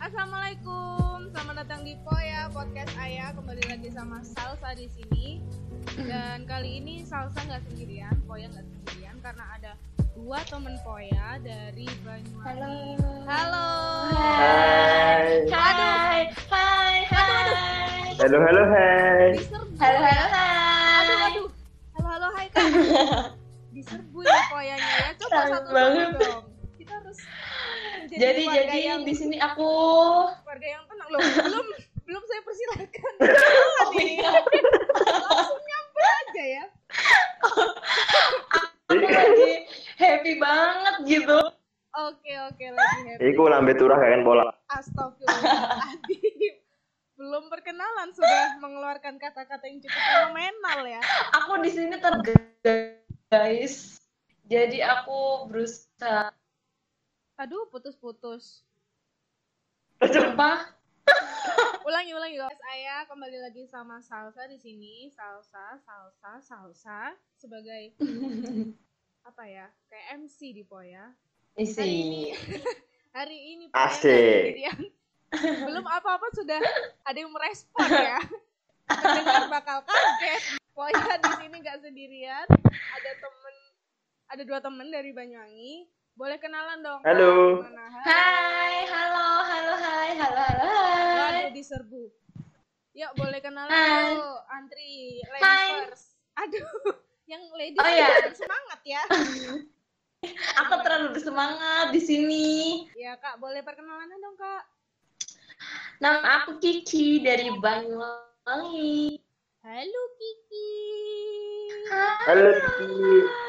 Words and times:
Assalamualaikum, 0.00 1.28
selamat 1.28 1.54
datang 1.60 1.84
di 1.84 1.92
Poya 2.00 2.48
Podcast 2.48 2.88
Ayah. 2.96 3.36
Kembali 3.36 3.60
lagi 3.68 3.92
sama 3.92 4.24
Salsa 4.24 4.72
di 4.72 4.88
sini. 4.88 5.44
Dan 5.94 6.48
kali 6.48 6.80
ini 6.80 7.04
Salsa 7.04 7.36
nggak 7.44 7.60
sendirian, 7.68 8.16
Poya 8.24 8.48
nggak 8.48 8.64
sendirian 8.64 9.16
karena 9.20 9.44
ada 9.52 9.72
dua 10.16 10.40
temen 10.48 10.72
Poya 10.80 11.36
dari 11.44 11.84
Banyuwangi. 12.00 12.96
Halo. 13.28 13.68
Hai. 14.16 15.44
Hai, 15.46 16.20
hai, 16.48 16.96
hai. 17.04 18.08
Halo, 18.16 18.38
halo, 18.40 18.62
hai. 18.72 19.24
Diserbu. 19.36 19.76
Halo, 19.76 19.98
halo, 20.00 20.24
Aduh, 20.24 20.32
hai. 20.32 21.28
aduh. 21.28 21.48
Halo, 21.92 22.08
halo, 22.08 22.26
hai 22.32 22.46
kak. 22.48 22.64
Diserbu 23.76 24.18
ya 24.24 24.40
Poyanya 24.48 24.92
ya. 24.96 25.08
Coba 25.20 25.28
Sayang 25.30 25.52
satu 25.54 25.68
banget. 25.70 26.08
dong. 26.16 26.39
Jadi 28.20 28.42
keluarga 28.44 28.60
jadi 28.68 28.78
yang, 28.84 29.00
di 29.08 29.14
sini 29.16 29.36
aku 29.40 29.70
keluarga 30.44 30.68
yang 30.68 30.82
tenang 30.84 31.08
loh. 31.08 31.20
Belum 31.24 31.66
belum 32.04 32.22
saya 32.28 32.40
persilakan. 32.44 32.86
Kenalan 33.24 33.86
Oh, 33.90 33.92
iya. 33.96 34.30
Langsung 35.24 35.62
nyampe 35.64 36.02
aja 36.04 36.44
ya. 36.44 36.64
aku 37.40 38.94
lagi 39.00 39.52
happy 39.96 40.32
banget 40.36 40.94
gitu. 41.08 41.40
Oke 41.96 42.32
oke 42.50 42.64
lagi 42.76 43.00
happy. 43.08 43.24
Iku 43.32 43.42
lambe 43.48 43.72
turah 43.78 43.96
kan 43.96 44.20
bola. 44.20 44.52
Astagfirullahaladzim. 44.68 46.54
Belum 47.16 47.52
perkenalan 47.52 48.12
sudah 48.16 48.60
mengeluarkan 48.64 49.16
kata-kata 49.16 49.64
yang 49.68 49.80
cukup 49.80 49.96
fenomenal 49.96 50.80
ya. 50.88 51.00
Aku 51.40 51.60
di 51.64 51.70
sini 51.72 51.96
ter 52.00 52.14
guys. 53.32 53.96
Jadi 54.50 54.82
aku 54.82 55.46
berusaha 55.46 56.34
Aduh 57.40 57.64
putus-putus. 57.72 58.68
sumpah 59.96 60.76
Ulangi 61.88 62.12
ulangi 62.12 62.36
guys. 62.36 62.52
Saya 62.52 63.08
kembali 63.08 63.40
lagi 63.40 63.64
sama 63.64 63.96
Salsa 64.04 64.44
di 64.44 64.60
sini. 64.60 65.08
Salsa, 65.08 65.80
Salsa, 65.80 66.36
Salsa 66.44 67.16
sebagai 67.40 67.96
apa 69.28 69.42
ya? 69.48 69.72
Kayak 69.88 70.20
MC 70.20 70.52
di 70.52 70.68
Poya. 70.68 71.16
isi. 71.56 72.28
Hari 73.16 73.38
ini 73.56 73.64
Poya 73.72 73.88
Asik. 73.88 74.04
nggak 74.04 74.36
sendirian. 74.52 74.80
Belum 75.64 75.86
apa-apa 75.88 76.28
sudah 76.36 76.60
ada 77.08 77.16
yang 77.16 77.32
merespon 77.32 77.88
ya. 77.88 78.20
Pendengar 78.84 79.48
bakal 79.48 79.80
kaget. 79.88 80.60
Poya 80.76 81.16
di 81.16 81.30
sini 81.40 81.56
nggak 81.56 81.80
sendirian. 81.80 82.46
Ada 82.68 83.10
temen, 83.16 83.56
ada 84.28 84.42
dua 84.44 84.60
temen 84.60 84.92
dari 84.92 85.08
Banyuwangi. 85.16 85.88
Boleh 86.20 86.36
kenalan 86.36 86.84
dong. 86.84 87.00
Halo. 87.00 87.64
Hai, 88.04 88.84
halo, 88.92 89.24
halo, 89.40 89.72
hai, 89.80 90.10
halo, 90.20 90.42
halo, 90.52 90.68
hai. 90.68 91.16
Waduh 91.16 91.52
diserbu. 91.56 92.12
Yuk 92.92 93.12
boleh 93.16 93.40
kenalan 93.40 93.72
Hai. 93.72 94.12
dulu. 94.12 94.28
Antri 94.52 95.24
ladies 95.24 95.48
Hai. 95.48 95.68
first. 95.88 96.20
Aduh, 96.36 96.68
yang 97.24 97.40
ladies 97.56 97.80
Oh, 97.80 97.88
jangan 97.88 98.36
semangat 98.36 98.80
ya. 98.84 99.02
Aku 100.60 100.74
terlalu 100.84 101.16
bersemangat 101.16 101.88
di 101.96 102.00
sini. 102.04 102.48
Ya 103.00 103.16
kak, 103.16 103.40
boleh 103.40 103.64
perkenalan 103.64 104.12
dong 104.20 104.36
kak. 104.36 104.68
Nama 106.04 106.44
aku 106.44 106.60
Kiki 106.60 107.24
dari 107.24 107.48
Banyuwangi. 107.48 109.16
Halo 109.64 110.02
Kiki. 110.20 110.68
Halo, 112.28 112.52
Kiki. 112.76 113.48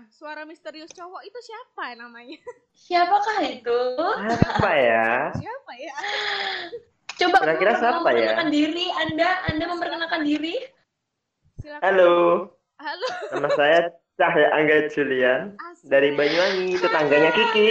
Nah, 0.00 0.08
suara 0.08 0.48
misterius 0.48 0.88
cowok 0.96 1.28
itu 1.28 1.36
siapa 1.44 1.92
namanya? 1.92 2.40
Siapakah 2.72 3.44
itu? 3.44 3.80
Apa 4.00 4.72
ya? 4.72 5.28
Siapa 5.36 5.72
ya? 5.76 5.92
Coba 7.20 7.36
Kira-kira 7.44 7.76
kamu 7.76 7.80
siapa 7.84 7.92
ya? 7.92 8.00
memperkenalkan 8.00 8.48
diri, 8.48 8.86
Anda, 8.96 9.28
Anda 9.44 9.64
memperkenalkan 9.68 10.22
diri. 10.24 10.56
Silakan. 11.60 11.84
Halo. 11.84 12.14
Halo. 12.80 13.08
Nama 13.28 13.48
saya 13.52 13.78
Cahya 14.16 14.48
Angga 14.56 14.88
Julian 14.88 15.52
Asik. 15.68 15.92
dari 15.92 16.16
Banyuwangi, 16.16 16.80
tetangganya 16.80 17.30
Kiki. 17.36 17.68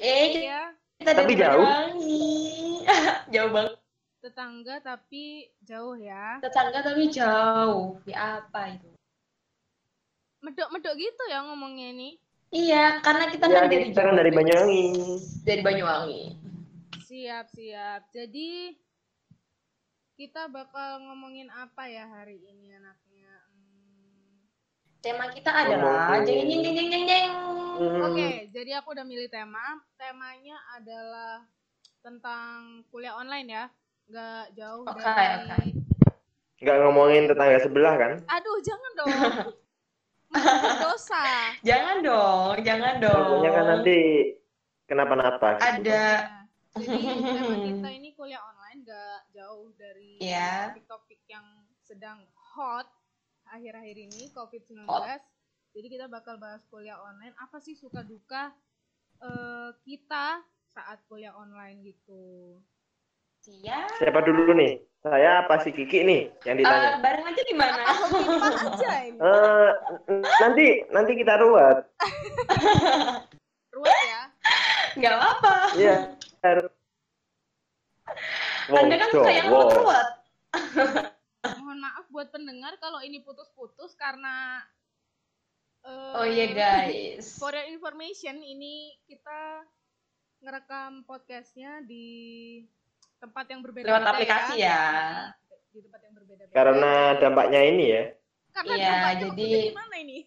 Eh, 0.00 0.40
Ya, 0.40 0.72
kita 0.96 1.20
Tapi 1.20 1.36
jauh. 1.36 1.68
Jauh 3.36 3.50
banget. 3.52 3.76
tetangga 4.24 4.80
tapi 4.80 5.52
jauh 5.60 6.00
ya. 6.00 6.40
Tetangga 6.40 6.80
tapi 6.80 7.12
jauh. 7.12 8.00
Ya 8.08 8.40
apa 8.40 8.72
itu? 8.72 8.88
Medok-medok 10.40 10.94
gitu 10.96 11.22
ya 11.28 11.44
ngomongnya 11.44 11.92
ini. 11.92 12.10
Iya, 12.50 12.98
karena 12.98 13.30
kita 13.30 13.46
Ya, 13.46 13.62
kan 13.62 13.70
dari 13.70 13.84
kita 13.94 14.00
kan 14.02 14.14
dari. 14.18 14.30
Banyuwangi. 14.34 14.84
Dari 15.46 15.62
Banyuwangi. 15.62 16.22
Siap, 17.06 17.46
siap. 17.54 18.10
Jadi 18.10 18.74
kita 20.16 20.50
bakal 20.50 21.06
ngomongin 21.06 21.46
apa 21.48 21.86
ya 21.86 22.10
hari 22.10 22.42
ini 22.42 22.74
anaknya? 22.74 23.32
Hmm, 23.54 24.42
Tema 25.00 25.30
kita 25.30 25.48
adalah 25.48 26.18
jeng 26.26 26.44
jeng 26.44 26.60
jeng 26.60 26.74
jeng 26.76 26.88
jeng 26.90 27.04
jeng. 27.06 27.30
Hmm, 27.80 28.00
Oke, 28.10 28.50
jadi 28.52 28.82
aku 28.82 28.92
udah 28.92 29.06
milih 29.06 29.30
tema. 29.30 29.80
Temanya 29.96 30.56
adalah 30.74 31.46
tentang 32.02 32.82
kuliah 32.90 33.14
online 33.14 33.48
ya. 33.48 33.64
Nggak 34.10 34.44
jauh 34.58 34.84
Oke, 34.84 35.00
dari... 35.00 35.26
oke. 35.38 35.62
Nggak 36.60 36.76
ngomongin 36.84 37.24
tetangga 37.30 37.58
sebelah 37.62 37.94
kan? 37.96 38.12
Aduh, 38.26 38.58
jangan 38.60 38.90
dong. 38.98 39.08
Dosa. 40.30 41.24
Jangan 41.68 41.96
dong, 42.06 42.54
jangan 42.62 43.02
dong. 43.02 43.18
Takutnya 43.18 43.50
kan 43.50 43.64
nanti 43.76 43.98
kenapa-napa. 44.86 45.48
gitu. 45.58 45.64
ada 45.66 46.06
Jadi 46.70 47.58
kita 47.74 47.88
ini 47.90 48.14
kuliah 48.14 48.38
online 48.38 48.86
nggak 48.86 49.20
jauh 49.34 49.74
dari 49.74 50.22
Iya. 50.22 50.70
topik-topik 50.70 51.20
yang 51.26 51.46
sedang 51.82 52.22
hot 52.54 52.86
akhir-akhir 53.50 53.96
ini 53.98 54.30
COVID-19. 54.30 54.86
Hot. 54.86 55.22
Jadi 55.74 55.86
kita 55.90 56.06
bakal 56.06 56.38
bahas 56.38 56.62
kuliah 56.70 56.98
online. 57.02 57.34
Apa 57.42 57.58
sih 57.58 57.74
suka 57.74 58.06
duka 58.06 58.54
eh, 59.18 59.70
kita 59.82 60.46
saat 60.70 61.02
kuliah 61.10 61.34
online 61.34 61.82
gitu? 61.82 62.54
Siap. 63.40 63.90
Siapa 63.96 64.20
dulu 64.20 64.52
nih? 64.52 64.78
Saya 65.00 65.40
apa 65.40 65.64
si 65.64 65.72
Kiki 65.72 66.04
nih 66.04 66.28
yang 66.44 66.54
Eh, 66.54 66.60
ditanya? 66.60 67.00
bareng 67.00 67.24
aja 67.24 67.42
gimana? 67.42 67.82
Aja 67.88 68.92
ini? 69.02 69.16
Eh, 69.26 69.70
nanti 70.38 70.66
nanti 70.90 71.12
kita 71.14 71.36
ruwet. 71.36 71.88
Ruwet 73.74 74.00
ya. 74.04 74.22
Nggak 74.92 75.14
apa. 75.16 75.54
Iya. 75.72 75.96
Har- 76.42 76.72
Anda 78.76 78.96
kan 78.98 79.08
suka 79.08 79.30
yang 79.30 79.48
cowok. 79.48 79.72
ruwet. 79.72 80.08
Mohon 81.56 81.78
maaf 81.80 82.04
buat 82.08 82.28
pendengar 82.28 82.76
kalau 82.76 83.00
ini 83.00 83.20
putus-putus 83.20 83.96
karena 83.96 84.60
eh, 85.80 86.12
Oh 86.12 86.26
iya 86.26 86.52
guys. 86.52 87.40
For 87.40 87.56
your 87.56 87.64
information, 87.66 88.36
ini 88.36 88.92
kita 89.06 89.64
ngerekam 90.40 91.04
podcastnya 91.04 91.80
di 91.82 92.60
tempat 93.20 93.44
yang 93.52 93.60
berbeda 93.60 93.86
Lewat 93.86 94.04
aplikasi 94.08 94.54
ya. 94.64 94.80
Di 95.70 95.78
tempat 95.84 96.00
yang 96.02 96.14
berbeda-beda. 96.16 96.54
Karena 96.56 96.92
dampaknya 97.20 97.60
ini 97.62 97.84
ya. 97.92 98.02
Karena 98.50 98.74
Iya, 98.74 98.88
dampaknya 98.90 99.20
jadi- 99.30 99.64
gimana 99.70 99.94
ini? 100.00 100.18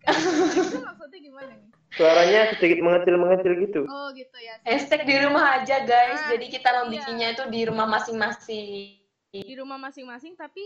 Maksudnya 0.90 1.18
gimana 1.20 1.52
nih? 1.54 1.68
Suaranya 1.90 2.40
sedikit 2.54 2.78
mengecil-mengecil 2.80 3.52
gitu. 3.66 3.80
Oh 3.84 4.08
gitu 4.14 4.36
ya. 4.38 4.54
Hashtag 4.62 5.04
di 5.04 5.16
rumah 5.20 5.60
aja 5.60 5.82
guys. 5.82 6.22
Ah, 6.22 6.28
Jadi 6.36 6.46
kita 6.48 6.70
iya. 6.70 6.78
membikinnya 6.86 7.28
itu 7.34 7.44
di 7.50 7.60
rumah 7.66 7.86
masing-masing. 7.90 8.98
Di 9.30 9.54
rumah 9.58 9.78
masing-masing 9.78 10.38
tapi 10.38 10.62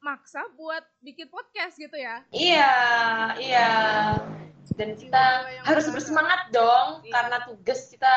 maksa 0.00 0.44
buat 0.56 0.84
bikin 1.00 1.28
podcast 1.28 1.76
gitu 1.76 1.96
ya. 1.96 2.24
Iya, 2.28 2.72
iya. 3.40 3.70
Dan 4.74 4.96
kita 4.96 5.22
Jiwa 5.44 5.50
yang 5.60 5.64
harus 5.64 5.86
bersemangat 5.88 6.48
dong 6.50 7.04
Iya. 7.04 7.12
karena 7.12 7.36
tugas 7.44 7.80
kita 7.88 8.14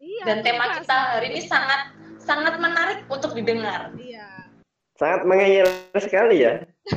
Iya. 0.00 0.24
dan 0.24 0.38
tema 0.40 0.80
kita 0.80 1.20
hari 1.20 1.36
ini 1.36 1.44
sangat 1.44 1.92
sangat 2.16 2.56
menarik 2.56 3.04
untuk 3.12 3.36
didengar. 3.36 3.92
Iya. 4.00 4.48
Sangat 4.96 5.28
mengeyel 5.28 5.68
sekali 6.00 6.40
ya. 6.40 6.64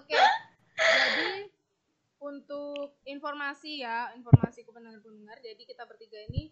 Oke. 0.00 0.16
Jadi 0.80 1.52
untuk 2.24 2.96
informasi 3.04 3.84
ya, 3.84 4.16
informasi 4.16 4.64
ke 4.64 4.72
pendengar-pendengar. 4.72 5.44
Jadi 5.44 5.68
kita 5.68 5.84
bertiga 5.84 6.16
ini 6.32 6.48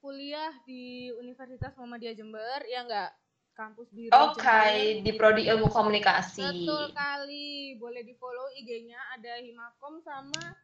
kuliah 0.00 0.52
di 0.64 1.12
Universitas 1.16 1.76
Muhammadiyah 1.76 2.16
Jember, 2.16 2.60
ya 2.68 2.84
enggak? 2.84 3.12
Kampus 3.56 3.92
biru 3.92 4.12
Oke, 4.12 4.40
Jember. 4.40 5.04
di 5.04 5.12
prodi 5.16 5.42
ilmu 5.48 5.68
komunikasi. 5.68 6.44
Betul 6.44 6.92
kali. 6.96 7.76
Boleh 7.76 8.04
di-follow 8.04 8.52
IG-nya 8.56 9.00
ada 9.16 9.36
Himakom 9.40 10.00
sama 10.00 10.56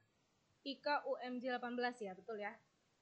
Ika 0.67 1.07
UMJ 1.07 1.61
18 1.61 2.05
ya, 2.05 2.13
betul 2.17 2.37
ya? 2.41 2.53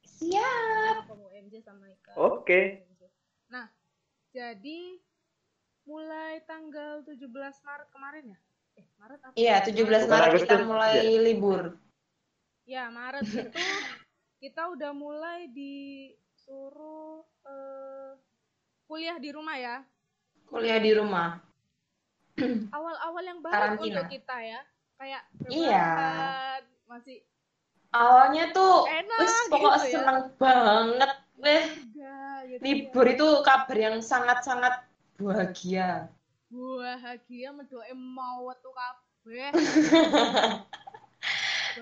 Siap. 0.05 0.95
Himakom 1.03 1.19
UMJ 1.25 1.53
sama 1.61 1.89
Ika. 1.89 2.13
Oke. 2.15 2.85
UMJ. 2.85 3.03
Nah, 3.49 3.67
jadi 4.29 4.79
mulai 5.83 6.41
tanggal 6.45 7.01
17 7.03 7.25
Maret 7.61 7.89
kemarin 7.89 8.25
ya? 8.31 8.39
Eh, 8.75 8.85
Maret 8.97 9.19
apa? 9.21 9.33
Iya, 9.33 9.55
17 9.61 9.75
Bukan 9.75 10.09
Maret 10.09 10.29
Agustus, 10.29 10.45
kita 10.47 10.55
mulai 10.63 10.93
ya. 11.01 11.19
libur. 11.21 11.61
Ya, 12.65 12.83
Maret 12.89 13.23
itu 13.25 13.59
kita 14.41 14.61
udah 14.69 14.91
mulai 14.91 15.45
disuruh 15.49 17.21
eh, 17.45 18.11
kuliah 18.85 19.17
di 19.17 19.29
rumah 19.29 19.55
ya. 19.55 19.75
Kuliah 20.45 20.77
di 20.77 20.91
rumah. 20.93 21.41
Awal-awal 22.69 23.23
yang 23.23 23.39
baru 23.39 23.53
Karantina. 23.53 24.01
untuk 24.01 24.05
kita 24.11 24.35
ya. 24.37 24.61
Kayak 24.95 25.23
Iya. 25.47 25.87
masih 26.85 27.19
Awalnya 27.95 28.51
tuh, 28.51 28.83
Enak 28.91 29.19
wis 29.23 29.35
pokok 29.47 29.75
gitu 29.79 29.87
ya. 29.87 29.93
seneng 29.95 30.19
banget. 30.35 31.11
Weh, 31.39 31.63
enggak 31.63 32.37
gitu. 32.51 32.59
ya. 32.59 32.63
libur 32.63 33.05
itu 33.07 33.27
kabar 33.47 33.77
yang 33.77 33.97
sangat-sangat 34.03 34.83
bahagia. 35.15 36.11
Bahagia 36.51 37.49
mendoe 37.55 37.93
mau 37.95 38.51
tuh 38.59 38.73
kabeh. 38.75 39.55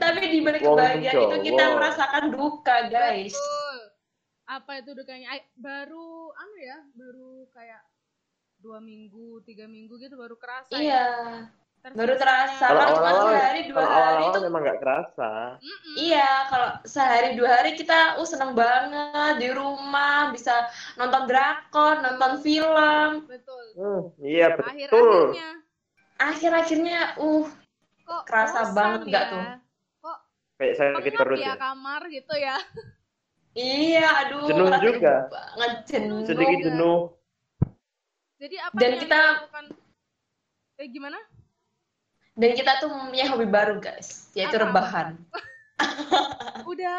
Tapi 0.01 0.25
di 0.25 0.39
balik 0.42 0.65
kebahagiaan 0.65 1.18
itu 1.18 1.38
kita 1.54 1.63
merasakan 1.77 2.33
duka, 2.33 2.89
guys. 2.89 3.38
Betul. 3.38 3.77
Apa 4.50 4.71
itu 4.81 4.92
dukanya? 4.98 5.38
Ay, 5.38 5.42
baru 5.57 6.33
anu 6.33 6.57
ya, 6.57 6.77
baru 6.98 7.45
kayak 7.54 7.83
dua 8.62 8.80
minggu, 8.81 9.42
tiga 9.45 9.69
minggu 9.69 9.98
gitu 10.01 10.18
baru 10.18 10.36
kerasa 10.38 10.77
ya. 10.81 11.45
Baru 11.83 12.15
terasa. 12.15 12.63
Kalau 12.63 12.80
Kalau 12.80 12.95
cuma 12.95 13.12
sehari, 13.35 13.62
dua 13.68 13.75
kalau 13.75 13.91
hari 13.91 14.24
itu 14.24 14.39
memang 14.39 14.62
nggak 14.63 14.80
kerasa. 14.80 15.31
Mm-mm. 15.59 15.94
Iya, 16.00 16.31
kalau 16.47 16.69
sehari 16.88 17.30
dua 17.35 17.50
hari 17.59 17.71
kita 17.75 18.15
uh 18.15 18.24
seneng 18.24 18.56
banget 18.56 19.33
di 19.35 19.51
rumah, 19.51 20.31
bisa 20.31 20.71
nonton 20.95 21.27
drakor, 21.27 22.00
nonton 22.00 22.39
film. 22.39 23.27
Betul. 23.27 23.65
Hmm, 23.75 24.01
iya 24.24 24.56
betul. 24.56 24.71
Akhir-akhirnya 24.71 25.50
Akhir-akhirnya 26.15 27.00
uh 27.19 27.47
kok 28.03 28.21
Kerasa 28.24 28.71
banget 28.71 29.01
nggak 29.12 29.25
ya? 29.27 29.31
tuh? 29.35 29.44
Kok 30.00 30.18
Kayak 30.56 30.74
sakit 30.80 30.95
pengap 31.03 31.19
perut 31.19 31.38
ya 31.38 31.44
ya. 31.44 31.53
kamar 31.59 32.01
gitu 32.07 32.33
ya? 32.39 32.57
iya, 33.53 34.07
aduh, 34.24 34.47
Jenuh 34.47 34.71
juga. 34.80 35.27
banget 35.27 35.74
jenuh. 35.85 36.24
Sedikit 36.24 36.57
jenuh. 36.63 37.00
Jadi 38.39 38.56
apa 38.56 38.75
Dan 38.80 38.88
yang 38.88 39.01
kita- 39.03 39.35
dilakukan? 39.35 39.65
Eh 40.80 40.88
gimana? 40.88 41.19
Dan 42.33 42.51
kita 42.51 42.81
tuh 42.81 42.89
mempunyai 42.89 43.30
hobi 43.30 43.45
baru, 43.45 43.77
guys, 43.77 44.33
yaitu 44.33 44.56
Apa? 44.56 44.65
rebahan. 44.65 45.07
Udah 46.65 46.97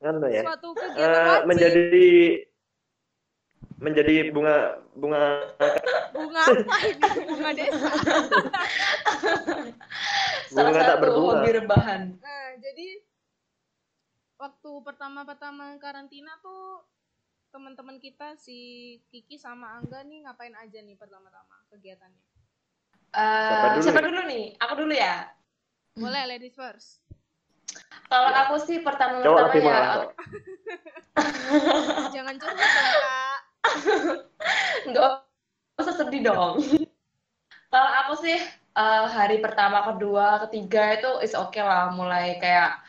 Anu 0.00 0.24
ya. 0.26 0.40
suatu 0.42 0.72
Eh, 0.72 0.78
kegiatan 0.78 1.20
wajib. 1.26 1.44
menjadi 1.46 2.08
menjadi 3.74 4.14
bunga 4.30 4.56
bunga 4.94 5.22
bunga 6.12 6.42
apa 6.54 6.76
ini? 6.80 7.08
Bunga 7.26 7.50
desa. 7.52 7.90
Salah 10.48 10.70
Bunga 10.70 10.80
tak 10.80 10.88
satu 10.90 11.00
berbunga. 11.02 11.28
hobi 11.34 11.50
rebahan. 11.54 12.02
Nah, 12.16 12.46
jadi 12.56 12.88
waktu 14.36 14.70
pertama-pertama 14.80 15.76
karantina 15.76 16.36
tuh 16.38 16.84
teman-teman 17.48 17.96
kita 17.96 18.34
si 18.36 18.58
Kiki 19.08 19.36
sama 19.36 19.78
Angga 19.78 20.02
nih 20.02 20.24
ngapain 20.24 20.54
aja 20.54 20.78
nih 20.80 20.96
pertama-tama 20.96 21.54
kegiatannya? 21.68 22.24
Eh, 23.14 23.70
dulu 23.78 23.82
siapa 23.86 24.00
nih? 24.02 24.06
dulu 24.10 24.20
nih? 24.26 24.44
Aku 24.58 24.72
dulu 24.74 24.92
ya. 24.94 25.14
Boleh 25.94 26.22
ladies 26.26 26.54
first. 26.58 26.98
Kalau 28.10 28.30
Ya. 28.30 28.46
aku 28.46 28.54
sih 28.66 28.78
cowok 28.82 28.86
pertama-tama 28.86 29.38
lebih 29.50 29.62
ya. 29.64 29.82
Jangan 32.10 32.34
curhat 32.38 32.70
dong, 32.74 32.90
Kak. 32.98 33.38
nggak 34.90 35.06
usah 35.78 35.94
sedih 35.94 36.22
dong. 36.26 36.58
Kalau 37.70 37.90
aku 38.02 38.14
sih 38.22 38.38
eh, 38.74 39.04
hari 39.10 39.38
pertama, 39.38 39.86
kedua, 39.94 40.42
ketiga 40.46 40.98
itu 40.98 41.10
is 41.22 41.34
oke 41.38 41.58
lah, 41.58 41.94
mulai 41.94 42.38
kayak 42.42 42.82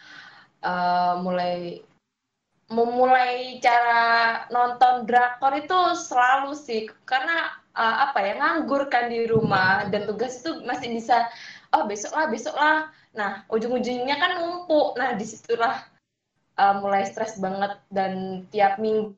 eh, 0.66 1.14
mulai 1.22 1.86
memulai 2.66 3.62
cara 3.62 4.46
nonton 4.50 5.06
drakor 5.06 5.54
itu 5.54 5.80
selalu 5.94 6.58
sih 6.58 6.90
karena 7.06 7.54
eh, 7.76 7.96
apa 8.10 8.20
ya 8.24 8.34
nganggur 8.40 8.88
kan 8.88 9.12
di 9.12 9.28
rumah 9.28 9.88
dan 9.92 10.08
tugas 10.08 10.40
itu 10.40 10.64
masih 10.64 10.96
bisa 10.96 11.28
oh 11.76 11.84
besok 11.86 12.16
lah 12.16 12.26
besok 12.32 12.56
lah. 12.56 12.78
Nah 13.16 13.44
ujung-ujungnya 13.52 14.16
kan 14.16 14.32
numpuk. 14.40 14.96
Nah 14.96 15.14
di 15.20 15.26
situlah 15.28 15.84
eh, 16.56 16.76
mulai 16.80 17.04
stres 17.08 17.36
banget 17.38 17.76
dan 17.92 18.44
tiap 18.50 18.80
minggu 18.80 19.16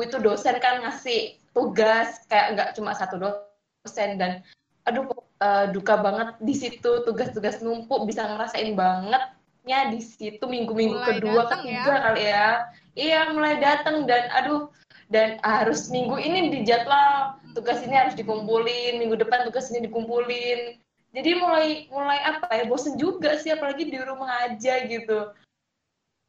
itu 0.00 0.16
dosen 0.18 0.56
kan 0.58 0.80
ngasih 0.80 1.36
tugas 1.52 2.24
kayak 2.30 2.56
nggak 2.56 2.70
cuma 2.78 2.96
satu 2.96 3.20
dosen 3.20 4.16
dan 4.16 4.40
aduh 4.88 5.04
eh, 5.44 5.66
duka 5.70 6.00
banget 6.00 6.28
di 6.40 6.54
situ 6.56 7.04
tugas-tugas 7.04 7.60
numpuk 7.60 8.08
bisa 8.08 8.24
ngerasain 8.24 8.72
bangetnya 8.72 9.92
di 9.92 10.00
situ. 10.00 10.42
Minggu-minggu 10.48 10.96
kedua 11.04 11.44
ketiga 11.52 11.92
ya. 11.92 12.00
kali 12.08 12.22
ya. 12.24 12.48
Iya 12.96 13.20
mulai 13.36 13.62
datang 13.62 14.08
dan 14.08 14.26
aduh 14.32 14.72
dan 15.10 15.42
harus 15.42 15.90
minggu 15.90 16.14
ini 16.16 16.54
dijadwal 16.54 17.34
tugas 17.52 17.82
ini 17.82 17.98
harus 17.98 18.14
dikumpulin 18.14 19.02
minggu 19.02 19.18
depan 19.18 19.42
tugas 19.50 19.68
ini 19.74 19.90
dikumpulin 19.90 20.78
jadi 21.10 21.30
mulai 21.42 21.90
mulai 21.90 22.18
apa 22.22 22.46
ya 22.54 22.64
bosen 22.70 22.94
juga 22.94 23.34
sih 23.42 23.50
apalagi 23.50 23.90
di 23.90 23.98
rumah 23.98 24.46
aja 24.46 24.86
gitu 24.86 25.34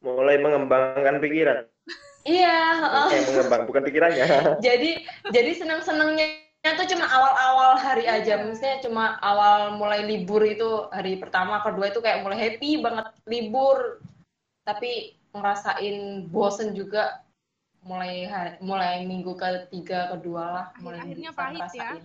Mulai 0.02 0.34
mengembangkan 0.42 1.22
pikiran. 1.22 1.62
iya. 2.26 2.74
Eh, 3.14 3.22
mengembang 3.22 3.70
bukan 3.70 3.86
pikirannya. 3.86 4.26
jadi 4.66 4.98
jadi 5.30 5.50
senang 5.54 5.78
senangnya 5.86 6.42
tuh 6.74 6.90
cuma 6.90 7.06
awal-awal 7.06 7.78
hari 7.78 8.10
aja 8.10 8.34
Iya. 8.34 8.42
maksudnya 8.42 8.82
cuma 8.82 9.14
awal 9.22 9.78
mulai 9.78 10.02
libur 10.02 10.42
itu 10.42 10.90
hari 10.90 11.22
pertama 11.22 11.62
kedua 11.62 11.94
itu 11.94 12.02
kayak 12.02 12.26
mulai 12.26 12.34
happy 12.34 12.82
banget 12.82 13.14
libur 13.30 14.02
tapi 14.66 15.14
ngerasain 15.30 16.26
bosen 16.34 16.74
juga 16.74 17.22
mulai 17.82 18.26
hari, 18.30 18.54
mulai 18.62 19.02
minggu 19.02 19.34
ketiga 19.34 20.14
kedua 20.14 20.44
lah 20.54 20.66
mulai 20.78 21.02
bisa 21.10 21.34
pahit 21.34 21.58
ya. 21.74 21.90
ngerasain. 21.90 22.04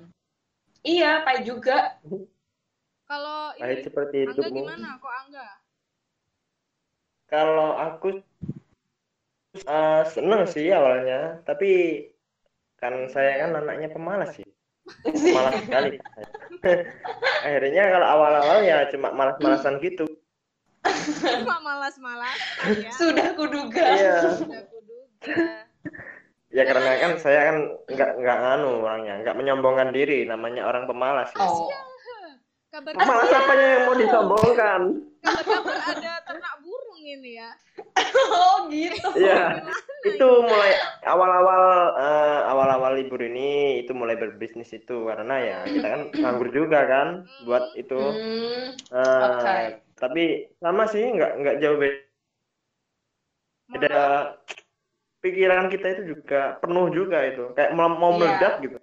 iya 0.81 1.11
pahit 1.21 1.43
juga 1.45 2.01
Kalau 3.07 3.55
ini 3.55 3.87
seperti 3.87 4.27
Angga 4.27 4.35
hidupmu. 4.35 4.67
gimana? 4.67 4.89
Kok 4.99 5.13
Angga? 5.15 5.47
Kalau 7.31 7.69
aku 7.79 8.19
eh, 9.63 10.03
seneng 10.11 10.43
sih 10.43 10.67
awalnya, 10.75 11.39
tapi 11.47 12.03
kan 12.75 13.07
saya 13.07 13.47
kan 13.47 13.63
anaknya 13.63 13.87
pemalas 13.95 14.35
sih. 14.35 14.43
Malas 15.35 15.55
sekali. 15.63 15.95
Akhirnya 17.47 17.83
kalau 17.95 18.07
awal-awal 18.07 18.59
ya 18.63 18.91
cuma 18.91 19.15
malas-malasan 19.15 19.79
gitu. 19.79 20.03
Cuma 21.23 21.63
malas-malasan 21.63 22.87
ya. 22.87 22.91
sudah 22.95 23.27
kuduga 23.39 23.83
Iya. 23.87 24.15
Sudah 24.35 24.61
kuduga. 24.67 25.66
Ya 26.47 26.63
karena 26.63 26.91
kan 26.97 27.11
saya 27.19 27.39
kan 27.51 27.57
nggak 27.91 28.11
nggak 28.23 28.37
anu 28.55 28.79
orangnya, 28.79 29.19
nggak 29.19 29.35
menyombongkan 29.35 29.91
diri, 29.91 30.23
namanya 30.23 30.63
orang 30.63 30.87
pemalas. 30.87 31.29
oh 31.35 31.67
Kabar 32.67 32.93
Pemalas 32.93 33.31
apanya 33.31 33.67
yang 33.79 33.83
mau 33.87 33.95
disombongkan? 33.95 34.81
kabar 35.23 35.77
ada 35.87 36.13
ternak 36.27 36.55
burung 36.61 36.99
ini 36.99 37.39
ya. 37.39 37.49
oh 38.37 38.67
gitu 38.67 39.07
Iya. 39.17 39.63
Itu 40.03 40.27
mulai 40.43 40.75
awal-awal 41.07 41.63
eh, 41.95 42.39
awal-awal 42.51 42.91
libur 42.99 43.23
ini 43.23 43.81
itu 43.81 43.95
mulai 43.95 44.19
berbisnis 44.19 44.69
itu 44.75 45.07
karena 45.07 45.35
ya 45.39 45.59
kita 45.65 45.87
kan 45.89 46.01
nganggur 46.11 46.49
juga 46.51 46.79
kan 46.85 47.07
buat 47.47 47.71
itu. 47.79 47.97
Hmm, 47.97 48.75
Eh, 48.93 49.23
Oke. 49.25 49.57
Tapi 49.97 50.23
sama 50.59 50.85
sih 50.91 51.07
nggak 51.07 51.31
nggak 51.39 51.55
jauh 51.63 51.79
beda. 53.73 54.35
Pikiran 55.27 55.67
kita 55.67 55.87
itu 55.91 56.15
juga 56.15 56.55
penuh 56.57 56.87
juga 56.89 57.19
itu 57.27 57.51
kayak 57.51 57.75
mau 57.75 57.91
mau 57.91 58.15
Iya. 58.15 58.19
meledak 58.23 58.53
gitu. 58.63 58.77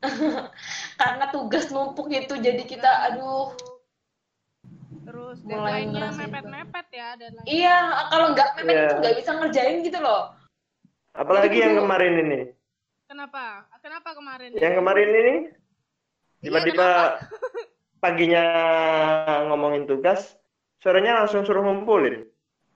karena 1.00 1.24
tugas 1.28 1.68
numpuk 1.68 2.08
itu 2.08 2.36
jadi 2.36 2.60
kita 2.62 2.90
aduh 3.08 3.56
Terus 5.00 5.42
Mulai 5.42 5.90
mepet-mepet 5.90 6.86
ya 6.92 7.18
deadline. 7.18 7.42
Iya, 7.42 7.76
kalau 8.12 8.26
nggak 8.30 8.48
mepet 8.56 8.70
Iya. 8.70 8.84
itu 8.86 8.94
nggak 9.00 9.16
bisa 9.18 9.30
ngerjain 9.34 9.76
gitu 9.82 9.98
loh. 9.98 10.22
Apalagi 11.16 11.50
Jadi 11.50 11.62
yang 11.66 11.72
dulu- 11.74 11.82
kemarin 11.82 12.14
ini. 12.20 12.40
Kenapa? 13.10 13.44
Kenapa 13.82 14.08
kemarin? 14.14 14.50
Yang 14.54 14.74
kemarin 14.78 15.08
ini 15.10 15.34
Iya, 15.34 16.46
tiba-tiba 16.46 16.88
paginya 17.98 18.44
ngomongin 19.50 19.84
tugas, 19.84 20.38
sorenya 20.78 21.18
langsung 21.18 21.42
suruh 21.42 21.60
ngumpulin. 21.60 22.22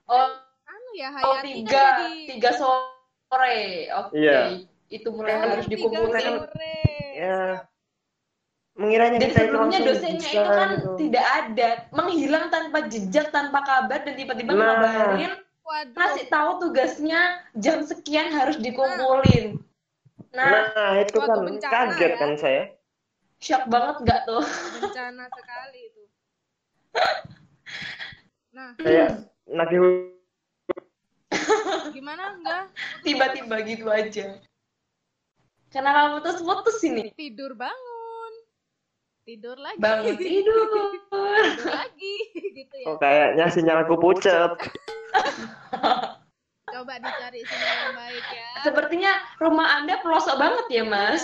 Oh, 0.04 0.34
anu 0.66 0.90
ya 0.92 1.14
oh 1.22 1.38
Hayati 1.38 1.62
tiga, 1.62 1.70
kan 1.70 1.94
jadi 2.02 2.10
tiga 2.34 2.50
sore. 2.58 2.93
Oke, 3.34 4.16
Iya. 4.16 4.40
itu 4.88 5.08
mulai 5.10 5.34
Oh, 5.34 5.40
harus 5.50 5.66
sore. 5.66 6.78
Ya, 7.14 7.66
mengiranya 8.74 9.18
Dan 9.22 9.30
kita 9.30 9.38
itu 9.38 9.46
sebelumnya 9.46 9.78
langsung 9.78 9.86
dosennya 9.94 10.18
bisa 10.18 10.34
itu 10.34 10.50
kan 10.50 10.68
gitu. 10.74 10.90
tidak 10.98 11.26
ada, 11.30 11.68
menghilang 11.90 12.46
tanpa 12.50 12.78
jejak, 12.90 13.26
tanpa 13.30 13.58
kabar, 13.62 13.98
dan 14.02 14.14
tiba-tiba 14.14 14.50
Nah. 14.50 14.62
ngabarin 14.66 15.32
Waduh. 15.64 15.96
ngasih 15.96 16.24
tahu 16.28 16.50
tugasnya 16.60 17.20
jam 17.56 17.80
sekian 17.80 18.28
harus 18.30 18.58
dikumpulin. 18.58 19.56
Nah, 20.34 20.74
Nah, 20.74 20.92
itu 20.98 21.14
kan 21.16 21.38
kaget 21.62 22.12
ya. 22.12 22.18
kan 22.18 22.32
saya. 22.34 22.62
shock 23.38 23.68
banget 23.68 23.96
nggak 24.02 24.20
tuh? 24.24 24.42
bencana 24.80 25.24
sekali 25.28 25.80
itu. 25.84 26.02
Nah, 28.50 28.70
Kayak 28.82 29.28
nagih 29.46 29.80
Gimana 31.92 32.22
enggak? 32.38 32.64
Tiba-tiba 33.02 33.56
gitu 33.64 33.86
aja. 33.88 34.26
Kenapa 35.68 36.18
putus-putus 36.18 36.78
ini? 36.86 37.10
Tidur 37.14 37.54
bangun. 37.54 38.32
Tidur 39.26 39.56
lagi. 39.58 39.78
Bangun 39.82 40.14
tidur. 40.22 40.66
Tidur 41.10 41.66
lagi 41.66 42.14
gitu 42.62 42.74
ya. 42.78 42.86
kok 42.86 42.96
kayaknya 43.02 43.44
sinyalku 43.50 43.94
pucet. 43.98 44.52
Coba 46.74 46.98
dicari 46.98 47.40
sinyal 47.46 47.76
yang 47.86 47.94
baik 47.94 48.26
ya. 48.34 48.50
Sepertinya 48.66 49.12
rumah 49.38 49.78
Anda 49.78 50.02
pelosok 50.02 50.36
banget 50.38 50.66
ya, 50.70 50.82
Mas. 50.82 51.22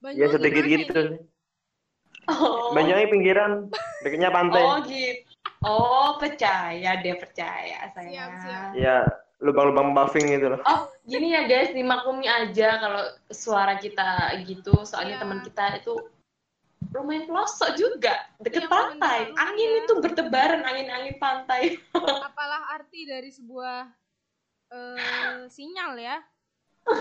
Banyuwangi 0.00 0.20
Ya 0.20 0.26
sedikit 0.32 0.64
gitu. 0.64 0.96
ini? 0.96 1.16
Oh. 2.30 2.72
Banyuwangi 2.72 3.08
pinggiran, 3.12 3.68
dekatnya 4.00 4.30
pantai. 4.32 4.62
Oh, 4.64 4.80
gitu. 4.86 5.28
Oh, 5.62 6.18
percaya 6.18 6.98
deh, 6.98 7.14
percaya 7.14 7.86
saya. 7.94 8.10
Siap, 8.10 8.30
siap. 8.42 8.70
Ya, 8.74 8.96
lubang-lubang 9.38 9.94
buffing 9.94 10.26
gitu 10.34 10.54
loh. 10.54 10.60
Oh, 10.66 10.90
gini 11.06 11.34
ya 11.34 11.46
guys, 11.46 11.70
dimaklumi 11.70 12.26
aja 12.26 12.82
kalau 12.82 13.02
suara 13.30 13.78
kita 13.78 14.34
gitu, 14.42 14.82
soalnya 14.82 15.18
Iya. 15.18 15.22
teman 15.22 15.40
kita 15.46 15.64
itu 15.78 15.94
lumayan 16.92 17.24
pelosok 17.24 17.78
juga, 17.78 18.14
deket 18.42 18.66
Iya, 18.66 18.70
pantai. 18.70 19.18
lumayan 19.30 19.38
Angin 19.38 19.70
ya. 19.70 19.78
itu 19.86 19.92
bertebaran, 20.02 20.60
angin-angin 20.66 21.16
pantai. 21.16 21.62
Apalah 22.28 22.74
arti 22.74 23.06
dari 23.06 23.30
sebuah 23.30 23.86
eh, 24.72 25.42
sinyal 25.46 25.94
ya? 26.00 26.16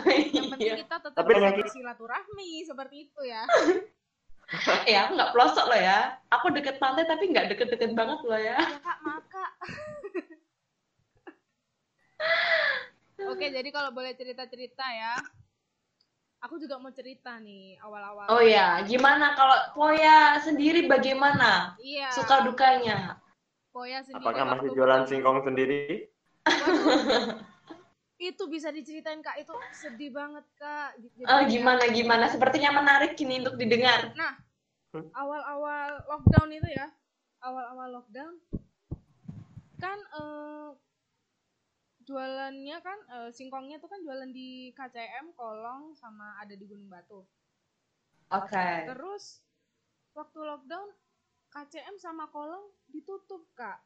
Yang 0.05 0.53
penting 0.53 0.69
Iya. 0.69 0.85
kita 0.85 0.95
tetap 1.01 1.23
Tapi 1.25 1.33
bersilaturahmi 1.33 2.51
seperti 2.67 3.09
itu 3.09 3.21
ya. 3.25 3.41
Eh, 4.89 4.95
aku 4.99 5.15
nggak 5.15 5.31
pelosok 5.31 5.65
loh 5.71 5.79
ya. 5.79 6.19
Aku 6.27 6.51
deket 6.51 6.75
pantai 6.79 7.07
tapi 7.07 7.31
nggak 7.31 7.55
deket-deket 7.55 7.95
banget 7.95 8.19
loh 8.23 8.39
ya. 8.39 8.59
Ya 8.59 8.79
kak, 8.83 8.97
maka. 9.03 9.45
Oke, 13.31 13.47
jadi 13.53 13.69
kalau 13.71 13.93
boleh 13.93 14.11
cerita-cerita 14.17 14.83
ya. 14.91 15.15
Aku 16.41 16.57
juga 16.57 16.81
mau 16.81 16.89
cerita 16.89 17.37
nih 17.37 17.77
awal-awal. 17.85 18.33
Oh 18.33 18.41
ya, 18.41 18.81
gimana 18.89 19.37
kalau 19.37 19.53
Poya 19.77 20.41
sendiri 20.41 20.89
bagaimana? 20.89 21.77
Iya. 21.77 22.09
Suka 22.17 22.41
dukanya? 22.41 23.21
Poya 23.69 24.01
sendiri 24.01 24.25
Apakah 24.25 24.57
masih 24.57 24.73
jualan 24.73 25.05
singkong 25.05 25.45
sendiri? 25.45 26.09
Waduh. 26.49 27.40
Itu 28.21 28.43
bisa 28.45 28.69
diceritain 28.69 29.19
kak 29.19 29.41
itu 29.41 29.49
sedih 29.73 30.13
banget 30.13 30.45
kak 30.53 30.93
Jadi, 31.01 31.25
Eh, 31.25 31.43
gimana 31.49 31.83
gimana? 31.89 32.25
Sepertinya 32.29 32.69
menarik 32.69 33.17
ini 33.17 33.41
untuk 33.41 33.57
didengar. 33.57 34.13
awal-awal 35.15 36.03
lockdown 36.05 36.51
itu 36.51 36.67
ya 36.67 36.91
awal-awal 37.39 37.87
lockdown 37.95 38.35
kan 39.79 39.97
eh, 39.97 40.69
jualannya 42.03 42.77
kan 42.83 42.99
eh, 43.07 43.29
singkongnya 43.31 43.79
tuh 43.79 43.87
kan 43.87 44.03
jualan 44.03 44.29
di 44.29 44.75
KCM 44.75 45.31
Kolong 45.31 45.95
sama 45.95 46.35
ada 46.37 46.51
di 46.51 46.67
Gunung 46.67 46.91
Batu 46.91 47.23
Oke. 48.29 48.67
terus 48.91 49.39
waktu 50.11 50.39
lockdown 50.43 50.91
KCM 51.49 51.95
sama 51.95 52.27
Kolong 52.27 52.67
ditutup 52.91 53.47
kak 53.55 53.79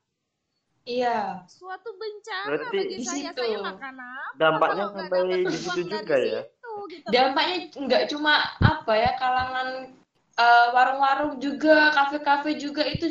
Iya. 0.85 1.41
suatu 1.49 1.89
bencana 1.97 2.45
Berarti 2.45 2.77
bagi 2.77 2.95
di 3.01 3.01
saya 3.01 3.33
situ. 3.33 3.41
saya 3.41 3.57
makan 3.57 3.95
apa 3.97 4.37
Dampaknya 4.37 4.83
kalau 4.85 4.93
nggak 4.93 5.09
sampai 5.09 5.19
dapet 5.25 5.49
di 5.49 5.57
situ 5.57 5.81
juga 5.89 6.15
ya. 6.21 6.41
situ, 6.45 6.73
gitu. 6.93 7.07
Dampaknya 7.09 7.57
nggak 7.73 8.03
cuma 8.13 8.33
apa 8.61 8.93
ya 8.93 9.11
kalangan 9.17 9.69
eh, 10.35 10.67
warung-warung 10.77 11.33
juga, 11.41 11.89
kafe-kafe 11.89 12.61
juga 12.61 12.85
itu 12.85 13.07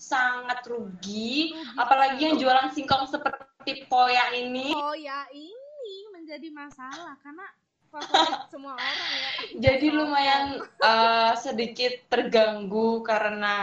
sangat 0.00 0.64
rugi. 0.64 1.52
Rugi. 1.52 1.76
Apalagi 1.76 2.20
yang 2.24 2.36
jualan 2.40 2.72
singkong 2.72 3.04
seperti 3.12 3.84
Poya 3.92 4.32
ini. 4.32 4.72
Oh 4.72 4.96
ya 4.96 5.28
ini 5.28 6.08
menjadi 6.16 6.48
masalah 6.48 7.12
karena 7.20 7.44
favorit 7.92 8.40
semua 8.48 8.72
orang 8.72 8.96
ya. 9.12 9.30
Jadi 9.68 9.86
lumayan 9.92 10.44
eh, 10.64 11.32
sedikit 11.36 11.92
terganggu 12.08 13.04
karena 13.04 13.54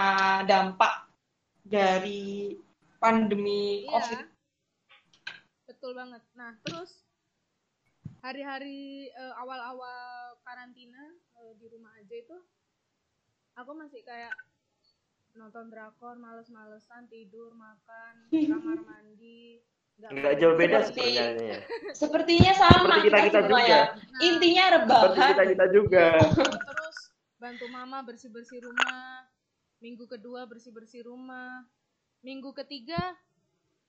dampak 0.46 1.10
dari 1.66 2.54
pandemi 2.98 3.84
Iya. 3.84 3.92
COVID. 3.92 4.20
Betul 5.66 5.92
banget. 5.94 6.22
Nah, 6.34 6.54
terus 6.62 7.04
hari-hari 8.22 9.08
eh, 9.08 9.34
awal-awal 9.36 9.98
karantina 10.42 11.02
eh, 11.40 11.54
di 11.56 11.68
rumah 11.68 11.94
aja 11.96 12.16
itu 12.16 12.38
aku 13.56 13.72
masih 13.74 14.02
kayak 14.02 14.34
nonton 15.34 15.68
drakor, 15.68 16.16
males-malesan, 16.16 17.08
tidur, 17.08 17.52
makan, 17.54 18.14
kamar 18.52 18.80
mandi. 18.82 19.60
Nggak 19.96 20.36
jauh 20.38 20.56
beda 20.56 20.78
Seperti- 20.84 21.16
sebenarnya. 21.16 21.48
ya. 21.48 21.60
Sepertinya 21.96 22.52
sama 22.54 22.76
Seperti 22.76 23.04
kita-kita 23.08 23.40
semua 23.42 23.48
juga. 23.48 23.64
ya. 23.66 23.84
Nah, 23.96 24.20
Intinya 24.22 24.64
Seperti 24.66 24.84
rebahan. 24.84 25.30
kita 25.32 25.44
kita 25.48 25.66
juga. 25.72 26.06
terus 26.68 26.98
bantu 27.36 27.66
mama 27.70 27.98
bersih-bersih 28.04 28.60
rumah. 28.62 29.24
Minggu 29.80 30.04
kedua 30.06 30.44
bersih-bersih 30.46 31.04
rumah. 31.04 31.64
Minggu 32.26 32.58
ketiga 32.58 32.98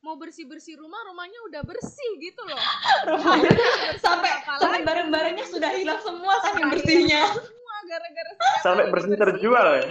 mau 0.04 0.12
bersih-bersih 0.14 0.76
rumah, 0.76 1.00
rumahnya 1.08 1.40
udah 1.48 1.64
bersih 1.64 2.10
gitu 2.20 2.44
loh. 2.44 2.60
Rumahnya 3.10 3.48
sampai 3.96 4.28
Apalagi- 4.36 4.60
sampai 4.60 4.80
barang-barangnya 4.84 5.46
sudah 5.48 5.72
hilang 5.72 5.96
semua 6.04 6.36
saking 6.44 6.68
Sampai 6.68 6.74
bersihnya. 6.76 7.22
Semua 7.32 7.76
gara-gara 7.88 8.30
Sampai 8.60 8.84
bersih 8.92 9.16
terjual 9.16 9.66
ya. 9.80 9.88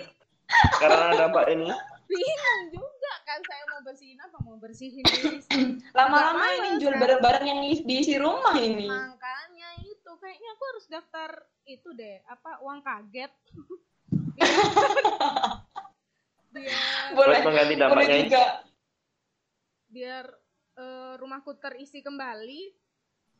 Karena 0.77 1.05
dampak 1.17 1.49
ini. 1.49 1.73
bingung 2.05 2.61
juga 2.69 3.13
kan 3.25 3.41
saya 3.49 3.65
mau 3.65 3.81
bersihin 3.81 4.21
apa 4.21 4.37
mau 4.45 4.61
bersihin. 4.61 5.01
Lama-lama 5.97 6.45
ini 6.53 6.77
jual 6.77 6.93
kan? 6.93 7.01
barang-barang 7.01 7.43
yang 7.49 7.59
diisi 7.81 8.21
rumah 8.21 8.53
ini. 8.53 8.85
makanya 8.85 9.69
itu 9.81 10.11
kayaknya 10.21 10.49
aku 10.53 10.63
harus 10.69 10.85
daftar 10.85 11.29
itu 11.65 11.89
deh 11.97 12.21
apa 12.29 12.61
uang 12.61 12.85
kaget 12.85 13.33
biar 16.55 17.11
Boleh. 17.11 17.39
Mengganti 17.41 17.73
Boleh 17.73 17.81
dampaknya 17.81 18.15
ini. 18.15 18.25
juga. 18.25 18.45
biar 19.87 20.25
eh, 20.75 21.13
rumahku 21.15 21.55
terisi 21.55 21.99
kembali 21.99 22.61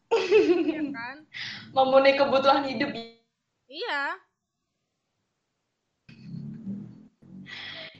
ya 0.72 0.84
kan 0.90 1.18
Memenuhi 1.72 2.14
kebutuhan 2.14 2.64
hidup. 2.64 2.92
iya 3.66 4.16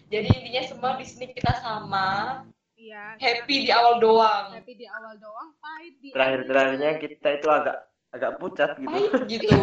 Jadi 0.06 0.28
intinya 0.30 0.64
semua 0.64 0.92
di 0.96 1.04
sini 1.04 1.34
kita 1.34 1.60
sama. 1.60 2.46
iya 2.76 3.18
Happy 3.18 3.66
di 3.66 3.72
awal 3.72 3.98
doang. 3.98 4.54
happy 4.54 4.74
di 4.76 4.86
awal 4.86 5.18
doang 5.18 5.50
pahit 5.58 5.96
di 5.98 6.14
Terakhir-terakhirnya 6.14 6.90
akhir. 6.94 7.10
kita 7.10 7.30
itu 7.34 7.48
agak 7.50 7.78
agak 8.12 8.32
pucat 8.38 8.72
gitu. 8.78 8.88
Pahit 8.88 9.12
gitu. 9.28 9.60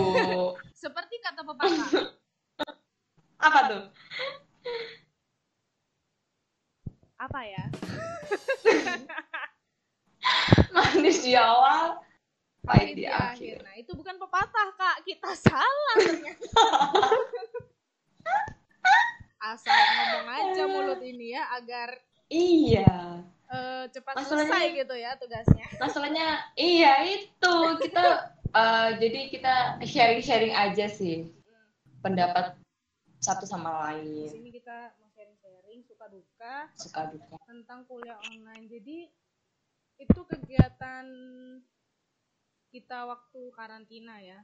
seperti 0.82 1.14
kata 1.22 1.40
pepatah 1.40 1.88
Apa 3.42 3.60
tuh? 3.66 3.82
Apa 7.22 7.40
ya? 7.46 7.64
Manis 10.74 11.18
di 11.22 11.34
awal, 11.34 11.98
pahit 12.62 12.94
di 12.96 13.06
akhir. 13.06 13.62
nah 13.62 13.74
itu 13.76 13.92
bukan 13.92 14.16
pepatah 14.18 14.68
kak. 14.74 14.96
Kita 15.04 15.30
salah 15.46 15.94
ternyata. 15.98 16.62
Asal 19.42 19.74
ngomong 19.74 20.28
aja 20.30 20.62
mulut 20.66 21.00
ini 21.02 21.34
ya 21.34 21.42
agar 21.52 21.98
Iya. 22.30 23.20
eh, 23.52 23.84
cepat 23.92 24.14
Masalahnya- 24.16 24.48
selesai 24.48 24.64
gitu 24.78 24.94
ya 24.96 25.10
tugasnya. 25.18 25.66
Masalahnya 25.76 26.26
iya 26.54 27.02
itu. 27.04 27.54
Kita 27.82 28.04
eh, 28.48 28.88
jadi 28.96 29.20
kita 29.28 29.54
sharing-sharing 29.82 30.54
aja 30.54 30.86
sih. 30.88 31.28
Pendapat 32.00 32.56
satu 33.18 33.46
sama 33.46 33.92
di 33.94 34.26
lain 34.26 34.30
sini 34.30 34.50
kita 34.50 34.90
suka 36.02 36.10
duka 36.10 36.54
suka 36.74 37.00
duka. 37.14 37.36
tentang 37.46 37.86
kuliah 37.86 38.18
online 38.26 38.66
jadi 38.66 38.98
itu 40.02 40.20
kegiatan 40.26 41.06
kita 42.74 43.06
waktu 43.06 43.40
karantina 43.54 44.18
ya 44.18 44.40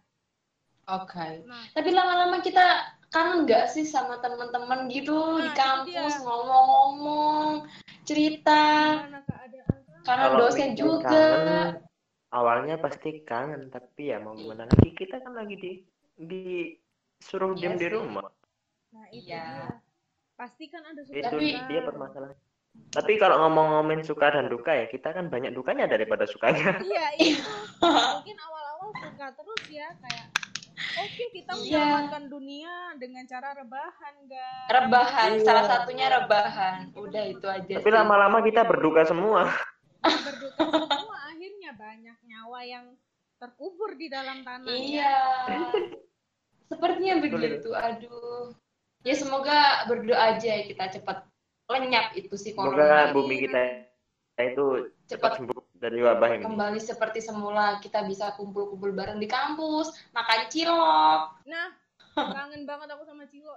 Oke. 0.88 1.44
nah 1.44 1.66
Tapi 1.74 1.90
lama-lama 1.92 2.40
kita 2.40 2.64
kangen 3.10 3.44
nggak 3.44 3.68
sih 3.68 3.84
sama 3.84 4.22
teman-teman 4.22 4.86
gitu 4.88 5.12
Nah, 5.12 5.44
di 5.44 5.50
kampus 5.52 6.14
ngomong-ngomong 6.22 7.66
cerita 8.06 8.62
kamu? 9.04 10.04
karena 10.06 10.26
dosen 10.40 10.70
juga. 10.72 11.12
kangen, 11.12 11.68
awalnya 12.32 12.76
pasti 12.80 13.20
kangen, 13.26 13.68
tapi 13.68 14.08
ya 14.08 14.16
mau 14.22 14.32
gimana 14.32 14.64
lagi 14.64 14.90
kita 14.96 15.20
kan 15.20 15.36
lagi 15.36 15.56
di 15.60 15.72
disuruh 16.16 17.52
Iya 17.52 17.60
diam 17.60 17.74
di 17.76 17.84
sih. 17.84 17.92
rumah. 17.92 18.28
nah 18.88 19.06
itu 19.12 19.28
Iya. 19.28 19.44
Pasti 20.38 20.70
kan 20.70 20.86
ada 20.86 21.02
suka 21.02 21.18
Itu 21.18 21.26
Tapi- 21.28 21.50
duka. 21.52 21.66
dia 21.66 21.80
permasalahan. 21.82 22.38
Tapi 22.88 23.12
kalau 23.18 23.42
ngomong-ngomongin 23.42 24.06
suka 24.06 24.30
dan 24.30 24.46
duka 24.46 24.70
ya 24.70 24.86
kita 24.86 25.10
kan 25.10 25.26
banyak 25.26 25.50
dukanya 25.50 25.84
daripada 25.84 26.22
sukanya. 26.24 26.78
iya 26.86 27.10
itu 27.18 27.42
mungkin 27.82 28.36
awal-awal 28.38 28.94
suka 28.96 29.26
terus 29.34 29.62
ya 29.66 29.88
kayak 29.98 30.26
oke 30.94 31.24
kita 31.34 31.52
Iya. 31.52 31.58
menyelamatkan 31.58 32.24
dunia 32.30 32.70
dengan 32.96 33.26
cara 33.26 33.50
rebahan 33.52 34.14
guys 34.24 34.68
Rebahan, 34.70 35.30
Iya. 35.34 35.42
salah 35.42 35.64
satunya 35.66 36.06
rebahan. 36.08 36.94
Udah 36.94 37.24
itu 37.26 37.46
aja 37.50 37.72
Tapi 37.82 37.90
lama-lama 37.90 38.38
kita 38.40 38.62
berduka 38.62 39.02
semua. 39.04 39.50
dudukkan 39.98 40.70
semua 40.86 41.18
akhirnya 41.26 41.70
banyak 41.74 42.18
nyawa 42.24 42.60
yang 42.62 42.86
terkubur 43.36 43.94
di 43.94 44.06
dalam 44.06 44.46
tanah. 44.46 44.70
Iya. 44.70 45.18
Sepertinya 46.64 47.14
begitu. 47.18 47.70
Aduh. 47.72 48.54
Ya 49.00 49.14
semoga 49.14 49.58
berdoa 49.86 50.34
aja 50.34 50.50
ya 50.52 50.64
kita 50.64 50.90
cepat 50.92 51.22
lenyap 51.68 52.12
itu 52.14 52.34
si 52.34 52.50
Semoga 52.50 52.74
corona. 52.74 53.12
bumi 53.12 53.34
kita 53.40 53.60
itu 54.38 54.64
cepat 55.06 55.36
sembuh 55.36 55.60
dari 55.74 55.98
wabah 56.00 56.28
ini. 56.32 56.42
kembali 56.42 56.78
seperti 56.78 57.18
semula. 57.18 57.78
Kita 57.78 58.02
bisa 58.02 58.34
kumpul-kumpul 58.34 58.90
bareng 58.90 59.18
di 59.18 59.26
kampus, 59.26 59.90
makan 60.10 60.46
cilok. 60.48 61.20
Nah, 61.44 61.68
kangen 62.14 62.62
banget 62.62 62.88
aku 62.90 63.02
sama 63.02 63.26
Cilo. 63.26 63.54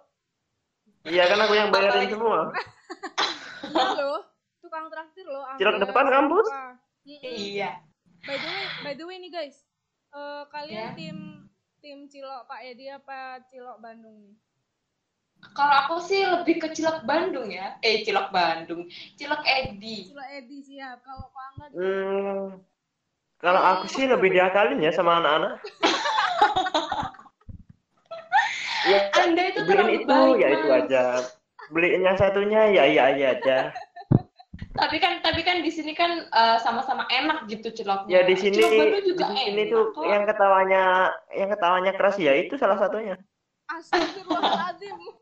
Iya 1.02 1.26
kan 1.26 1.40
aku 1.40 1.54
yang 1.54 1.70
bayarin 1.70 2.06
Apalagi- 2.06 2.14
semua. 2.14 2.40
Iya 3.62 3.94
loh, 3.96 4.26
tukang 4.60 4.90
traktir 4.90 5.24
loh. 5.24 5.46
Cilok 5.56 5.78
depan 5.80 6.06
kampus? 6.08 6.48
Iya. 7.06 7.78
By 8.22 8.36
the 8.36 8.48
way, 8.48 8.66
by 8.84 8.94
the 8.94 9.06
way 9.06 9.18
nih 9.18 9.32
guys, 9.32 9.58
eh, 10.12 10.44
kalian 10.50 10.92
Ya. 10.92 10.98
tim 10.98 11.18
tim 11.78 11.98
Cilok 12.06 12.46
Pak 12.46 12.62
Edi 12.64 12.86
apa 12.88 13.42
Cilok 13.48 13.78
Bandung 13.80 14.18
nih? 14.20 14.34
Kalau 15.52 15.76
aku 15.86 15.96
sih 16.06 16.24
lebih 16.24 16.64
ke 16.64 16.72
cilok 16.72 17.04
Bandung 17.04 17.52
ya. 17.52 17.76
Eh, 17.84 18.08
cilok 18.08 18.32
Bandung. 18.32 18.88
Cilok 19.20 19.44
Edi. 19.44 20.08
Cilok 20.08 20.30
Edi 20.32 20.58
siap. 20.64 21.04
Kalau 21.04 21.28
Pak 21.34 21.44
Angga 21.52 21.66
Hmm, 21.72 22.62
kalau 23.42 23.58
aku 23.58 23.90
sih 23.90 24.06
lebih 24.06 24.30
diakalin 24.30 24.78
ya 24.80 24.94
sama 24.94 25.18
anak-anak. 25.18 25.58
ya, 28.92 29.10
Anda 29.18 29.42
itu 29.50 29.60
beliin 29.66 29.82
terlalu 29.82 29.98
itu 29.98 30.06
baik, 30.06 30.38
ya 30.38 30.50
itu 30.54 30.68
aja. 30.70 31.04
Beliin 31.74 32.06
yang 32.06 32.18
satunya 32.22 32.70
ya 32.70 32.84
iya 32.86 33.06
iya 33.18 33.28
aja. 33.34 33.74
Tapi 34.72 35.04
kan 35.04 35.20
tapi 35.20 35.44
kan 35.44 35.60
di 35.60 35.68
sini 35.68 35.92
kan 35.92 36.32
eh, 36.32 36.58
sama-sama 36.64 37.04
enak 37.12 37.44
gitu 37.52 37.76
ciloknya. 37.76 38.08
Ya 38.08 38.22
di 38.24 38.40
sini 38.40 38.56
Cilok 38.56 38.72
Bandung 38.80 39.04
di 39.04 39.10
juga 39.12 39.26
sini 39.28 39.68
enak 39.68 39.70
tuh 39.74 39.84
kok. 39.92 40.04
yang 40.08 40.24
ketawanya 40.24 40.84
yang 41.36 41.50
ketawanya 41.52 41.92
keras 41.92 42.16
ya 42.16 42.32
itu 42.40 42.56
salah 42.56 42.80
satunya. 42.80 43.20
Astagfirullahaladzim. 43.68 45.21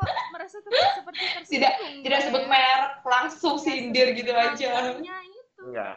Kok 0.00 0.32
merasa 0.32 0.56
seperti 0.58 0.80
tersinggung? 1.36 1.44
Tidak 1.52 1.72
tidak 2.00 2.20
sebut 2.24 2.42
ya? 2.42 2.48
merek, 2.48 2.92
langsung 3.04 3.54
sindir 3.60 4.16
gitu 4.16 4.32
aja. 4.32 4.68
Itu. 4.88 5.60
Enggak. 5.60 5.96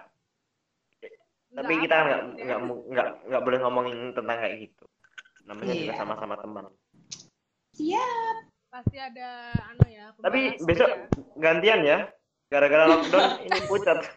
Nggak 1.53 1.63
Tapi 1.63 1.73
kita 1.79 1.95
nggak 1.95 2.19
ya. 2.19 2.43
nggak 2.43 2.59
nggak 2.89 3.07
nggak 3.29 3.41
boleh 3.45 3.59
ngomongin 3.61 3.97
tentang 4.11 4.37
kayak 4.37 4.55
gitu. 4.59 4.85
Namanya 5.43 5.73
juga 5.73 5.85
Iya. 5.87 5.99
sama-sama 5.99 6.35
teman. 6.35 6.65
Siap. 7.73 8.35
Pasti 8.67 8.97
ada 8.97 9.29
anu 9.69 9.85
ya. 9.85 10.05
Tapi 10.17 10.39
pembahasan 10.57 10.65
besok 10.65 10.89
ya. 10.89 10.97
gantian 11.37 11.79
ya. 11.85 11.97
Gara-gara 12.49 12.83
lockdown 12.89 13.25
ini 13.45 13.59
pucat. 13.65 13.97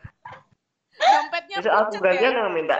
dompetnya 0.96 1.56
Besok 1.60 1.72
aku 1.76 1.92
gantian 2.00 2.32
ya. 2.32 2.38
yang 2.40 2.52
minta. 2.52 2.78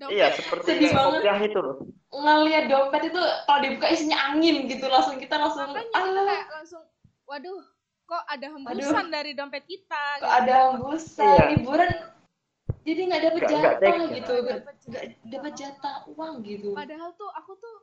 Dompet 0.00 0.16
Iya, 0.16 0.26
seperti 0.32 0.64
Sedih 0.66 0.90
banget. 0.96 1.20
kopiah 1.20 1.38
itu 1.44 1.58
loh. 1.60 1.76
Ngeliat 2.08 2.64
dompet 2.66 3.02
itu 3.12 3.20
kalau 3.44 3.60
dibuka 3.60 3.86
isinya 3.92 4.18
angin 4.32 4.64
gitu 4.64 4.88
langsung 4.88 5.20
kita 5.20 5.36
langsung 5.36 5.68
Makanya 5.68 5.84
kita 5.92 6.00
"Alah, 6.00 6.24
kayak 6.26 6.48
langsung, 6.56 6.84
waduh, 7.28 7.60
kok 8.08 8.24
ada 8.26 8.46
hembusan 8.48 9.06
dari 9.12 9.32
dompet 9.36 9.64
kita? 9.68 10.04
kok 10.16 10.24
gitu. 10.24 10.38
ada 10.40 10.54
hembusan 10.72 11.28
Iya. 11.28 11.44
liburan 11.52 11.90
jadi 12.80 13.00
nggak 13.06 13.20
nggak 13.20 13.50
jatah 13.52 13.96
gitu 14.08 14.32
Nggak 14.88 15.04
nggak 15.28 15.54
jatah. 15.54 15.96
uang 16.08 16.34
gitu 16.42 16.72
Padahal 16.72 17.12
tuh 17.14 17.28
aku 17.36 17.52
tuh 17.60 17.76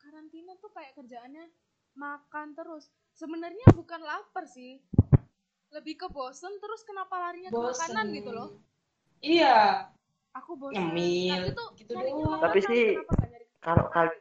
karantina 0.00 0.56
tuh 0.58 0.72
kayak 0.72 0.96
kerjaannya 0.96 1.44
makan 1.92 2.56
terus. 2.56 2.88
Sebenarnya 3.12 3.68
bukan 3.76 4.00
lapar 4.00 4.48
sih. 4.48 4.80
Lebih 5.70 6.00
ke 6.00 6.06
bosen 6.08 6.50
terus 6.58 6.82
kenapa 6.82 7.20
larinya 7.20 7.52
ke 7.52 7.60
bosen 7.60 7.92
makanan 7.94 8.06
gitu 8.16 8.30
loh. 8.32 8.48
iya 9.20 9.86
Aku. 10.32 10.50
Nyemil, 10.70 11.42
Tapi 11.42 11.52
tuh 11.52 11.68
gitu 11.74 11.92
doang. 11.92 12.22
makanan, 12.22 12.42
Tapi 12.42 12.58
sih- 12.62 12.96
Kalau 13.60 13.84
kali 13.90 14.14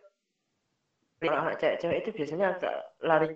kalau 1.19 1.38
anak 1.38 1.55
cewek-cewek 1.60 1.97
itu 1.99 2.10
biasanya 2.12 2.45
agak 2.53 2.75
lari 2.99 3.27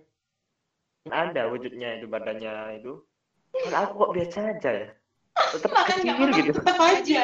ada 1.05 1.41
wujudnya 1.47 1.95
itu 1.95 2.07
badannya 2.07 2.77
itu. 2.77 3.05
Kalau 3.53 3.77
aku 3.77 3.93
kok 3.99 4.11
biasa 4.13 4.39
aja 4.49 4.71
ya. 4.73 4.87
Tetap 5.51 5.69
nggak 5.69 5.85
kecil 5.91 6.15
gitu. 6.31 6.51
tetap 6.55 6.79
aja 6.79 7.23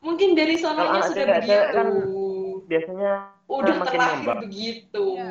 mungkin 0.00 0.32
dari 0.32 0.54
sononya 0.54 1.00
sudah 1.02 1.24
cewek-cewek 1.40 1.40
begitu 1.40 1.72
kan 1.72 1.88
Biasanya 2.64 3.10
udah 3.46 3.74
makin 3.76 3.98
terlahir 3.98 4.36
begitu 4.40 5.04
Iya. 5.14 5.30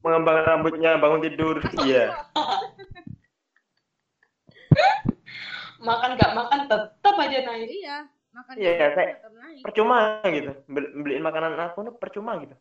mengembang 0.00 0.38
rambutnya 0.42 0.90
bangun 0.96 1.20
tidur. 1.22 1.56
Iya. 1.78 2.04
makan 5.82 6.10
nggak 6.14 6.32
makan 6.32 6.60
tetap 6.66 7.14
aja 7.18 7.38
naik 7.42 7.68
Iya, 7.68 7.98
makan 8.32 8.52
Iya, 8.56 8.70
kita 8.72 8.86
kayak- 8.92 9.16
tetap 9.20 9.32
naik. 9.34 9.62
Percuma 9.62 9.98
gitu. 10.26 10.50
Beli- 10.66 10.92
Beliin 10.96 11.22
makanan 11.22 11.52
aku 11.60 11.78
tuh 11.82 11.94
percuma 11.96 12.32
gitu. 12.40 12.56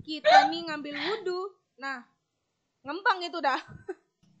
Kita 0.00 0.48
nih 0.48 0.60
ngambil 0.66 0.94
wudhu. 0.98 1.40
Nah, 1.76 2.02
ngembang 2.82 3.18
itu 3.20 3.38
dah. 3.38 3.60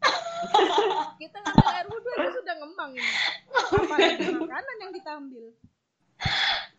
kita 1.20 1.36
ngambil 1.38 1.68
air 1.70 1.86
wudhu 1.86 2.10
itu 2.10 2.30
sudah 2.36 2.54
ngembang 2.58 2.90
ini. 2.92 3.12
Apalagi 3.70 4.26
makanan 4.34 4.76
yang 4.78 4.92
kita 4.92 5.10
ambil. 5.14 5.44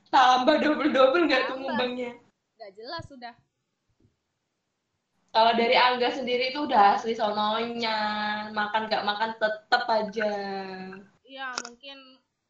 tambah 0.07 0.55
double 0.57 0.87
double 0.87 1.25
nggak 1.25 1.49
tuh 1.49 1.57
ngembangnya 1.57 2.13
Gak 2.55 2.71
jelas 2.77 3.03
sudah. 3.03 3.33
kalau 5.29 5.51
dari 5.51 5.73
Angga 5.73 6.13
sendiri 6.13 6.53
itu 6.53 6.63
udah 6.63 6.95
asli 6.95 7.11
sononya 7.11 7.97
makan 8.53 8.85
nggak 8.85 9.03
makan 9.03 9.33
tetap 9.35 9.83
aja 9.89 10.31
Iya, 11.25 11.49
mungkin 11.65 11.97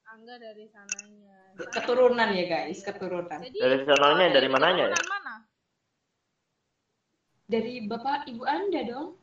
Angga 0.06 0.36
dari 0.38 0.68
sananya. 0.68 1.33
Keturunan 1.54 2.30
ya 2.34 2.46
guys 2.48 2.82
keturunan 2.82 3.38
Jadi, 3.40 3.58
Dari 3.58 3.78
sononya, 3.86 4.26
kalau 4.28 4.36
dari 4.36 4.48
mananya 4.50 4.86
ya? 4.90 4.98
mana? 5.06 5.36
dari 7.44 7.86
bapak 7.86 8.26
ibu 8.26 8.42
anda 8.44 8.82
dong 8.82 9.14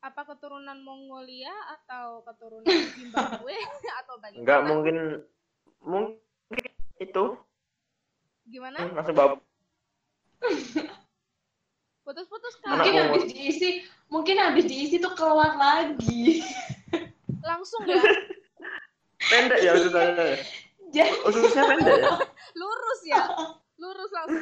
Apa 0.00 0.22
keturunan 0.28 0.76
Mongolia 0.84 1.50
atau 1.72 2.20
keturunan 2.22 2.68
Zimbabwe 2.98 3.56
atau 4.04 4.14
bagaimana? 4.20 4.40
Enggak 4.42 4.60
mungkin 4.68 4.96
mungkin 5.80 6.66
itu 6.98 7.24
Gimana? 8.46 8.78
langsung 8.92 9.16
bawa 9.16 9.40
Putus-putus 12.06 12.54
Anak 12.62 12.70
mungkin 12.70 12.92
kan? 12.92 13.02
umur. 13.02 13.18
habis 13.18 13.24
diisi 13.32 13.68
mungkin 14.06 14.36
habis 14.38 14.64
diisi 14.68 15.02
tuh 15.02 15.10
keluar 15.16 15.58
lagi 15.58 16.44
Langsung 17.42 17.82
ya, 17.86 17.98
pendek 19.22 19.58
ya 19.62 19.70
ususnya. 19.74 20.38
Jadi 20.94 21.12
Ususnya 21.26 21.62
pendek 21.66 21.98
ya. 22.02 22.14
lurus 22.60 23.00
ya. 23.06 23.22
Lurus 23.76 24.10
langsung. 24.14 24.40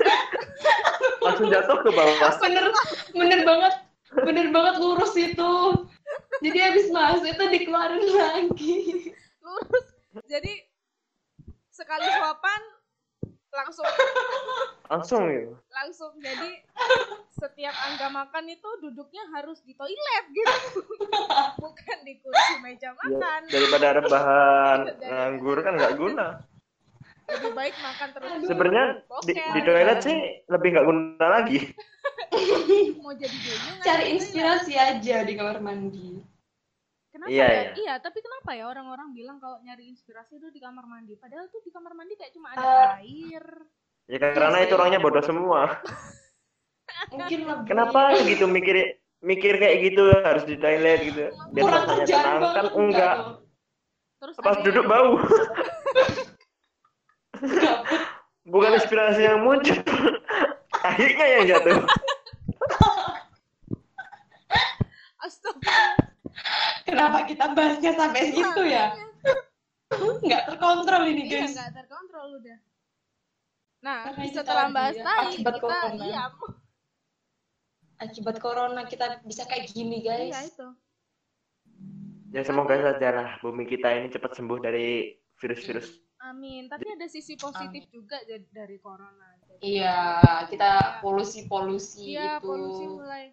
Langsung 1.25 1.47
jatuh 1.51 1.79
ke 1.83 1.91
bawah. 1.91 2.33
bener 2.39 2.65
bener 3.15 3.41
banget 3.43 3.75
bener 4.23 4.47
banget 4.55 4.75
lurus 4.79 5.15
itu 5.19 5.55
jadi 6.39 6.59
habis 6.71 6.87
masuk 6.95 7.27
itu 7.27 7.45
dikeluarin 7.51 8.07
lagi 8.15 9.11
lurus 9.43 9.87
jadi 10.31 10.53
sekali 11.75 12.07
suapan 12.07 12.61
langsung. 13.55 13.87
Langsung 14.85 15.23
gitu. 15.27 15.55
langsung. 15.71 16.13
Jadi 16.19 16.51
setiap 17.33 17.75
angga 17.89 18.09
makan 18.11 18.45
itu 18.49 18.69
duduknya 18.81 19.25
harus 19.33 19.63
di 19.63 19.73
toilet 19.73 20.25
gitu. 20.31 20.81
Bukan 21.63 21.99
di 22.03 22.21
kursi 22.21 22.55
meja 22.61 22.91
Ya, 22.91 22.99
makan. 22.99 23.41
daripada 23.49 23.87
rebahan 23.97 24.79
nganggur 25.11 25.59
kan 25.63 25.75
nggak 25.75 25.95
guna. 25.97 26.29
lebih 27.25 27.57
baik 27.57 27.73
makan 27.81 28.09
terus 28.13 28.31
Sebenarnya 28.45 28.87
di, 29.25 29.33
di 29.33 29.61
toilet 29.65 29.99
sih 30.05 30.17
lebih 30.45 30.69
nggak 30.77 30.85
guna 30.85 31.27
lagi. 31.41 31.73
mau 33.01 33.17
jadi 33.17 33.37
cari 33.81 34.05
inspirasi 34.13 34.77
aja 34.77 35.25
di 35.25 35.33
kamar 35.33 35.57
mandi 35.61 36.21
kenapa 37.15 37.31
Iya, 37.31 37.47
ya? 37.47 37.55
iya. 37.55 37.71
iya 37.79 37.95
tapi 37.97 38.19
kenapa 38.19 38.51
ya 38.53 38.67
orang-orang 38.67 39.15
bilang 39.15 39.39
kalau 39.39 39.63
nyari 39.63 39.87
inspirasi 39.87 40.37
itu 40.37 40.51
di 40.51 40.59
kamar 40.59 40.83
mandi 40.85 41.15
padahal 41.15 41.47
tuh 41.47 41.63
di 41.63 41.71
kamar 41.71 41.95
mandi 41.95 42.19
kayak 42.19 42.35
cuma 42.35 42.51
ada 42.51 42.99
Eh, 42.99 43.07
air 43.07 43.47
Ya 44.05 44.19
karena 44.21 44.59
itu 44.61 44.75
orangnya 44.75 44.99
bodoh 44.99 45.23
semua. 45.23 45.81
mungkin 47.15 47.39
lebih 47.49 47.65
Kenapa 47.65 48.13
gitu 48.21 48.45
mikir 48.45 49.01
mikir 49.25 49.57
kayak 49.57 49.77
gitu 49.81 50.03
harus 50.21 50.45
di 50.45 50.59
toilet 50.59 51.01
gitu. 51.01 51.33
Biar 51.49 51.63
kurang 51.65 51.73
rasanya 51.81 51.97
kerjaan 52.03 52.37
banget 52.37 52.53
kan 52.53 52.67
enggak. 52.77 53.15
tuh? 53.17 53.35
terus 54.21 54.35
Pas 54.37 54.57
duduk 54.61 54.85
bau. 54.85 55.13
Enggak. 57.35 57.79
Bukan 58.45 58.71
inspirasi 58.75 59.21
yang 59.23 59.41
muncul. 59.41 59.81
Akhirnya 60.85 61.27
yang 61.31 61.45
jatuh. 61.49 61.81
Astagfirullah. 65.19 65.97
Kenapa 67.05 67.21
kita 67.29 67.45
bahasnya 67.53 67.93
sampai 67.93 68.23
situ 68.33 68.63
ya 68.65 68.87
nggak 69.95 70.43
terkontrol 70.49 71.03
ini 71.07 71.23
Iya, 71.23 71.33
guys 71.45 71.53
nggak 71.55 71.73
terkontrol 71.77 72.29
udah. 72.41 72.59
Nah, 73.85 73.99
Karena 74.09 74.25
setelah 74.33 74.65
tadi 74.65 74.75
bahas 74.75 74.97
ya, 74.97 75.05
tai, 75.05 75.21
akibat 75.29 75.55
kita 75.55 75.61
corona. 75.61 76.03
iya, 76.03 76.23
akibat 78.01 78.37
corona 78.41 78.81
kita 78.89 79.07
bisa 79.23 79.45
kayak 79.45 79.69
gini 79.71 80.01
iya 80.01 80.33
guys 80.33 80.51
itu. 80.51 80.69
Ya 82.33 82.43
semoga 82.43 82.75
saja 82.75 83.09
lah 83.13 83.29
bumi 83.39 83.69
kita 83.69 83.87
ini 83.95 84.09
cepat 84.11 84.35
sembuh 84.35 84.59
dari 84.59 85.15
virus-virus. 85.39 86.01
Amin. 86.25 86.67
Tapi 86.67 86.89
ada 86.89 87.05
sisi 87.07 87.37
positif 87.37 87.85
juga 87.93 88.17
jadi 88.25 88.49
dari 88.49 88.81
corona. 88.81 89.37
Jadi, 89.45 89.61
Iya, 89.79 90.01
kita 90.49 90.99
polusi-polusi 90.99 92.17
Iya, 92.17 92.41
itu. 92.41 92.49
polusi 92.49 92.85
mulai 92.89 93.25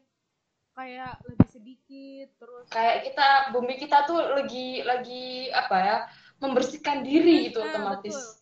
kayak 0.72 1.20
lebih 1.28 1.48
sedikit 1.52 2.28
terus 2.40 2.66
Kayak 2.72 2.98
kita 3.12 3.28
bumi 3.52 3.76
kita 3.76 4.08
tuh 4.08 4.20
lagi 4.34 4.82
lagi 4.84 5.52
apa 5.52 5.78
ya? 5.78 5.98
membersihkan 6.42 7.06
diri 7.06 7.54
gitu 7.54 7.62
Nah, 7.62 7.70
otomatis. 7.70 8.18
betul. 8.18 8.42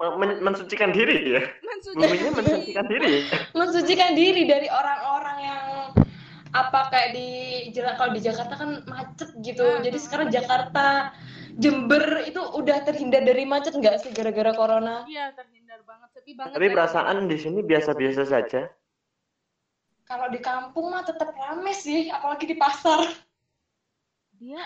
Men- 0.00 0.16
men- 0.16 0.40
mensucikan 0.40 0.90
diri 0.94 1.36
ya. 1.36 1.42
Buminya 1.92 2.30
mensucikan 2.32 2.86
diri. 2.88 3.12
Mensucikan 3.52 4.10
diri 4.16 4.42
dari 4.48 4.70
orang-orang 4.70 5.36
yang 5.42 5.64
apa 6.52 6.88
kayak 6.88 7.16
di 7.16 7.28
kalau 7.74 8.12
di 8.16 8.20
Jakarta 8.22 8.54
kan 8.56 8.70
macet 8.88 9.28
gitu. 9.44 9.60
Nah, 9.60 9.84
Jadi 9.84 9.98
nah. 9.98 10.04
sekarang 10.04 10.28
Jakarta 10.32 10.86
Jember 11.60 12.24
itu 12.24 12.40
udah 12.40 12.80
terhindar 12.80 13.28
dari 13.28 13.44
macet 13.44 13.76
nggak 13.76 14.00
sih 14.00 14.10
gara-gara 14.16 14.56
corona? 14.56 15.04
Iya, 15.04 15.36
terhindar 15.36 15.84
banget, 15.84 16.08
sepi 16.16 16.32
banget. 16.32 16.56
Tapi 16.56 16.66
kan. 16.68 16.74
perasaan 16.80 17.16
di 17.28 17.36
sini 17.36 17.60
biasa-biasa 17.60 18.22
saja. 18.24 18.72
Kalau 20.12 20.28
di 20.28 20.44
kampung 20.44 20.92
mah 20.92 21.08
tetap 21.08 21.32
rame 21.32 21.72
sih, 21.72 22.12
apalagi 22.12 22.44
di 22.44 22.52
pasar. 22.60 23.00
dia 24.36 24.60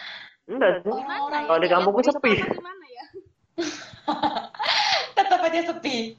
Enggak 0.51 0.83
sih. 0.83 0.91
Kalau 0.91 1.59
di 1.63 1.69
itu 1.71 1.75
kampungku 1.79 2.01
Yang 2.03 2.19
sepi. 2.19 2.33
ya? 2.35 3.07
tetap 5.15 5.39
aja 5.47 5.61
sepi. 5.71 6.19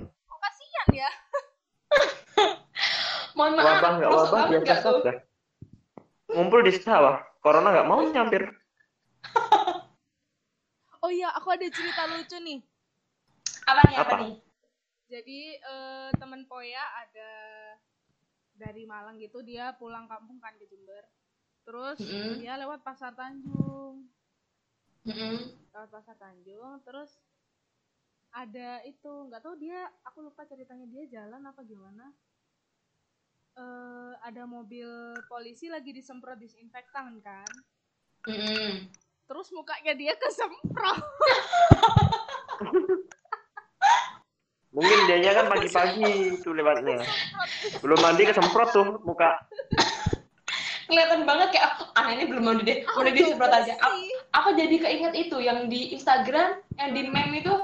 Kok 0.00 0.38
kasihan 0.40 0.88
ya? 1.04 1.10
Mohon 3.36 3.52
maaf, 3.60 3.66
Wabah 3.68 3.92
nggak 4.00 4.08
masuk 4.08 4.32
wabah 4.32 4.48
biasa 4.64 4.88
saja. 4.88 5.12
Ngumpul 6.32 6.60
di 6.64 6.72
sawah. 6.80 7.20
Corona 7.44 7.68
nggak 7.76 7.88
mau 7.92 8.00
nyampir. 8.08 8.48
Oh 11.04 11.12
iya, 11.12 11.30
aku 11.38 11.54
ada 11.54 11.68
cerita 11.70 12.02
lucu 12.08 12.34
nih. 12.42 12.58
Apa 13.68 13.80
nih, 13.86 13.96
apa 14.00 14.10
Apa? 14.10 14.14
nih? 14.26 14.34
Jadi 15.06 15.40
eh, 15.54 16.08
teman 16.18 16.42
Poya 16.50 16.82
ada 16.82 17.30
dari 18.56 18.88
Malang 18.88 19.20
gitu, 19.20 19.44
dia 19.44 19.76
pulang 19.76 20.08
kampung 20.08 20.40
kan 20.40 20.56
ke 20.56 20.64
Jember. 20.68 21.04
Terus 21.62 21.98
Mm-mm. 22.00 22.40
dia 22.40 22.56
lewat 22.56 22.80
Pasar 22.82 23.12
Tanjung. 23.12 24.08
Mm-mm. 25.06 25.38
lewat 25.70 25.90
pasar 25.94 26.18
Tanjung 26.18 26.82
terus 26.82 27.14
ada 28.34 28.82
itu 28.82 29.30
nggak 29.30 29.38
tahu 29.38 29.54
dia 29.54 29.86
aku 30.02 30.26
lupa 30.26 30.42
ceritanya 30.42 30.82
dia 30.90 31.06
jalan 31.06 31.46
apa 31.46 31.62
gimana 31.62 32.10
eh 33.56 34.12
ada 34.26 34.42
mobil 34.44 35.14
polisi 35.30 35.70
lagi 35.70 35.94
disemprot 35.94 36.42
disinfektan 36.42 37.22
kan 37.22 37.46
Mm-mm. 38.26 38.90
terus 39.30 39.54
mukanya 39.54 39.94
dia 39.94 40.12
kesemprot 40.20 41.06
Mungkin 44.76 45.08
dianya 45.08 45.32
kan 45.34 45.46
pagi-pagi 45.48 46.04
itu 46.36 46.48
lewatnya. 46.52 47.00
Belum 47.80 47.96
mandi 47.96 48.22
kesemprot 48.24 48.68
tuh 48.70 49.00
muka. 49.02 49.40
Kelihatan 50.86 51.24
banget 51.24 51.48
kayak 51.50 51.80
oh, 51.80 51.88
ah 51.96 52.06
ini 52.06 52.28
belum 52.28 52.44
mandi 52.44 52.62
deh, 52.62 52.78
udah 52.86 53.10
disemprot 53.10 53.50
aja. 53.50 53.72
Aku, 53.74 53.96
aku 54.30 54.48
jadi 54.54 54.76
keinget 54.78 55.12
itu 55.18 55.36
yang 55.40 55.66
di 55.66 55.90
Instagram, 55.90 56.62
yang 56.76 56.90
di 56.92 57.08
meme 57.08 57.40
itu 57.40 57.54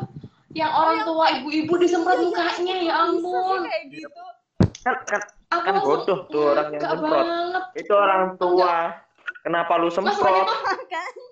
yang 0.53 0.69
Oh, 0.69 0.85
orang 0.85 1.07
tua 1.07 1.27
ibu-ibu 1.39 1.75
disemprot 1.79 2.13
Iya, 2.13 2.19
iya, 2.19 2.29
mukanya 2.29 2.75
ya 2.75 2.81
bisa 2.83 2.83
sih 2.83 2.91
ampun. 2.93 3.61
kayak 3.63 3.83
gitu 3.89 4.23
Kan 4.83 4.95
kan 5.07 5.21
Aku 5.51 5.61
Kan 5.63 5.75
bodoh 5.79 6.19
tuh 6.27 6.43
"Ya, 6.43 6.51
orang 6.51 6.69
yang 6.71 6.83
semprot." 6.83 7.13
banget. 7.23 7.65
itu 7.77 7.93
orang 7.95 8.23
tua. 8.37 8.75
Kenapa 9.43 9.73
lu 9.77 9.89
semprot? 9.89 10.17
tuh 10.45 10.59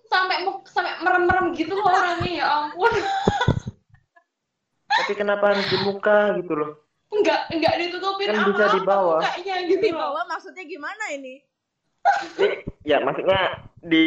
sampai 0.06 0.36
sampai 0.64 0.92
merem-merem 1.00 1.46
gitu 1.52 1.72
loh 1.72 1.84
orangnya 1.86 2.30
ya 2.30 2.46
ampun. 2.46 2.92
Tapi 5.00 5.12
kenapa 5.14 5.44
harus 5.50 5.66
di 5.66 5.78
muka 5.80 6.18
gitu 6.36 6.52
loh? 6.52 6.70
Enggak, 7.10 7.48
enggak 7.48 7.74
ditutupin 7.76 8.26
Kan 8.28 8.36
bisa 8.46 8.62
apa-apa 8.62 8.70
di 8.70 8.80
bawah. 8.82 9.18
mukanya 9.18 9.56
gitu 9.64 9.80
di 9.80 9.90
loh. 9.90 9.98
bawah 9.98 10.22
maksudnya 10.26 10.62
gimana 10.62 11.04
ini 11.10 11.34
ya 12.80 12.96
maksudnya 12.98 13.40
di 13.78 14.04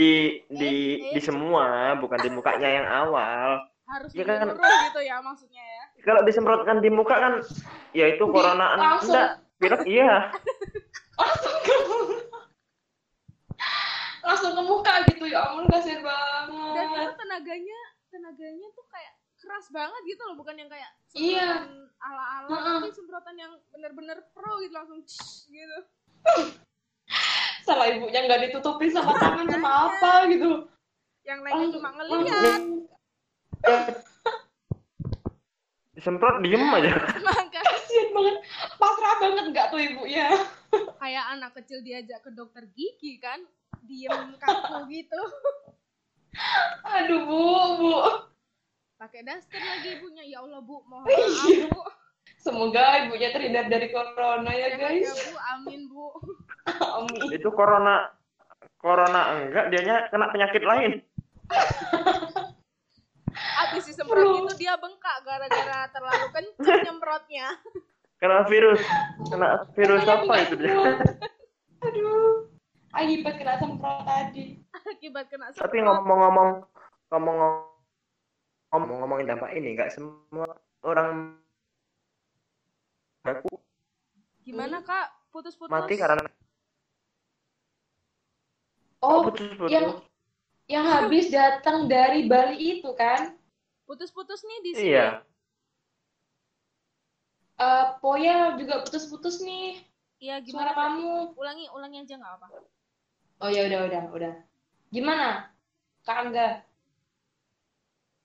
di 0.50 0.72
Eh, 0.98 1.04
eh. 1.04 1.14
di 1.14 1.22
semua 1.22 1.66
bukan 1.96 2.18
di 2.18 2.30
mukanya 2.30 2.70
yang 2.72 2.88
awal. 2.88 3.62
harus 3.86 4.10
Iya 4.12 4.24
kan? 4.24 4.48
gitu 4.56 5.02
ya 5.04 5.20
maksudnya 5.20 5.62
ya 5.62 5.84
Kalau 6.02 6.24
disemprotkan 6.24 6.80
di 6.80 6.90
muka 6.90 7.14
kan 7.14 7.34
ya 7.92 8.08
itu 8.08 8.24
corona 8.24 8.74
langsung. 8.74 9.12
enggak. 9.12 9.30
Pilek 9.56 9.84
iya. 9.86 10.32
Langsung 11.14 11.56
ke 11.62 11.76
langsung 14.24 14.52
ke 14.52 14.64
muka 14.64 14.94
gitu 15.06 15.26
ya 15.28 15.46
ampun 15.46 15.68
dan 15.68 15.84
banget. 16.02 17.04
itu 17.04 17.14
tenaganya 17.16 17.80
tenaganya 18.08 18.68
tuh 18.72 18.86
kayak 18.88 19.13
keras 19.44 19.68
banget 19.70 20.02
gitu 20.08 20.22
loh 20.24 20.36
bukan 20.36 20.56
yang 20.56 20.72
kayak 20.72 20.88
Iya. 21.14 21.68
semprotan 21.68 21.70
ala-ala 22.00 22.48
Heeh. 22.50 22.76
tapi 22.80 22.90
semprotan 22.92 23.36
yang 23.36 23.52
bener-bener 23.70 24.18
pro 24.32 24.58
gitu 24.60 24.72
langsung 24.72 25.00
csh, 25.04 25.52
gitu 25.52 25.78
Salah 27.64 27.88
ibunya 27.88 28.24
nggak 28.24 28.42
ditutupin 28.50 28.92
sama 28.92 29.16
tangan 29.16 29.48
sama 29.48 29.70
apa 29.88 30.28
gitu. 30.28 30.68
yang 31.24 31.40
lainnya 31.40 31.68
cuma 31.72 31.90
ngeliat 31.96 32.60
Disemprot 35.94 36.42
diem 36.42 36.60
aja. 36.74 36.92
maka 37.28 37.62
Kasihan 37.62 38.10
banget, 38.12 38.36
pasrah 38.76 39.16
banget 39.22 39.46
nggak 39.54 39.68
tuh 39.70 39.80
ibunya. 39.80 40.28
kayak 41.04 41.26
anak 41.32 41.54
kecil 41.54 41.80
diajak 41.80 42.20
ke 42.20 42.34
dokter 42.34 42.66
gigi 42.74 43.22
kan 43.22 43.38
diem 43.86 44.34
kaku 44.42 44.90
gitu 44.90 45.22
Aduh 46.84 47.22
bu, 47.24 47.42
bu. 47.78 47.94
Pakai 49.04 49.20
daster 49.22 49.60
lagi 49.60 50.00
ibunya 50.00 50.24
ya 50.24 50.40
Allah 50.40 50.64
bu 50.64 50.80
mohon 50.88 51.04
Iya. 51.06 51.68
maaf 51.68 51.76
bu 51.76 51.82
Semoga 52.40 53.04
ibunya 53.04 53.32
terhindar 53.32 53.68
dari 53.68 53.88
corona 53.90 54.48
ya 54.48 54.68
ya 54.70 54.78
guys. 54.78 55.12
bu 55.12 55.36
amin 55.52 55.82
bu 55.88 56.08
Amin. 56.64 57.20
Itu 57.30 57.52
corona 57.52 58.08
corona 58.80 59.22
enggak 59.38 59.68
dianya 59.70 60.08
kena 60.08 60.32
penyakit 60.32 60.64
lain. 60.64 61.04
abis 63.34 63.84
disemprot 63.86 64.24
itu 64.40 64.54
dia 64.58 64.78
bengkak 64.78 65.18
gara-gara 65.22 65.90
terlalu 65.90 66.26
kenceng 66.32 66.80
nyemprotnya 66.88 67.48
Kena 68.16 68.48
virus. 68.48 68.80
Kena 69.28 69.68
virus 69.76 70.00
Makanya 70.00 70.24
apa 70.24 70.34
itu 70.40 70.56
dia? 70.56 70.74
Aduh. 71.84 72.48
Akibat 72.96 73.36
kena 73.36 73.60
semprot 73.60 74.00
tadi. 74.08 74.64
akibat 74.72 75.28
kena 75.28 75.52
Tapi 75.52 75.76
semprot 75.76 75.92
ngomong-ngomong 76.00 76.50
ngomong-ngomong 78.74 79.00
ngomongin 79.06 79.30
dampak 79.30 79.54
ini 79.54 79.78
enggak 79.78 79.94
semua 79.94 80.50
orang 80.82 81.38
aku 83.22 83.54
gimana 84.42 84.82
kak 84.82 85.14
putus-putus 85.30 85.70
mati 85.70 85.96
karena 85.96 86.26
Oh, 88.98 89.28
putus-putus. 89.28 89.68
yang 89.68 90.00
yang 90.66 90.88
habis 90.88 91.28
datang 91.28 91.86
dari 91.86 92.24
Bali 92.26 92.80
itu 92.80 92.88
kan? 92.96 93.36
putus-putus 93.84 94.42
nih 94.42 94.60
di 94.64 94.72
sini 94.74 94.90
Iya. 94.96 95.08
Eh, 97.60 97.86
Poya 98.00 98.56
juga 98.56 98.82
putus-putus 98.82 99.44
nih. 99.44 99.84
iya 100.18 100.40
Suara 100.40 100.48
gimana 100.48 100.72
Kak? 100.72 100.80
kamu. 100.80 101.14
ulangi 101.36 101.66
ulangi 101.70 101.98
aja 102.02 102.16
nggak 102.16 102.34
apa 102.40 102.48
Oh 103.44 103.52
ya 103.52 103.68
udah 103.68 103.80
udah 103.92 104.04
udah. 104.16 104.34
Gimana? 104.88 105.52
Kak 106.08 106.18
Angga. 106.24 106.64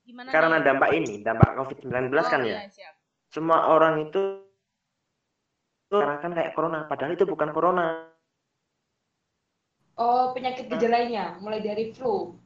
Gimana 0.08 0.32
Karena 0.32 0.56
nih? 0.56 0.64
dampak 0.64 0.90
ini, 0.96 1.14
dampak 1.20 1.50
COVID-19 1.60 2.08
kan 2.24 2.40
Oh, 2.40 2.48
ya. 2.48 2.56
iya, 2.56 2.62
siap. 2.72 2.94
Semua 3.28 3.68
orang 3.68 4.08
itu 4.08 4.40
karena 5.92 6.16
kan 6.20 6.32
kayak 6.32 6.52
corona, 6.56 6.84
padahal 6.88 7.12
itu 7.12 7.24
bukan 7.28 7.48
corona. 7.52 8.08
Oh, 9.98 10.32
penyakit 10.32 10.70
gejalanya 10.72 11.36
mulai 11.44 11.60
dari 11.60 11.92
flu. 11.92 12.38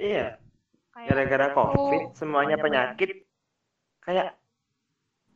Iya, 0.00 0.40
kayak 0.96 1.06
gara-gara 1.06 1.46
COVID 1.54 2.02
semuanya 2.16 2.56
penyakit 2.58 3.28
kayak 4.00 4.34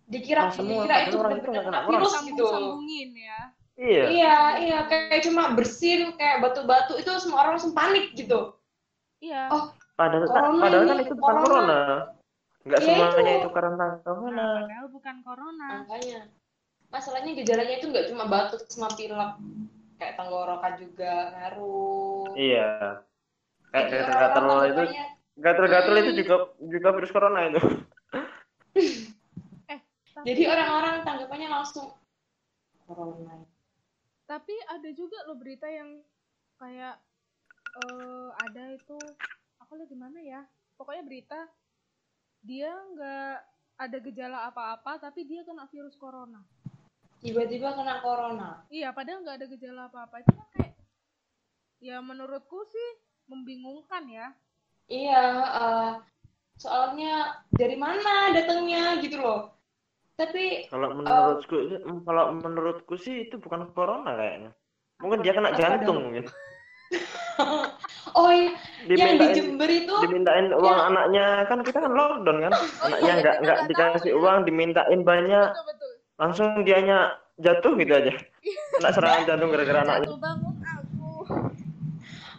Dikira 0.05 0.49
Oh, 0.49 0.53
semua, 0.53 0.85
dikira 0.85 0.97
itu 1.09 1.17
padahal 1.17 1.21
orang 1.25 1.33
itu 1.41 1.49
benar-benar 1.49 1.53
nggak 1.53 1.65
kena 1.65 1.81
kena 1.81 1.89
virus 1.89 2.13
corona. 2.13 2.29
gitu. 2.29 2.47
ya 3.17 3.39
iya. 3.81 4.05
Iya, 4.05 4.37
iya 4.61 4.79
kayak 4.89 5.21
cuma 5.25 5.43
bersin 5.57 6.01
kayak 6.21 6.37
batu-batu 6.45 6.93
itu 7.01 7.09
semua 7.25 7.39
orang 7.45 7.53
langsung 7.57 7.73
panik 7.73 8.13
gitu. 8.13 8.53
iya 9.21 9.49
Oh, 9.49 9.73
Padahal 9.95 10.27
Corona 10.27 10.61
padahal 10.61 10.85
kan 10.85 10.99
itu 10.99 11.15
bukan 11.15 11.35
corona. 11.39 11.47
corona. 11.47 11.81
Enggak 12.65 12.81
Iya, 12.81 12.87
semuanya 12.89 13.21
itu. 13.21 13.39
itu 13.39 13.49
karena 13.53 13.87
corona. 14.01 14.35
Nah, 14.35 14.55
padahal 14.65 14.87
bukan 14.89 15.17
corona 15.23 15.67
makanya. 15.85 16.21
Masalahnya 16.89 17.33
gejalanya 17.35 17.75
itu 17.77 17.87
nggak 17.89 18.07
cuma 18.11 18.25
batuk 18.27 18.61
sama 18.67 18.89
pilek. 18.93 19.33
Kayak 19.95 20.15
tenggorokan 20.19 20.73
juga 20.77 21.13
ngaruh. 21.31 22.35
Iya. 22.35 22.71
Kayak 23.71 23.85
Jadi 23.85 23.95
gatal-gatal 24.01 24.59
itu, 24.65 24.83
gatal-gatal 25.37 25.95
itu 25.97 26.11
Hmm. 26.11 26.19
juga 26.19 26.35
juga 26.61 26.89
virus 26.95 27.13
corona 27.13 27.41
itu. 27.45 27.61
tapi, 30.15 30.25
Jadi 30.27 30.43
orang-orang 30.47 30.95
tanggapannya 31.03 31.49
langsung 31.51 31.91
corona. 32.85 33.43
tapi 34.25 34.55
ada 34.67 34.89
juga 34.91 35.19
loh 35.27 35.37
berita 35.37 35.67
yang 35.67 36.01
kayak 36.57 36.97
eh, 37.77 38.29
ada 38.41 38.65
itu 38.73 38.97
aku 39.65 39.81
lihat 39.81 39.91
di 39.91 39.99
mana 39.99 40.19
ya? 40.21 40.45
Pokoknya 40.77 41.03
berita 41.03 41.41
dia 42.45 42.69
nggak 42.69 43.37
ada 43.81 43.99
gejala 44.05 44.39
apa-apa 44.53 45.01
tapi 45.01 45.25
dia 45.25 45.43
kena 45.43 45.65
virus 45.73 45.97
corona. 45.97 46.45
Tiba-tiba 47.25 47.73
kena 47.73 48.05
corona? 48.05 48.63
Iya 48.69 48.93
padahal 48.93 49.25
nggak 49.25 49.37
ada 49.41 49.47
gejala 49.49 49.83
apa-apa. 49.89 50.21
Itu 50.21 50.33
kan 50.37 50.49
kayak 50.53 50.73
ya 51.81 51.97
menurutku 52.05 52.61
sih 52.69 52.89
membingungkan 53.33 54.05
ya. 54.13 54.27
Iya 54.93 55.25
eh, 55.41 55.93
soalnya 56.61 57.41
dari 57.49 57.81
mana 57.81 58.37
datangnya 58.37 59.01
gitu 59.01 59.19
loh. 59.19 59.57
Tapi 60.15 60.71
Kalau 60.71 60.95
menurutku, 60.95 61.57
kalau 62.07 62.25
menurutku 62.39 62.95
sih 62.95 63.27
itu 63.27 63.41
bukan 63.43 63.75
corona 63.75 64.15
kayaknya. 64.15 64.55
Mungkin 65.03 65.27
dia 65.27 65.35
kena 65.35 65.51
jantung 65.59 66.07
mungkin. 66.07 66.31
oh 68.19 68.31
iya. 68.31 68.53
Yang 68.85 68.95
di 68.95 68.95
Dimintain 69.01 69.35
Jember 69.35 69.71
itu 69.73 69.95
dimintain 70.05 70.47
uang 70.53 70.79
anaknya. 70.93 71.27
Kan 71.49 71.59
kita 71.65 71.79
kan 71.81 71.93
lockdown 71.93 72.39
kan. 72.45 72.53
Anaknya 72.85 73.01
iya, 73.01 73.15
nggak 73.21 73.23
nggak 73.23 73.37
nggak 73.43 73.59
dikasih 73.71 74.13
tahu. 74.13 74.19
ya. 74.19 74.23
uang, 74.23 74.39
dimintain 74.45 75.01
banyak, 75.03 75.49
betul 75.51 75.65
betul. 75.69 75.91
Langsung 76.21 76.49
dianya 76.63 76.99
jatuh 77.41 77.73
gitu 77.81 77.93
aja. 77.93 78.13
Kena 78.79 78.91
serangan 78.93 79.23
jantung 79.27 79.51
gara-gara 79.51 79.81
anaknya. 79.83 80.07
jatuh 80.07 80.19
bangun 80.21 80.55
aku. 80.63 81.11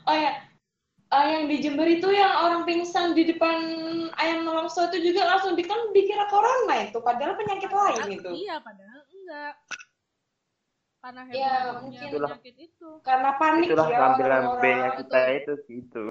Oh 0.06 0.16
ya 0.16 0.46
Eh, 1.16 1.26
yang 1.32 1.46
di 1.48 1.64
Jember 1.64 1.88
itu 1.88 2.12
yang 2.12 2.34
orang 2.44 2.68
pingsan 2.68 3.16
di 3.16 3.24
depan 3.30 3.56
ayam 4.20 4.44
nolongso 4.44 4.90
itu 4.92 5.14
juga 5.14 5.24
langsung 5.32 5.56
di 5.56 5.64
kan 5.64 5.78
dikira 5.96 6.28
corona 6.28 6.82
itu 6.82 7.00
padahal 7.00 7.40
penyakit 7.40 7.72
lain 7.72 8.20
itu. 8.20 8.30
iya 8.36 8.60
padahal 8.60 9.00
enggak 9.08 9.54
karena 11.06 11.22
Ya, 11.30 11.54
mungkin. 11.78 12.10
penyakit 12.18 12.56
itu 12.58 12.90
karena 13.00 13.38
panik 13.38 13.70
Itulah 13.70 13.88
ya 13.88 13.98
lambe-lambenya 14.00 14.58
orang-orang 14.58 14.98
kita 15.00 15.20
itu 15.38 15.54
gitu. 15.70 16.04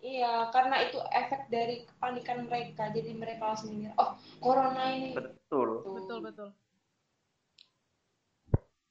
iya 0.00 0.48
karena 0.48 0.80
itu 0.80 0.96
efek 1.12 1.40
dari 1.48 1.84
kepanikan 1.84 2.48
mereka 2.48 2.88
jadi 2.88 3.10
mereka 3.12 3.52
langsung 3.52 3.68
mikir 3.70 3.92
oh 3.94 4.10
corona 4.38 4.80
ini 4.88 5.12
Betul. 5.12 5.84
Tuh. 5.84 5.92
betul 5.92 6.18
betul 6.24 6.48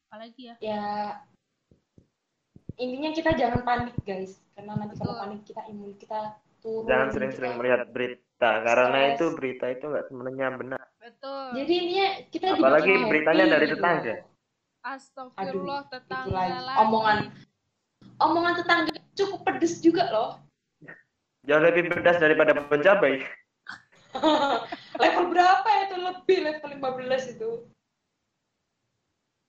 apalagi 0.06 0.42
ya 0.44 0.56
ya 0.60 0.84
intinya 2.78 3.10
kita 3.12 3.34
jangan 3.34 3.66
panik 3.66 3.98
guys 4.04 4.38
karena 4.54 4.78
nanti 4.78 4.94
kalau 4.96 5.12
Betul. 5.12 5.22
panik 5.24 5.42
kita 5.44 5.62
imun 5.68 5.92
kita 5.98 6.20
turun 6.60 6.86
Jangan 6.86 7.10
sering-sering 7.10 7.52
kita- 7.52 7.60
melihat 7.60 7.82
berita 7.90 8.52
karena 8.62 8.86
Stres. 9.02 9.12
itu 9.12 9.26
berita 9.34 9.66
itu 9.68 9.84
nggak 9.84 10.06
sebenarnya 10.08 10.48
benar. 10.56 10.82
betul 11.00 11.44
jadi 11.56 11.74
intinya 11.74 12.08
kita 12.30 12.46
Apalagi 12.54 12.94
beritanya 13.04 13.46
dari 13.50 13.66
gitu. 13.66 13.76
tetangga. 13.76 14.16
Astagfirullah 14.96 15.90
tetangga 15.92 16.32
lagi. 16.32 16.62
lagi. 16.64 16.80
Omongan. 16.88 17.18
Omongan 18.22 18.54
tetangga 18.62 18.94
cukup 19.18 19.40
pedes 19.44 19.84
juga 19.84 20.08
loh. 20.14 20.32
Jauh 21.48 21.64
lebih 21.64 21.92
pedas 21.92 22.20
daripada 22.20 22.56
pencabai. 22.56 23.24
level 25.02 25.26
berapa 25.32 25.68
ya 25.68 25.82
itu? 25.88 25.96
Lebih 26.00 26.38
level 26.44 26.70
15 26.76 27.36
itu. 27.40 27.52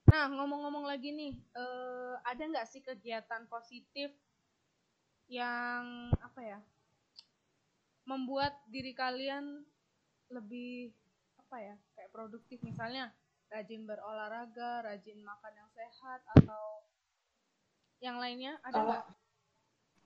Nah, 0.09 0.25
ngomong-ngomong 0.33 0.89
lagi 0.89 1.13
nih, 1.13 1.37
eh, 1.37 2.15
ada 2.25 2.43
nggak 2.49 2.69
sih 2.71 2.81
kegiatan 2.81 3.45
positif 3.45 4.09
yang 5.29 6.09
apa 6.25 6.41
ya, 6.41 6.59
membuat 8.09 8.57
diri 8.73 8.97
kalian 8.97 9.69
lebih 10.33 10.97
apa 11.37 11.57
ya, 11.61 11.77
kayak 11.93 12.09
produktif? 12.09 12.57
Misalnya 12.65 13.13
rajin 13.49 13.83
berolahraga, 13.89 14.85
rajin 14.85 15.19
makan 15.25 15.53
yang 15.57 15.71
sehat 15.73 16.21
atau 16.37 16.85
yang 17.99 18.17
lainnya 18.21 18.61
ada 18.63 18.73
kalau 18.77 18.87
nggak? 18.93 19.05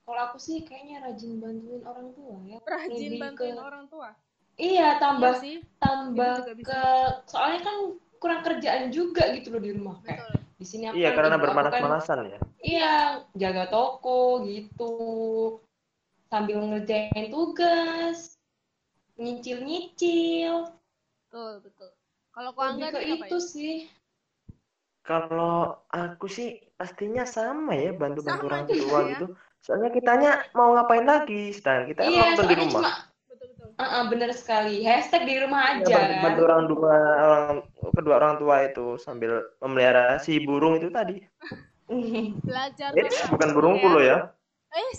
kalau 0.03 0.21
aku 0.31 0.39
sih 0.41 0.65
kayaknya 0.65 1.03
rajin 1.05 1.39
bantuin 1.39 1.83
orang 1.87 2.09
tua 2.17 2.37
ya 2.49 2.59
Rajin 2.65 3.11
lebih 3.13 3.21
bantuin 3.21 3.55
ke- 3.55 3.63
orang 3.63 3.85
tua. 3.91 4.11
iya 4.57 4.89
tambah 5.03 5.35
Iya 5.37 5.43
sih, 5.43 5.57
tambah 5.79 6.33
Itu 6.33 6.41
juga 6.43 6.55
bisa. 6.57 6.67
ke 6.71 6.83
soalnya 7.29 7.61
kan 7.67 7.77
kurang 8.23 8.41
kerjaan 8.47 8.85
juga 8.95 9.23
gitu 9.35 9.51
loh 9.51 9.61
di 9.63 9.71
rumah 9.75 9.97
kayak 10.07 10.23
betul. 10.23 10.35
di 10.59 10.67
sini 10.67 10.85
aku 10.87 10.97
Iya 11.03 11.09
kan 11.11 11.17
karena 11.19 11.37
kan 11.37 11.43
bermanas-manasan 11.43 12.19
ya. 12.31 12.39
iya 12.63 12.95
jaga 13.35 13.65
toko 13.67 14.47
gitu 14.47 14.93
sambil 16.31 16.59
ngerjain 16.63 17.27
tugas 17.29 18.39
nyicil-nyicil 19.19 20.71
Betul, 21.29 21.53
betul. 21.65 21.91
Kalau 22.33 22.51
kau 22.57 22.65
apa 22.65 22.97
itu 23.05 23.37
ya? 23.37 23.39
sih 23.39 23.75
Kalau 25.03 25.83
aku 25.91 26.31
sih 26.31 26.63
pastinya 26.79 27.27
sama 27.27 27.75
ya 27.75 27.91
bantu-bantu 27.93 28.45
orang 28.49 28.65
tua 28.71 28.99
ya. 29.03 29.09
gitu. 29.15 29.27
Soalnya 29.63 29.91
kitanya 29.95 30.31
mau 30.55 30.75
ngapain 30.75 31.07
lagi, 31.07 31.51
sedangkan 31.55 31.85
kita 31.91 32.01
iya 32.07 32.35
nonton 32.35 32.47
di 32.51 32.57
rumah. 32.59 32.83
cuma 32.83 32.93
Betul, 33.27 33.47
betul. 33.55 33.69
uh, 33.79 33.85
uh, 33.85 34.03
bener 34.11 34.31
sekali 34.35 34.83
hashtag 34.87 35.23
di 35.27 35.35
rumah 35.43 35.83
Ya, 35.83 35.83
aja 35.83 35.95
bantu, 35.95 36.15
bantu 36.23 36.41
orang 36.47 36.63
dua 36.71 36.95
orang 37.19 37.47
kedua 37.95 38.15
orang 38.19 38.35
tua 38.39 38.57
itu 38.67 38.87
sambil 38.99 39.43
memelihara 39.59 40.23
si 40.23 40.39
burung 40.43 40.79
itu 40.79 40.91
tadi. 40.91 41.19
Belajar 42.47 42.95
berbakti 42.95 43.27
bukan 43.29 43.51
burungku 43.59 43.87
loh 43.91 44.03
ya. 44.03 44.19
Eh, 44.73 44.91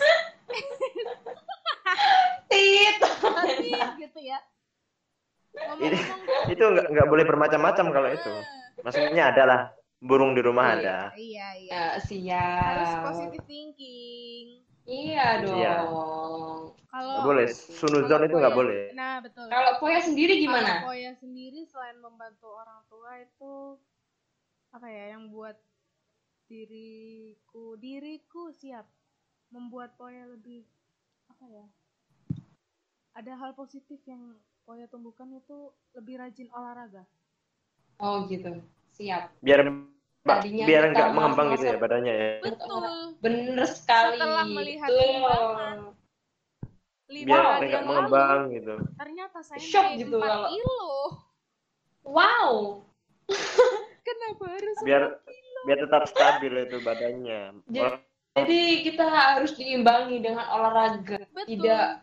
tit 2.51 2.99
tapi 3.23 3.71
gitu 4.03 4.19
ya. 4.21 4.37
Ini 5.53 5.97
itu 6.53 6.63
nggak 6.63 6.87
nggak 6.89 7.07
boleh 7.07 7.25
bermacam-macam 7.25 7.85
kalau 7.93 8.09
itu. 8.09 8.33
Maksudnya 8.81 9.23
ada 9.31 9.43
lah 9.45 9.61
burung 10.03 10.33
di 10.35 10.41
rumah 10.43 10.73
Iya. 10.73 10.75
ada. 10.75 10.97
Iya, 11.15 11.47
iya. 11.61 11.81
ya 12.01 12.43
Harus 12.59 12.89
siap 12.91 13.03
positive 13.07 13.45
thinking. 13.47 14.47
iya 14.83 15.39
dong 15.39 15.55
Iya. 15.55 15.75
Kalau 16.91 17.09
Nggak 17.15 17.25
boleh. 17.25 17.45
Sunuzon 17.49 18.21
itu 18.27 18.35
nggak 18.35 18.57
boleh. 18.57 18.81
Nah, 18.93 19.23
betul. 19.23 19.47
kalau 19.47 19.71
Poya 19.79 19.99
sendiri 20.03 20.33
gimana 20.37 20.83
Kalau 20.83 20.91
Poya 20.91 21.11
sendiri 21.15 21.63
selain 21.65 21.97
membantu 22.03 22.51
orang 22.51 22.81
tua 22.91 23.11
itu 23.17 23.53
apa 24.73 24.87
ya 24.89 25.13
yang 25.15 25.29
buat 25.29 25.55
diriku 26.49 27.77
diriku 27.79 28.51
siap 28.51 28.85
membuat 29.49 29.95
Poya 29.95 30.27
lebih 30.27 30.65
apa 31.31 31.45
ya? 31.47 31.65
Ada 33.13 33.37
hal 33.37 33.51
positif 33.53 34.01
yang 34.03 34.35
Poya 34.63 34.87
tumbuhkan 34.87 35.27
itu 35.29 35.57
lebih 35.91 36.17
rajin 36.17 36.47
olahraga. 36.49 37.03
oh 37.99 38.25
gitu 38.25 38.63
siap 38.89 39.29
Biar 39.39 39.67
Tadinya 40.23 40.63
biar 40.63 40.83
nggak 40.95 41.09
mengembang 41.11 41.47
gitu 41.51 41.65
ya 41.67 41.75
badannya 41.75 42.13
ya. 42.15 42.29
Betul. 42.39 43.19
bener 43.19 43.67
sekali 43.67 44.15
Setelah 44.15 44.45
melihat 44.47 44.87
timbangan, 44.87 45.77
Lima 47.11 47.27
Biar 47.27 47.43
nggak 47.59 47.83
mengembang 47.83 48.39
gitu. 48.49 48.73
ternyata 48.95 49.37
saya 49.43 49.59
Shock 49.59 49.83
naik 49.85 49.99
gitu 49.99 50.15
4 50.15 50.23
kalau- 50.23 50.49
kilo. 50.49 50.83
wow 52.07 52.51
Kenapa 54.07 54.43
harus 54.47 54.77
Biar 54.81 55.03
biar 55.63 55.77
tetap 55.79 56.03
stabil 56.07 56.53
itu 56.61 56.77
badannya. 56.79 57.41
Jadi- 57.67 58.11
jadi 58.33 58.59
kita 58.81 59.05
harus 59.05 59.53
diimbangi 59.53 60.17
dengan 60.17 60.47
olahraga 60.49 61.21
Betul. 61.29 61.47
tidak 61.51 62.02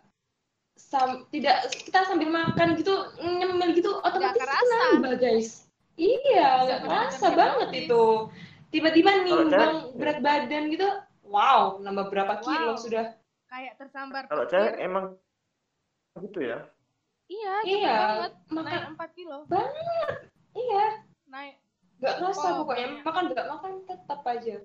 sam 0.81 1.29
tidak 1.29 1.69
kita 1.71 2.03
sambil 2.03 2.29
makan 2.29 2.73
gitu 2.75 2.95
nyemil 3.21 3.71
gitu 3.73 4.01
otomatis 4.01 4.41
nambah 4.41 5.15
guys 5.17 5.49
iya 5.95 6.65
nggak 6.65 6.81
kerasa 6.83 7.27
banget 7.31 7.69
itu 7.85 8.33
tiba-tiba 8.71 9.11
nimbang 9.21 9.51
cewek- 9.85 9.93
berat 9.95 10.19
badan 10.21 10.65
gitu 10.73 10.89
wow 11.23 11.77
nambah 11.79 12.09
berapa 12.09 12.41
kilo 12.41 12.73
Wow. 12.75 12.81
sudah 12.81 13.05
kayak 13.47 13.77
tersambar 13.77 14.25
Kalau 14.27 14.47
cewek 14.47 14.75
emang 14.79 15.05
gitu 16.17 16.43
ya. 16.43 16.59
Iya, 17.27 17.55
iya 17.63 17.95
banget. 17.95 18.33
makan 18.51 18.67
Naik 18.67 18.83
4 18.99 19.11
kilo. 19.15 19.39
iya 20.53 20.85
Naik 21.27 21.55
nggak 22.01 22.15
kerasa 22.17 22.47
Oh, 22.49 22.55
pokoknya 22.65 22.87
makan 23.03 23.25
nggak 23.31 23.47
makan 23.47 23.73
tetap 23.85 24.21
aja 24.25 24.57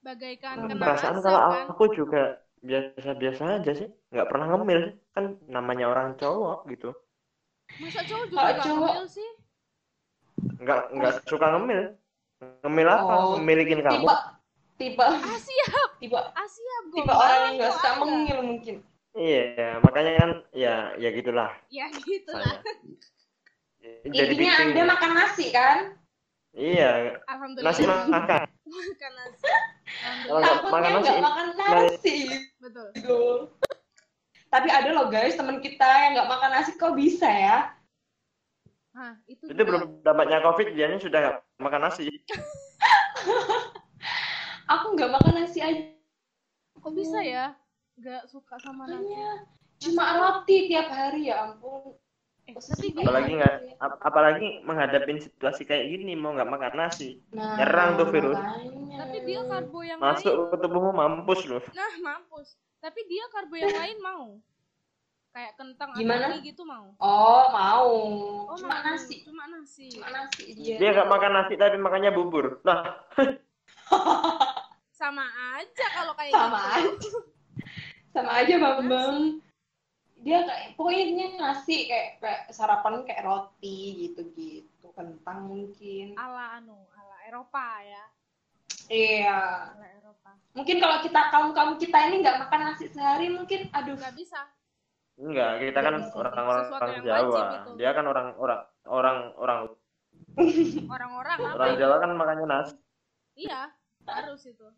bagaikan 0.00 0.54
Nah, 0.56 0.68
kena 0.70 0.84
Perasaan 0.84 1.14
asap 1.14 1.24
kalau 1.26 1.40
kan. 1.42 1.64
aku 1.66 1.84
juga 1.92 2.22
biasa-biasa 2.64 3.60
aja 3.60 3.72
sih, 3.76 3.88
nggak 4.08 4.26
pernah 4.26 4.46
ngemil 4.48 4.80
kan 5.12 5.36
namanya 5.46 5.86
orang 5.86 6.16
cowok 6.16 6.64
gitu, 6.66 6.90
Masa 7.76 8.00
cowok 8.02 8.24
juga 8.26 8.40
Kalau 8.40 8.50
gak 8.50 8.64
cowok- 8.64 8.88
ngemil 8.90 9.06
sih? 9.06 9.30
nggak 10.56 10.80
nggak 10.92 11.12
suka 11.24 11.46
ngemil. 11.50 11.82
Ngemil 12.60 12.88
apa? 12.88 13.14
Oh, 13.14 13.36
Memilikin 13.36 13.80
kamu? 13.80 14.04
tipe 14.04 14.16
tipe 14.74 15.00
Ah 15.00 15.38
siap, 15.38 15.90
tipe 15.96 16.16
ah 16.16 16.46
siap 16.46 16.82
tipe 16.86 17.04
gombal 17.04 17.16
orang 17.16 17.40
yang 17.40 17.54
nggak 17.56 17.72
suka 17.72 17.90
mengil 18.00 18.38
mungkin 18.42 18.76
Iya, 19.14 19.78
makanya 19.78 20.12
kan 20.18 20.30
ya 20.50 20.74
ya 20.98 21.08
gitulah 21.08 21.54
Ya 21.70 21.86
gitu 21.94 22.34
lah. 22.34 22.58
saya. 22.58 24.02
Jadi 24.02 24.34
intinya 24.34 24.54
anda 24.58 24.82
makan 24.90 25.10
nasi 25.14 25.46
kan 25.48 25.78
Iya, 26.50 27.22
Alhamdulillah. 27.24 27.70
nasi 27.70 27.82
makan. 27.86 28.42
makan 28.74 29.12
nasi. 29.14 29.46
Kalau 30.02 30.40
nggak 30.40 30.60
makan 30.68 30.90
nasi, 31.00 31.14
makan 31.20 31.48
nasi 31.56 32.16
Betul. 32.58 33.52
tapi 34.54 34.70
ada 34.70 34.94
loh 34.94 35.10
guys 35.10 35.34
teman 35.34 35.58
kita 35.58 35.82
yang 35.82 36.14
nggak 36.14 36.30
makan 36.30 36.50
nasi 36.54 36.70
kok 36.78 36.94
bisa 36.94 37.26
ya? 37.26 37.74
Nah, 38.94 39.18
itu, 39.26 39.50
itu 39.50 39.62
belum 39.66 40.06
dampaknya 40.06 40.38
covid 40.46 40.78
dia 40.78 40.94
sudah 41.02 41.18
nggak 41.18 41.36
makan 41.58 41.90
nasi. 41.90 42.06
aku 44.72 44.86
nggak 44.94 45.10
makan 45.10 45.42
nasi 45.42 45.58
aja. 45.58 45.90
Kok 46.78 46.94
bisa 46.94 47.18
ya? 47.18 47.58
nggak 47.98 48.22
suka 48.30 48.58
sama 48.62 48.90
nasi. 48.90 49.06
Makanya 49.06 49.30
cuma 49.82 50.04
roti 50.18 50.56
tiap 50.70 50.88
hari 50.90 51.30
ya 51.30 51.50
ampun. 51.50 51.94
Eh 52.44 52.52
apalagi 52.98 53.32
nggak 53.34 53.54
ap- 53.78 54.00
apalagi 54.02 54.60
menghadapin 54.60 55.16
situasi 55.16 55.64
kayak 55.64 55.88
gini 55.88 56.12
mau 56.12 56.30
nggak 56.30 56.44
makan 56.46 56.74
nasi 56.76 57.16
Nah, 57.30 57.56
Nyerang 57.56 57.96
tuh 57.96 58.06
virus. 58.06 58.36
makanya. 58.36 58.96
tapi 59.00 59.16
dia 59.22 59.40
karbo 59.42 59.78
yang 59.80 59.98
masuk 59.98 60.28
lain 60.30 60.50
ke 60.50 60.56
tubuhmu 60.58 60.92
mampus 60.92 61.40
loh 61.46 61.64
nah 61.70 61.92
mampus 61.98 62.48
tapi 62.78 63.00
dia 63.04 63.24
karbo 63.28 63.54
yang 63.54 63.72
lain 63.72 63.98
mau 63.98 64.24
kayak 65.30 65.52
kentang 65.56 65.88
Gimana? 65.94 66.30
atau 66.30 66.38
gitu 66.38 66.62
mau 66.62 66.86
Oh, 66.96 67.44
mau. 67.50 67.90
oh 68.46 68.56
cuma 68.56 68.76
mau. 68.76 68.86
nasi. 68.86 69.24
cuma 69.24 69.44
nasi 69.46 69.88
Cuma 69.90 70.08
nasi 70.10 70.44
dia. 70.54 70.76
dia 70.76 70.88
nggak 70.92 71.08
makan 71.08 71.32
nasi 71.34 71.54
tapi 71.56 71.76
makannya 71.76 72.12
bubur 72.12 72.60
nah 72.60 73.02
sama 74.94 75.24
aja 75.54 75.86
kalau 75.90 76.12
kayak 76.12 76.32
Sama 76.32 76.60
gitu 76.92 77.08
Sama 78.10 78.30
aja 78.36 78.54
Bambang. 78.56 79.42
Dia 80.24 80.40
kayak 80.48 80.80
pokoknya 80.80 81.36
nasi 81.36 81.84
kayak, 81.84 82.24
kayak 82.24 82.42
sarapan 82.48 83.04
kayak 83.04 83.28
roti 83.28 84.08
gitu-gitu, 84.08 84.88
kentang 84.96 85.52
mungkin. 85.52 86.16
ala 86.16 86.56
anu 86.56 86.88
ala 86.96 87.16
Eropa 87.28 87.84
ya. 87.84 88.04
Iya. 88.88 89.40
ala 89.76 89.86
Eropa. 90.00 90.32
Mungkin 90.56 90.76
kalau 90.80 91.04
kita 91.04 91.20
kaum 91.28 91.52
kaum 91.52 91.76
kita 91.76 92.08
ini 92.08 92.24
nggak 92.24 92.40
makan 92.48 92.60
nasi 92.72 92.88
sehari 92.88 93.28
mungkin 93.28 93.68
aduh. 93.76 94.00
Nggak 94.00 94.16
bisa. 94.16 94.48
Enggak 95.14 95.62
kita 95.62 95.78
kan 95.78 95.94
orang-orang 96.10 96.90
yang 96.98 97.04
Jawa 97.04 97.22
wajib 97.28 97.44
itu. 97.54 97.70
dia 97.78 97.90
kan 97.94 98.04
orang 98.08 98.28
orang 98.34 98.60
orang 98.88 99.18
orang 99.38 99.60
orang-orang 100.94 101.36
apa? 101.38 101.52
Orang? 101.54 101.76
Jawa 101.78 101.96
kan 102.00 102.10
makannya 102.16 102.46
nasi. 102.48 102.74
Iya 103.36 103.70
harus 104.08 104.42
itu. 104.48 104.68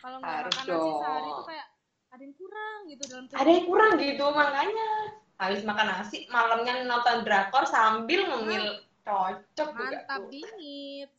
Kalau 0.00 0.16
nggak 0.24 0.50
makan 0.50 0.64
nasi 0.64 0.90
sehari 1.04 1.28
itu 1.28 1.44
kayak 1.44 1.67
ada 2.08 2.22
yang 2.22 2.34
kurang 2.34 2.78
gitu 2.88 3.02
dalam 3.06 3.24
tubuh. 3.26 3.38
ada 3.38 3.50
yang 3.50 3.66
kurang 3.66 3.92
gitu 3.96 4.24
makanya. 4.30 4.90
Habis 5.38 5.62
makan 5.62 5.86
nasi 5.86 6.18
malamnya 6.28 6.82
nonton 6.82 7.22
drakor 7.22 7.62
sambil 7.64 8.26
ngemil 8.26 8.64
cocok 9.06 9.68
mantap 9.70 10.20
bingit 10.26 11.10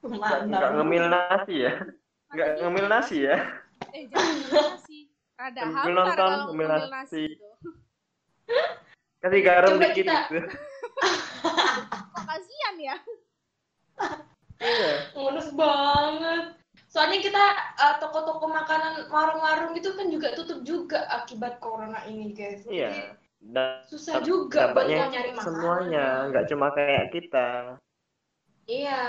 nggak 0.00 0.18
mantap. 0.18 0.40
Nggak 0.48 0.70
ngemil 0.74 1.04
nasi 1.06 1.54
ya? 1.60 1.72
Nggak 2.30 2.48
ngemil 2.58 2.86
nasi 2.88 3.16
ya? 3.22 3.36
Eh 3.94 4.02
jangan 4.10 4.26
ngemil 4.34 4.50
nasi. 4.66 4.98
Rada 5.38 5.60
Sambil 5.62 5.72
hambar 5.72 5.94
nonton, 5.94 6.16
kalau 6.18 6.38
ngemil 6.50 6.66
ngemil 6.66 6.90
nasi. 6.90 6.90
nasi 6.90 7.22
gitu. 7.30 7.68
kasih 9.20 9.40
garam 9.44 9.68
Coba 9.70 9.84
dikit 9.86 9.96
kita- 10.02 10.24
gitu. 10.26 10.40
Kok 12.12 12.24
kasihan 12.26 12.74
ya? 12.76 12.96
Iya. 14.60 14.92
Mulus 15.14 15.48
banget 15.54 16.44
soalnya 16.90 17.22
kita 17.22 17.44
eh, 17.78 17.94
toko-toko 18.02 18.50
makanan 18.50 19.06
warung-warung 19.08 19.78
itu 19.78 19.94
kan 19.94 20.10
juga 20.10 20.34
tutup 20.34 20.66
juga 20.66 21.06
akibat 21.08 21.62
corona 21.62 22.02
ini 22.10 22.34
guys. 22.34 22.66
Iya. 22.66 23.14
Dan 23.40 23.80
susah 23.88 24.20
juga 24.20 24.76
buat 24.76 24.84
nyari 24.90 25.32
makanan. 25.32 25.46
semuanya 25.46 26.06
nggak 26.28 26.46
cuma 26.50 26.66
kayak 26.74 27.14
kita. 27.14 27.78
Iya. 28.66 29.02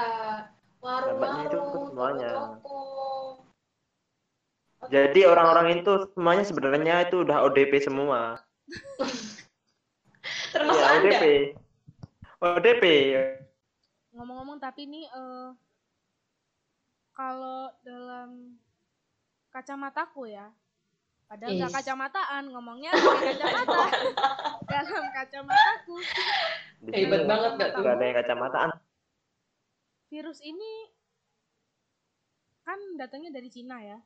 Warung-warung 0.80 1.50
toko-toko. 1.92 2.80
Jadi 4.90 5.30
orang-orang 5.30 5.82
itu 5.82 6.10
semuanya 6.18 6.42
sebenarnya 6.42 7.06
itu 7.06 7.22
udah 7.22 7.46
ODP 7.46 7.82
semua. 7.86 8.42
Termasuk 10.54 10.78
iya 10.78 10.88
anda? 10.96 11.10
ODP 11.10 11.24
ODP 12.42 12.84
ngomong-ngomong 14.12 14.60
tapi 14.60 14.86
nih 14.92 15.08
eh, 15.08 15.50
kalau 17.12 17.68
dalam 17.84 18.56
kacamataku 19.52 20.32
ya 20.32 20.48
padahal 21.32 21.52
nggak 21.56 21.76
kacamataan 21.80 22.44
ngomongnya 22.52 22.92
kacamata. 22.92 23.84
Dalam 24.72 25.04
kacamataku. 25.16 25.96
Hebat 26.92 27.24
sini 27.24 27.28
banget 27.28 27.52
gak 27.56 27.70
tuh? 27.72 27.82
nggak 27.84 27.96
ada 27.96 28.04
yang 28.04 28.18
kacamataan. 28.20 28.70
Virus 30.12 30.40
ini 30.44 30.92
kan 32.68 32.80
datangnya 33.00 33.32
dari 33.32 33.48
Cina 33.48 33.80
ya? 33.80 34.00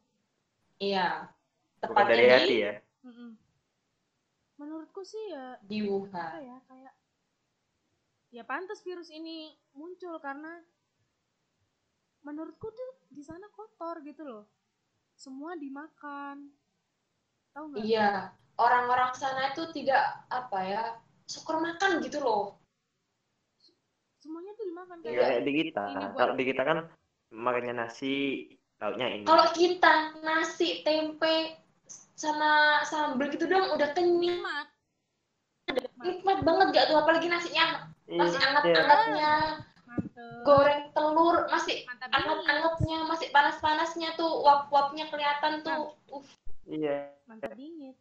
Iya. 0.77 1.09
Bukan 1.81 2.05
dari 2.05 2.29
tepatnya 2.29 2.37
hati 2.37 2.53
di, 2.53 2.65
ya? 2.65 2.73
Mm-mm. 3.05 3.31
menurutku 4.57 5.01
sih 5.05 5.21
ya 5.29 5.59
di 5.61 5.83
Wuhan. 5.85 6.41
ya 6.41 6.57
kayak 6.65 6.93
ya 8.33 8.43
pantas 8.47 8.81
virus 8.81 9.13
ini 9.13 9.53
muncul 9.77 10.17
karena 10.17 10.63
menurutku 12.25 12.73
tuh 12.73 12.89
di 13.13 13.21
sana 13.21 13.45
kotor 13.53 14.01
gitu 14.01 14.25
loh. 14.25 14.43
Semua 15.13 15.53
dimakan. 15.55 16.49
Tahu 17.53 17.65
nggak? 17.71 17.79
Iya 17.85 18.33
orang-orang 18.55 19.11
sana 19.15 19.51
itu 19.51 19.67
tidak 19.75 20.03
apa 20.31 20.59
ya 20.63 20.83
syukur 21.27 21.59
makan 21.59 21.99
gitu 22.03 22.19
loh. 22.23 22.55
Semuanya 24.19 24.57
tuh 24.57 24.65
dimakan 24.65 24.97
kayak 25.05 25.21
kayak 25.21 25.43
di 25.45 25.53
kita. 25.53 25.85
kalau 26.17 26.33
di 26.33 26.43
kita 26.49 26.61
kan 26.65 26.77
makannya 27.29 27.73
nasi 27.77 28.47
lauknya 28.81 29.07
ini. 29.11 29.23
Kalau 29.27 29.47
kita 29.53 30.17
nasi 30.25 30.81
tempe 30.81 31.61
sama 32.15 32.81
sambal 32.87 33.29
gitu 33.29 33.45
dong 33.45 33.75
udah 33.75 33.91
kenyang. 33.93 34.41
Nikmat. 34.41 34.67
Nikmat 36.01 36.39
banget 36.41 36.67
gak 36.73 36.85
tuh? 36.89 36.97
Apalagi 37.01 37.27
nasinya. 37.27 37.89
Masih 38.05 38.37
Iya. 38.37 38.47
anget-angetnya. 38.53 38.85
mantep 38.85 39.74
goreng 40.45 40.93
telur 40.93 41.49
masih 41.49 41.83
mantap 41.89 42.09
anget-angetnya 42.13 42.97
masih 43.09 43.27
panas-panasnya 43.33 44.09
tuh 44.15 44.29
uap-uapnya 44.45 45.09
kelihatan 45.09 45.65
tuh 45.65 45.97
Uff, 46.13 46.27
iya. 46.69 47.09
Mantap 47.25 47.57
dingin. 47.57 47.93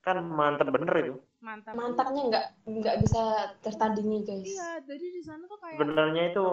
Kan 0.00 0.22
mantep 0.24 0.70
bener 0.72 0.94
itu. 1.02 1.14
Mantap. 1.44 1.74
Mantapnya 1.76 2.22
nggak 2.30 2.44
nggak 2.64 2.96
bisa 3.04 3.22
tertandingi 3.60 4.24
guys. 4.24 4.46
Iya 4.46 4.70
jadi 4.86 5.06
di 5.12 5.22
sana 5.22 5.44
tuh 5.44 5.58
kayak 5.60 5.76
sebenarnya 5.76 6.22
itu 6.32 6.46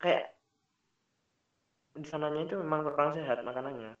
kayak 0.00 0.24
di 1.96 2.06
sananya 2.06 2.42
itu 2.46 2.54
memang 2.60 2.86
kurang 2.86 3.16
sehat 3.16 3.40
makanannya. 3.42 3.92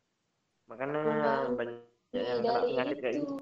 Makanya 0.70 0.98
Memang 1.02 1.58
banyak 1.58 1.78
yang 2.14 2.42
kena 2.42 2.60
penyakit 2.62 2.96
kayak 2.98 3.14
itu. 3.16 3.22
gitu. 3.22 3.36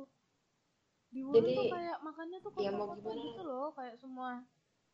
Di 1.08 1.20
Wuhan 1.24 1.40
Jadi, 1.40 1.52
tuh 1.56 1.64
kayak 1.72 1.98
makannya 2.04 2.38
tuh 2.44 2.50
ya 2.60 2.68
mau 2.68 2.84
kotor-kotor 2.84 3.12
gimana? 3.16 3.28
gitu 3.32 3.42
loh 3.48 3.68
kayak 3.72 3.94
semua 3.96 4.30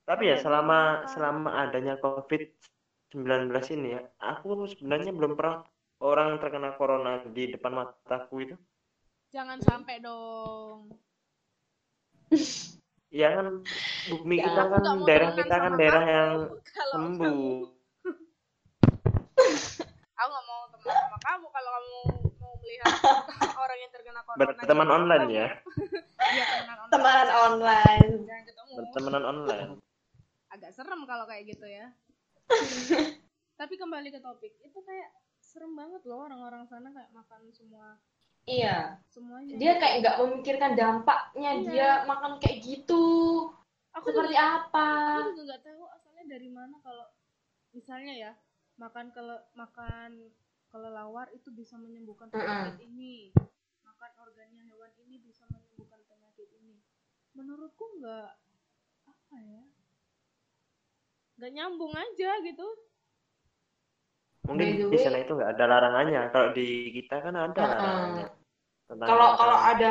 tapi 0.05 0.29
ya 0.29 0.37
Apalagi 0.37 0.45
selama 0.45 1.09
selama 1.09 1.51
adanya 1.65 1.97
covid 1.97 2.45
19 3.17 3.49
ini 3.81 3.97
ya 3.97 4.05
aku 4.21 4.69
sebenarnya 4.69 5.17
belum 5.17 5.33
pernah 5.33 5.65
orang 6.05 6.37
terkena 6.37 6.77
corona 6.77 7.25
di 7.25 7.57
depan 7.57 7.73
mataku 7.73 8.45
itu. 8.45 8.57
Jangan 9.33 9.57
sampai 9.65 10.05
dong. 10.05 10.93
Ya 13.15 13.31
kan 13.31 13.63
bumi 14.11 14.43
Ya, 14.43 14.51
kita 14.51 14.75
kan 14.75 15.07
daerah 15.07 15.39
kita 15.39 15.55
kan 15.55 15.79
daerah 15.79 16.03
kamu 16.03 16.19
yang 16.19 16.35
sembuh. 16.91 17.63
aku 20.19 20.29
nggak 20.35 20.47
mau 20.51 20.67
teman 20.75 20.95
sama 20.99 21.19
kamu 21.23 21.47
kalau 21.47 21.71
kamu 21.79 21.95
mau 22.43 22.59
melihat 22.59 22.91
orang 23.63 23.79
yang 23.79 23.91
terkena 23.95 24.19
corona 24.27 24.43
berteman 24.43 24.91
gitu. 24.91 24.99
online 24.99 25.27
ya? 25.31 25.47
Iya 26.27 26.45
temenan 26.51 26.75
online. 26.75 26.91
Temanan 26.91 27.31
online. 27.39 28.11
Jangan 28.27 28.43
ketemu. 28.51 28.73
Bertemanan 28.83 29.23
online 29.31 29.79
agak 30.55 30.71
serem 30.71 31.03
kalau 31.03 31.27
kayak 31.27 31.51
gitu 31.51 31.67
ya. 31.67 31.91
Tapi 33.61 33.75
kembali 33.75 34.09
ke 34.15 34.21
topik 34.23 34.55
itu 34.63 34.79
kayak 34.87 35.11
serem 35.43 35.75
banget 35.75 36.03
loh 36.07 36.27
orang-orang 36.27 36.63
sana 36.71 36.95
kayak 36.95 37.11
makan 37.11 37.51
semua. 37.51 37.99
Iya. 38.47 39.01
Semuanya. 39.11 39.57
Dia 39.59 39.73
kayak 39.81 39.97
nggak 40.05 40.19
memikirkan 40.23 40.73
dampaknya 40.79 41.51
Iya. 41.59 41.67
dia 41.67 41.89
makan 42.07 42.39
kayak 42.39 42.63
gitu. 42.63 43.05
Aku 43.95 44.11
seperti 44.11 44.35
juga, 44.35 44.67
apa? 44.67 44.89
aku 45.23 45.39
juga 45.39 45.43
nggak 45.55 45.63
tahu 45.71 45.83
asalnya 45.87 46.25
dari 46.27 46.49
mana 46.51 46.77
kalau 46.83 47.07
misalnya 47.71 48.15
ya 48.15 48.33
makan 48.75 49.15
kele 49.15 49.39
makan 49.55 50.11
kelelawar 50.67 51.31
itu 51.31 51.55
bisa 51.55 51.79
menyembuhkan 51.79 52.27
penyakit 52.31 52.79
ini. 52.83 53.31
Makan 53.87 54.13
organnya 54.19 54.67
hewan 54.67 54.91
ini 55.07 55.23
bisa 55.23 55.47
menyembuhkan 55.47 56.03
penyakit 56.11 56.51
ini. 56.59 56.83
Menurutku 57.39 57.87
nggak 58.03 58.35
apa 59.07 59.37
ya 59.39 59.63
nggak 61.39 61.53
nyambung 61.55 61.93
aja 61.95 62.31
gitu. 62.47 62.67
Mungkin 64.45 64.93
di 64.93 64.99
sana 65.01 65.19
itu 65.25 65.33
nggak 65.35 65.53
ada 65.57 65.65
larangannya. 65.67 66.23
Kalau 66.31 66.49
di 66.53 66.93
kita 66.93 67.25
kan 67.25 67.35
ada 67.35 67.61
Heeh. 67.61 67.75
larangannya. 67.81 68.29
Kalau 68.85 69.29
kalau 69.41 69.59
ada 69.59 69.91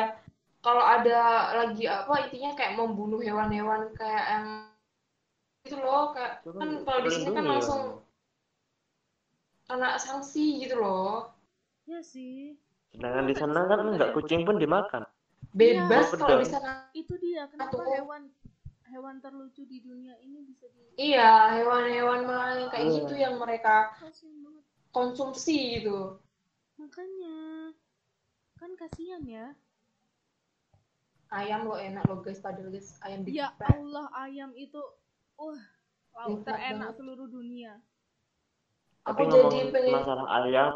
kalau 0.63 0.83
ada 0.85 1.19
lagi 1.59 1.83
apa 1.89 2.29
intinya 2.29 2.55
kayak 2.55 2.77
membunuh 2.79 3.19
hewan-hewan 3.19 3.91
kayak 3.97 4.25
yang 4.29 4.45
itu 5.65 5.75
loh 5.79 6.13
kayak 6.15 6.45
kan 6.45 6.69
kalau 6.85 6.99
di 7.03 7.09
sini 7.11 7.29
kan 7.33 7.45
langsung 7.47 7.83
kena 9.67 9.97
sanksi 9.97 10.61
gitu 10.63 10.79
loh. 10.79 11.33
Ya 11.89 11.99
sih. 11.99 12.55
Sedangkan 12.93 13.25
di 13.25 13.35
sana 13.35 13.65
kan 13.65 13.79
enggak 13.89 14.13
kucing 14.13 14.45
pun 14.45 14.61
dimakan. 14.61 15.03
Bebas 15.51 16.13
Iya. 16.13 16.17
kalau 16.21 16.37
di 16.39 16.47
sana 16.47 16.71
itu 16.93 17.13
dia 17.19 17.49
kenapa 17.49 17.75
Aduh. 17.81 17.89
hewan 17.89 18.29
hewan 18.87 19.19
terlucu 19.19 19.63
di 19.63 19.79
dunia 19.79 20.15
ini 20.19 20.43
bisa 20.43 20.67
di 20.67 20.81
iya 20.99 21.53
hewan-hewan 21.53 22.23
malah 22.23 22.53
yang 22.57 22.69
kayak 22.69 22.85
Iya. 22.85 22.95
gitu 22.99 23.13
yang 23.15 23.35
mereka 23.37 23.95
konsumsi 24.89 25.79
gitu 25.79 26.19
makanya 26.75 27.71
kan 28.55 28.71
kasihan 28.75 29.23
ya 29.23 29.47
Ayam 31.33 31.65
lo 31.65 31.73
enak 31.73 32.05
lo 32.05 32.21
guys, 32.21 32.37
padahal 32.37 32.69
guys 32.69 32.93
ayam 33.01 33.25
ya 33.25 33.49
digeprek. 33.49 33.73
Allah 33.73 34.05
ayam 34.13 34.53
itu 34.53 34.77
wah 35.33 35.57
lauk 36.13 36.29
Nikmat 36.29 36.45
terenak 36.45 36.91
seluruh 36.93 37.25
dunia 37.25 37.81
Aku 39.03 39.17
Tapi 39.17 39.33
jadi 39.33 39.41
ngomong 39.41 39.73
pengen 39.73 39.93
masalah 39.97 40.25
ayam, 40.39 40.71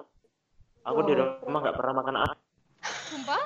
aku 0.81 0.99
di 1.05 1.13
Oh. 1.13 1.37
rumah 1.45 1.59
nggak 1.61 1.77
pernah 1.77 1.93
makan 1.95 2.15
ayam. 2.17 2.37
sumpah 3.05 3.45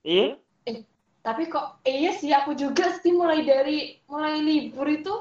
Iya, 0.00 0.40
Tapi 1.22 1.42
kok 1.50 1.82
iya 1.84 2.14
sih 2.14 2.30
aku 2.32 2.54
juga 2.54 2.94
sih 3.02 3.12
mulai 3.12 3.44
dari 3.44 3.98
mulai 4.08 4.40
libur 4.40 4.86
itu 4.88 5.14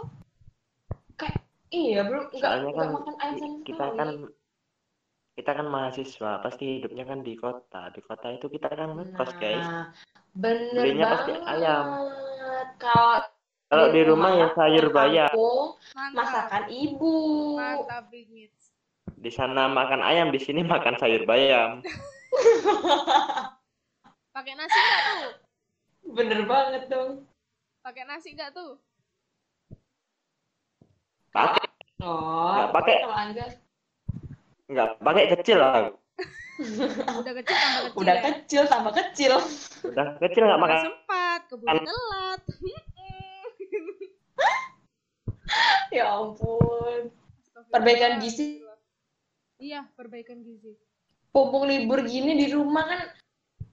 kayak 1.17 1.41
iya 1.73 2.05
belum 2.05 2.31
nggak 2.31 2.51
kan 2.77 2.87
makan 2.93 3.15
ayam 3.19 3.35
sama 3.37 3.57
kita 3.65 3.85
sekali. 3.85 3.97
kan 3.99 4.09
kita 5.37 5.53
kan 5.53 5.69
mahasiswa, 5.69 6.31
pasti 6.41 6.81
hidupnya 6.81 7.05
kan 7.05 7.21
di 7.21 7.37
kota. 7.37 7.93
Di 7.93 8.01
kota 8.01 8.33
itu 8.33 8.49
kita 8.49 8.73
kan 8.73 8.97
ngekos, 8.97 9.37
guys. 9.37 9.61
Nah, 9.61 9.93
bener 10.33 10.81
Belinya 10.81 11.05
banget. 11.05 11.13
pasti 11.13 11.31
ayam. 11.45 11.85
Kalau 12.81 13.17
Kalau 13.69 13.85
di 13.93 14.01
rumah 14.01 14.31
ya 14.33 14.47
sayur 14.57 14.89
bayam. 14.89 15.29
masakan 16.17 16.63
ibu. 16.73 17.13
mantap 17.53 18.09
Di 19.17 19.29
sana 19.29 19.69
makan 19.69 20.01
ayam, 20.01 20.33
di 20.33 20.41
sini 20.41 20.65
makan 20.65 20.97
sayur 20.97 21.21
bayam. 21.29 21.85
pakai 24.37 24.53
nasi 24.53 24.77
nggak 24.77 25.01
tuh 25.25 25.46
Bener 26.08 26.41
banget 26.43 26.84
dong. 26.88 27.28
pakai 27.80 28.03
nasi 28.03 28.32
nggak 28.32 28.51
tuh 28.51 28.76
Pakai 31.30 31.64
Oh, 31.97 32.53
Nggak 32.53 32.72
pakai. 32.74 32.95
kalau 33.01 33.18
Angga 33.18 33.45
nggak 34.68 34.89
pakai 34.99 35.24
kecil 35.34 35.58
lah. 35.58 35.89
udah 37.22 37.34
kecil 37.38 37.55
tambah 37.55 37.82
kecil 37.86 37.97
udah 37.97 38.14
ya. 38.14 38.22
kecil 38.24 38.64
tambah 38.66 38.93
kecil. 38.93 39.34
Udah 39.88 40.05
kecil 40.20 40.43
nggak 40.43 40.58
Nggak 40.58 40.74
makan. 40.74 40.80
sempat 40.84 41.39
keburu 41.47 41.78
telat 41.80 42.41
ya 45.89 46.05
ampun. 46.14 47.01
Perbaikan 47.68 48.20
gizi. 48.20 48.62
iya 49.58 49.84
perbaikan 49.93 50.39
gizi 50.39 50.78
Mumpung 51.32 51.66
libur 51.66 52.01
gini 52.01 52.34
di 52.36 52.49
rumah 52.49 52.86
kan 52.86 53.01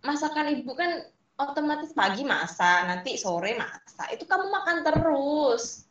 masakan 0.02 0.52
ibu 0.52 0.72
kan 0.72 1.04
otomatis 1.34 1.90
pagi 1.90 2.22
masak, 2.22 2.86
nanti 2.86 3.18
sore 3.18 3.58
masak. 3.58 4.14
Itu 4.14 4.24
kamu 4.26 4.46
makan 4.50 4.76
terus. 4.86 5.86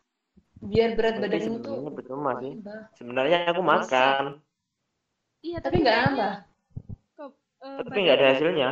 Biar 0.64 0.96
berat 0.96 1.20
badanmu 1.20 1.60
tuh 1.60 1.76
sebenarnya 1.76 1.92
percuma 1.92 2.32
sih. 2.40 2.52
nambah. 2.56 2.82
Sebenarnya 2.96 3.38
aku 3.52 3.62
makan, 3.62 4.24
iya 5.44 5.58
Tapi 5.60 5.76
nggak 5.84 5.98
nambah. 6.08 6.34
ke- 7.20 7.36
eh, 7.68 7.80
tapi 7.84 7.98
nggak 8.00 8.16
ada 8.16 8.28
hasilnya. 8.32 8.70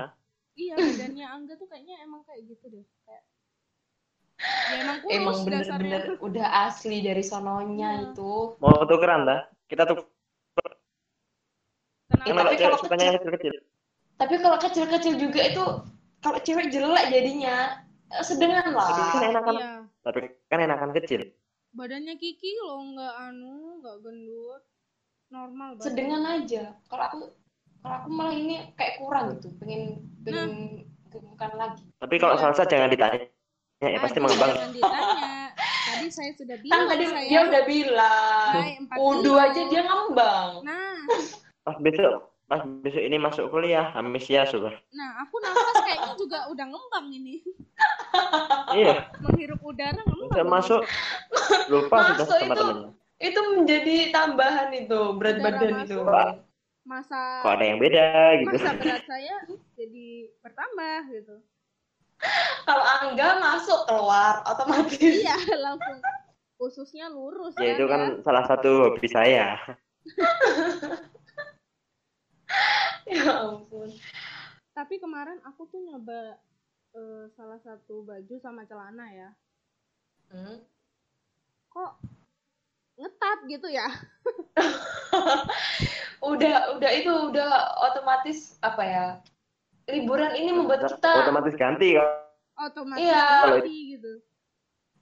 iya 0.55 0.75
badannya 0.79 1.25
Angga 1.27 1.53
tuh 1.59 1.67
kayaknya 1.67 1.95
emang 2.03 2.23
kayak 2.27 2.43
gitu 2.47 2.65
deh 2.71 2.85
kayak 3.07 3.23
ya 4.71 4.75
emang 4.83 4.97
kurus 5.03 5.15
Emang 5.15 5.37
dasarnya 5.47 5.67
bener-bener 5.67 6.03
udah 6.23 6.47
asli 6.67 6.97
dari 7.03 7.23
sononya 7.23 7.89
Iya. 7.91 8.03
itu. 8.15 8.31
Mau 8.59 8.83
tukeran 8.87 9.27
dah? 9.27 9.41
Kita 9.67 9.83
tuh 9.83 9.99
tapi 12.11 12.55
kalau 12.59 12.77
kecil-kecil. 12.79 13.53
Tapi 14.19 14.35
kalau 14.39 14.57
kecil-kecil 14.59 15.13
juga 15.19 15.41
itu 15.43 15.63
kalau 16.21 16.39
cewek 16.39 16.69
jelek 16.69 17.05
jadinya 17.09 17.81
eh, 18.09 18.23
sedengan 18.23 18.71
Tapi 18.71 18.77
kan 18.77 19.19
lah. 19.19 19.29
enakan, 19.29 19.55
iya 19.57 19.71
tapi 20.01 20.17
kan 20.47 20.59
enakan 20.61 20.89
kecil. 20.93 21.21
badannya 21.71 22.15
Kiki 22.15 22.51
loh 22.59 22.83
nggak 22.83 23.13
anu 23.31 23.79
nggak 23.79 23.97
gendut 24.03 24.61
normal 25.31 25.69
banget 25.79 25.85
Sedengan 25.87 26.21
aja. 26.27 26.63
Kalau 26.91 27.03
aku 27.07 27.17
kalau 27.81 27.95
aku 28.03 28.09
malah 28.11 28.35
ini 28.35 28.69
kayak 28.75 28.99
kurang 28.99 29.39
gitu, 29.39 29.47
pengen 29.57 30.03
pengen 30.21 30.51
gemukan 31.09 31.51
lagi. 31.57 31.83
Tapi 31.97 32.15
kalau 32.19 32.35
Iya. 32.35 32.41
salsa 32.45 32.63
jangan 32.67 32.91
ditanya. 32.91 33.25
Ya, 33.81 33.97
pasti 33.97 34.21
Aduh, 34.21 34.29
mengembang. 34.29 34.51
jangan 34.53 34.73
ditanya 34.77 35.31
tadi 35.91 36.07
saya 36.13 36.31
sudah 36.37 36.57
Kan 36.57 36.63
bilang 36.63 36.83
tadi 36.87 37.05
saya 37.09 37.25
dia 37.25 37.39
udah 37.41 37.63
bilang, 37.65 38.53
kilo. 38.93 39.35
aja 39.37 39.61
dia 39.65 39.81
ngembang. 39.81 40.49
nah 40.61 40.97
Pas 41.61 41.77
besok, 41.77 42.30
pas 42.51 42.59
besok 42.83 42.99
ini 42.99 43.15
masuk 43.15 43.47
kuliah, 43.47 43.95
amnesia 43.95 44.43
sudah. 44.43 44.75
nah 44.91 45.23
aku 45.23 45.39
nafas 45.39 45.77
kayaknya 45.81 46.11
juga 46.19 46.39
udah 46.51 46.65
ngembang 46.67 47.07
ini 47.09 47.39
Iya, 48.75 49.07
menghirup 49.23 49.63
udara 49.63 49.95
ngembang 50.03 50.35
bisa 50.35 50.43
masuk 50.43 50.81
lupa 51.71 51.95
sudah 52.11 52.15
Masuk 52.19 52.27
sama 52.35 52.43
itu. 52.45 52.59
temennya. 52.59 52.89
Itu 53.21 53.39
menjadi 53.53 53.95
tambahan 54.11 54.69
itu 54.75 54.99
berat 55.15 55.37
Udara 55.37 55.45
badan 55.47 55.71
masuk. 55.79 55.87
itu. 55.87 55.97
Pak, 56.03 56.29
masa 56.83 57.19
kok 57.39 57.51
ada 57.55 57.63
yang 57.63 57.79
beda 57.79 58.05
gitu. 58.35 58.47
masa 58.51 58.69
berat 58.75 59.03
saya 59.07 59.35
jadi 59.77 60.07
bertambah 60.41 60.97
gitu 61.09 61.35
Kalau 62.61 62.85
Angga 62.99 63.29
masuk 63.39 63.79
keluar 63.87 64.43
otomatis. 64.43 64.99
iya 65.23 65.37
langsung 65.57 65.97
ususnya 66.59 67.07
lurus 67.07 67.55
Ya 67.57 67.73
itu 67.73 67.87
ya. 67.87 67.89
kan 67.89 68.01
salah 68.21 68.43
satu 68.45 68.91
hobi 68.91 69.07
saya. 69.07 69.55
ya 73.17 73.43
ampun. 73.43 73.89
tapi 74.71 74.95
kemarin 74.97 75.37
aku 75.43 75.67
tuh 75.67 75.79
nyoba 75.81 76.39
eh, 76.93 77.25
salah 77.31 77.59
satu 77.59 78.01
baju 78.01 78.35
sama 78.37 78.63
celana 78.63 79.07
ya 79.09 79.29
Hmm. 80.27 80.63
kok 81.67 81.99
ngetat 82.95 83.39
gitu 83.45 83.67
ya 83.67 83.83
udah 86.23 86.55
udah 86.71 86.91
itu 86.93 87.11
udah 87.27 87.51
otomatis 87.83 88.55
apa 88.61 88.79
ya 88.79 89.05
liburan 89.89 90.31
ini 90.31 90.55
membuat 90.55 90.87
kita 90.87 91.27
Otomatis 91.27 91.55
ganti 91.55 91.99
kan. 91.99 92.07
otomatis 92.57 93.03
Iya. 93.03 93.27
ganti 93.43 93.75
gitu 93.91 94.11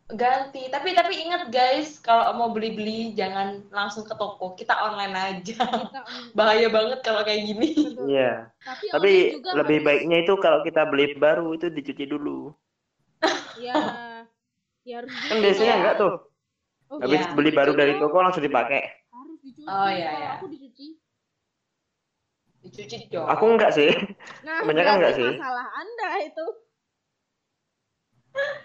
ganti 0.10 0.66
tapi 0.68 0.92
tapi 0.92 1.22
ingat 1.22 1.48
guys 1.48 2.00
kalau 2.00 2.34
mau 2.34 2.50
beli 2.50 2.74
beli 2.74 3.00
jangan 3.14 3.62
langsung 3.70 4.02
ke 4.02 4.12
toko 4.12 4.54
kita 4.54 4.74
online 4.74 5.14
aja 5.14 5.62
kita 5.62 6.02
bahaya 6.38 6.66
banget 6.68 7.00
kalau 7.00 7.22
kayak 7.22 7.46
gini. 7.46 7.94
Iya. 8.00 8.50
tapi, 8.60 8.90
Tapi 8.90 9.12
lebih 9.54 9.78
harus- 9.78 9.86
baiknya 9.86 10.18
itu 10.20 10.34
kalau 10.36 10.60
kita 10.62 10.82
beli 10.84 11.14
baru 11.14 11.54
itu 11.54 11.70
dicuci 11.70 12.06
dulu. 12.06 12.50
ya 13.56 13.76
ya 14.82 14.96
harus 14.98 15.12
Kan 15.14 15.38
biasanya 15.40 15.74
enggak 15.78 15.96
tuh. 15.98 16.14
oh, 16.90 16.98
Habis 16.98 17.22
Iya. 17.22 17.34
beli 17.36 17.52
baru 17.52 17.72
dari 17.74 17.94
toko 17.96 18.18
langsung 18.18 18.42
dipakai. 18.42 18.82
harus 19.06 19.38
dicuci 19.40 19.62
Oh, 19.64 19.88
iya, 19.88 20.10
iya. 20.12 20.30
aku 20.36 20.50
dicuci 20.50 20.98
dicuci 22.60 22.98
dong 23.08 23.30
Aku 23.30 23.46
enggak 23.46 23.72
sih. 23.72 23.94
nah 24.42 24.66
Kebanyakan 24.66 24.96
enggak 24.98 25.14
sih? 25.16 25.30
masalah 25.32 25.68
anda 25.72 26.10
itu 26.20 26.46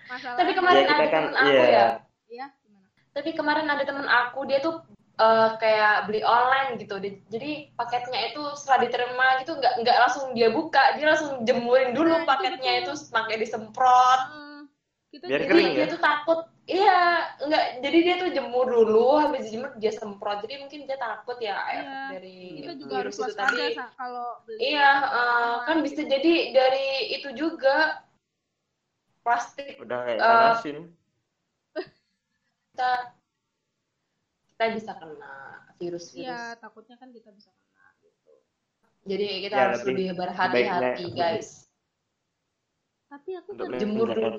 masalah 0.06 0.36
Tapi 0.38 0.52
kemarin 0.52 0.76
Ya 0.76 0.86
kita 0.86 0.94
ada 0.94 1.06
kan 1.08 1.22
temen 1.24 1.34
aku 1.36 1.48
iya. 1.50 1.64
ya. 1.64 1.86
Ya 2.28 2.46
gimana? 2.60 2.88
Tapi 3.14 3.30
kemarin 3.32 3.66
ada 3.70 3.82
temen 3.86 4.06
aku 4.06 4.40
dia 4.46 4.58
tuh 4.60 4.74
eh, 5.14 5.50
kayak 5.62 5.94
beli 6.10 6.20
online 6.26 6.76
gitu. 6.82 6.98
Di- 6.98 7.22
jadi 7.30 7.70
paketnya 7.78 8.20
itu 8.34 8.42
setelah 8.58 8.86
diterima 8.86 9.26
gitu 9.40 9.52
nggak 9.54 9.74
nggak 9.80 9.96
langsung 10.02 10.34
dia 10.34 10.48
buka. 10.50 10.98
Dia 10.98 11.14
langsung 11.14 11.46
jemurin 11.46 11.94
dulu 11.94 12.10
Nah, 12.10 12.26
paketnya 12.26 12.82
itu 12.84 12.92
pakai 13.08 13.36
disemprot. 13.38 14.20
Eh, 14.34 14.60
kita 15.14 15.24
Biar 15.30 15.40
jadi 15.40 15.46
kering 15.50 15.70
dia 15.78 15.86
ya? 15.86 15.92
tuh 15.94 16.02
takut. 16.02 16.40
Iya 16.64 17.00
nggak 17.44 17.64
jadi 17.84 17.98
dia 18.00 18.14
tuh 18.24 18.28
jemur 18.32 18.64
dulu 18.64 19.20
habis 19.20 19.44
dijemur 19.52 19.76
dia 19.76 19.92
semprot. 19.92 20.40
Jadi 20.48 20.64
mungkin 20.64 20.80
dia 20.88 20.96
takut 20.96 21.36
ya 21.36 21.60
Iya. 21.60 21.76
efek 21.76 22.00
dari 22.16 22.38
kita 22.64 22.72
juga 22.80 22.94
harus 23.04 23.14
itu 23.20 23.32
tadi. 23.36 23.66
kalau 24.00 24.28
beli 24.48 24.58
iya 24.72 24.90
eh, 25.04 25.54
kan 25.68 25.76
bisa 25.84 26.00
jadi 26.08 26.34
dari 26.56 27.20
itu 27.20 27.28
juga 27.36 28.00
plastik 29.24 29.80
Udah 29.80 30.04
kayak 30.04 30.20
asin. 30.54 30.76
kita 32.70 32.90
kita 34.52 34.64
bisa 34.76 34.92
kena 34.94 35.34
virus-virus 35.76 36.20
iya 36.20 36.54
takutnya 36.54 36.94
kan 36.94 37.10
kita 37.10 37.32
bisa 37.32 37.50
kena 37.50 37.86
gitu. 37.98 38.32
Jadi 39.04 39.26
kita 39.42 39.54
Ya, 39.54 39.62
harus 39.66 39.80
lebih- 39.82 40.12
lebih 40.12 40.18
berhati-hati 40.20 41.04
guys. 41.10 41.66
tapi 43.06 43.30
aku 43.34 43.48
Untuk 43.54 43.66
kan 43.70 43.78
jemur 43.78 44.08
dulu. 44.10 44.34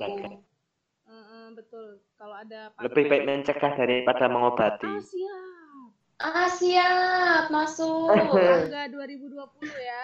eh, 1.06 1.48
betul. 1.54 1.88
Kalau 2.16 2.36
ada 2.36 2.74
Lebih 2.78 3.04
baik 3.08 3.24
mencegah 3.24 3.74
daripada 3.74 4.26
mengobati. 4.28 4.90
ah 4.90 5.00
siap. 5.00 5.88
Ah 6.18 6.48
siap. 6.50 7.44
Masuk. 7.50 8.10
Angga 8.68 8.88
2020 8.92 9.70
ya. 9.76 10.04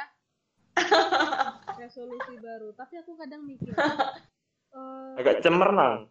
Resolusi 1.82 2.36
baru. 2.40 2.72
Tapi 2.74 2.96
aku 3.02 3.18
kadang 3.20 3.44
mikir 3.44 3.74
eh, 4.72 5.20
Agak 5.20 5.44
cemerlang. 5.44 6.08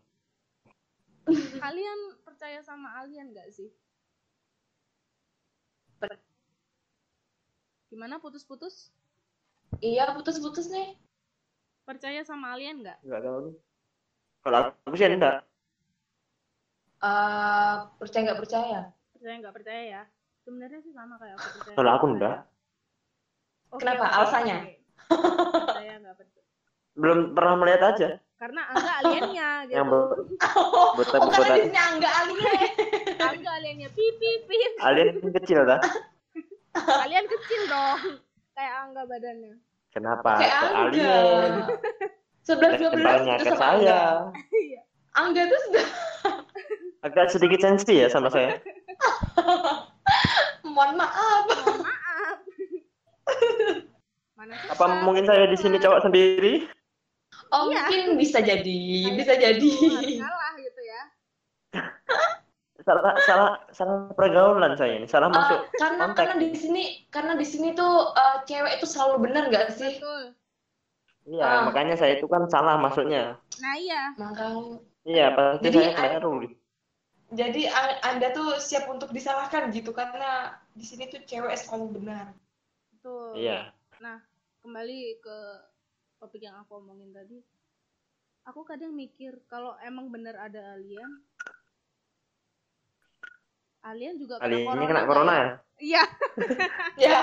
kalian 1.61 2.01
percaya 2.25 2.59
sama 2.61 2.97
alien 2.99 3.31
nggak 3.31 3.49
sih 3.51 3.71
gimana 7.91 8.19
putus-putus 8.19 8.91
iya 9.83 10.11
putus-putus 10.15 10.71
nih 10.71 10.95
percaya 11.85 12.23
sama 12.23 12.55
alien 12.55 12.83
nggak 12.83 12.99
Enggak 13.03 13.21
tahu 13.23 13.39
nih. 13.47 13.57
Kalau 14.41 14.59
aku 14.87 14.95
sih 14.97 15.07
enggak. 15.07 15.37
Eh, 17.01 17.75
percaya 17.99 18.23
nggak 18.25 18.41
percaya 18.41 18.81
percaya 19.13 19.35
nggak 19.41 19.55
percaya 19.57 19.83
ya 19.85 20.03
sebenarnya 20.41 20.81
sih 20.81 20.93
sama 20.97 21.15
kayak 21.21 21.35
aku 21.37 21.49
percaya 21.61 21.75
Kalau 21.77 21.91
aku 21.93 22.05
percaya. 22.07 22.15
enggak. 22.17 22.37
Oke, 23.71 23.81
Kenapa? 23.85 24.05
Alasannya? 24.11 24.59
oke. 24.59 24.73
Saya 25.71 25.93
nggak 26.01 26.17
percaya. 26.19 26.45
Belum 26.97 27.19
pernah 27.37 27.55
melihat 27.55 27.83
aja. 27.95 28.09
Karena 28.41 28.72
Angga 28.72 28.93
aliennya 29.05 29.49
gitu. 29.68 29.76
Yang 29.76 29.86
ber- 29.86 30.16
Oh, 30.57 30.97
botak 30.97 31.20
oh 31.20 31.28
karena 31.28 31.36
botak 31.36 31.57
di 31.57 31.62
sini 31.62 31.76
angga 31.78 32.11
alien. 32.16 32.68
Angga 33.20 33.51
aliennya 33.53 33.88
pip 33.93 34.14
pip 34.16 34.41
pip. 34.49 34.72
alien 34.80 35.20
kecil 35.36 35.61
dah. 35.62 35.80
Alien 37.05 37.26
kecil 37.28 37.61
dong. 37.68 38.01
Kayak 38.57 38.74
Angga 38.80 39.03
badannya. 39.05 39.55
Kenapa? 39.93 40.30
Kayak 40.41 40.57
Ke 40.57 40.66
angga. 40.66 40.80
alien. 40.80 41.53
Sebelas 42.41 42.72
dua 42.80 42.91
belas 42.97 43.20
itu 43.20 43.28
ke 43.36 43.45
sama 43.45 43.61
saya. 43.61 43.76
angga. 43.76 44.01
Iya. 44.51 44.80
Angga 45.12 45.43
tuh 45.45 45.61
sudah 45.68 45.86
Agak 47.01 47.26
sedikit 47.28 47.61
sensi 47.61 47.93
ya 47.95 48.09
sama 48.09 48.32
saya. 48.32 48.57
mohon 50.62 50.97
maaf. 50.97 51.45
Mohon 51.45 51.78
maaf. 51.82 52.36
Mana 54.32 54.53
Apa 54.72 54.84
mungkin 55.05 55.24
saya 55.24 55.45
di 55.45 55.57
sini 55.57 55.76
cowok 55.76 56.01
sendiri? 56.03 56.64
Oh 57.51 57.67
Iya. 57.67 57.83
mungkin 57.83 58.03
bisa 58.23 58.39
jadi, 58.41 58.81
Kayak 59.05 59.17
bisa 59.19 59.35
jadi. 59.37 59.73
ngalah 60.23 60.53
gitu 60.59 60.81
ya. 60.83 61.03
Salah 62.81 63.13
salah 63.29 63.51
salah 63.71 63.97
pergaulan 64.17 64.73
saya 64.75 64.97
ini. 64.97 65.07
Salah 65.07 65.29
Eh, 65.29 65.35
masuk. 65.37 65.61
karena 65.77 66.05
kontak. 66.09 66.17
karena 66.17 66.35
di 66.41 66.49
sini 66.57 66.83
karena 67.13 67.33
di 67.37 67.45
sini 67.45 67.77
tuh 67.77 68.17
eh, 68.17 68.37
cewek 68.49 68.81
itu 68.81 68.87
selalu 68.89 69.17
benar 69.29 69.43
nggak 69.53 69.67
sih? 69.77 70.01
Betul. 70.01 70.23
Iya, 71.29 71.45
Ah. 71.45 71.61
makanya 71.69 71.95
saya 71.95 72.17
itu 72.17 72.27
kan 72.27 72.49
salah 72.49 72.81
masuknya. 72.81 73.37
Nah 73.61 73.75
iya. 73.77 74.03
Makanya 74.17 74.81
Iya, 75.01 75.27
pasti 75.33 75.65
Jadi, 75.65 75.79
saya 75.81 76.21
keliru. 76.21 76.33
jadi 77.31 77.63
anda 78.03 78.29
tuh 78.33 78.61
siap 78.61 78.85
untuk 78.89 79.13
disalahkan 79.13 79.73
gitu 79.73 79.93
karena 79.93 80.53
di 80.77 80.85
sini 80.85 81.09
tuh 81.09 81.21
cewek 81.25 81.57
selalu 81.57 82.01
benar. 82.01 82.33
Betul. 82.97 83.37
Iya. 83.37 83.73
Kembali 84.61 85.01
ke 85.21 85.39
topik 86.21 86.45
yang 86.45 86.61
aku 86.61 86.79
omongin 86.79 87.11
tadi. 87.11 87.41
Aku 88.45 88.61
kadang 88.62 88.93
mikir 88.93 89.41
kalau 89.49 89.73
emang 89.81 90.12
bener 90.12 90.37
ada 90.37 90.77
alien, 90.77 91.09
alien 93.81 94.16
juga 94.16 94.37
kena 94.37 94.45
Kali 94.45 94.57
ini 94.61 94.85
kena 94.85 95.01
nggak 95.01 95.09
corona 95.09 95.33
ya? 95.33 95.45
ya. 95.45 95.49
Iya. 95.81 96.05
Ya, 97.01 97.21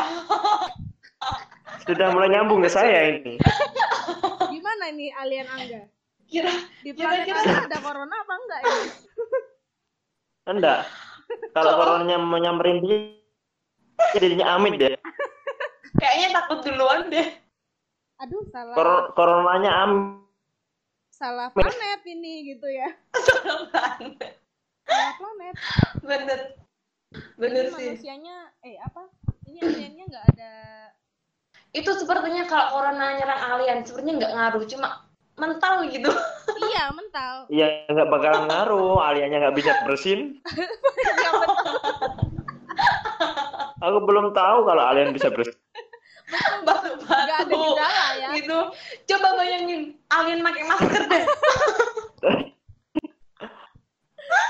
Sudah 1.83 2.13
mulai 2.13 2.29
nyambung 2.29 2.61
ke 2.61 2.69
saya 2.69 3.09
ini. 3.11 3.37
Gimana 4.47 4.83
ini 4.89 5.09
alien 5.13 5.47
Angga? 5.47 5.81
kira 6.27 6.51
Di 6.83 6.91
planet 6.91 7.23
Kira-kira- 7.23 7.41
Angga 7.41 7.65
ada 7.65 7.79
corona 7.79 8.15
apa 8.17 8.33
enggak 8.33 8.59
ya? 8.61 8.75
Enggak. 10.47 10.79
Kalau 11.51 11.71
coronanya 11.75 12.17
mau 12.17 12.37
nyamperin 12.37 12.79
dia, 12.81 12.97
jadinya 14.15 14.55
amit 14.55 14.77
deh. 14.77 14.95
kayaknya 15.97 16.27
takut 16.37 16.61
duluan 16.61 17.09
deh. 17.09 17.27
Aduh, 18.17 18.41
salah 18.49 18.73
Kor- 18.73 19.07
coronanya 19.13 19.71
amit. 19.83 20.25
salah 21.09 21.49
planet 21.49 22.01
ini 22.05 22.53
gitu 22.53 22.69
ya. 22.69 22.89
Salah 24.87 25.13
planet. 25.17 25.55
Bener, 25.99 26.39
bener 27.35 27.63
Ini 27.67 27.73
sih. 27.73 27.87
manusianya 27.97 28.35
eh 28.61 28.77
apa? 28.79 29.03
Ini 29.43 29.59
aliennya 29.59 30.05
nggak 30.07 30.25
ada 30.31 30.53
Itu 31.71 31.91
sepertinya 31.93 32.45
kalau 32.45 32.71
corona 32.71 33.17
nyerang 33.17 33.41
alien, 33.51 33.83
sepertinya 33.83 34.13
nggak 34.17 34.33
ngaruh, 34.33 34.63
cuma 34.65 34.87
mental 35.35 35.85
gitu. 35.89 36.07
iya 36.71 36.89
mental. 36.93 37.33
Ya 37.49 37.67
nggak 37.85 38.07
bakalan 38.07 38.45
ngaruh. 38.47 38.97
Aliannya 39.03 39.37
nggak 39.43 39.57
bisa 39.57 39.71
bersin. 39.83 40.37
Iya 40.95 41.29
betul. 41.33 41.73
Aku 43.83 43.97
belum 44.01 44.31
tahu 44.31 44.57
kalau 44.65 44.83
alien 44.85 45.11
bisa 45.11 45.27
bersin. 45.29 45.57
Batuk-batuk. 46.27 46.76
Nggak 47.07 47.39
ada 47.47 47.53
gejala 47.55 48.05
ya. 48.19 48.29
Gitu. 48.35 48.59
Coba 49.07 49.27
bayangin 49.39 49.81
alien 50.11 50.39
pakai 50.43 50.63
masker 50.67 51.03
deh. 51.07 51.23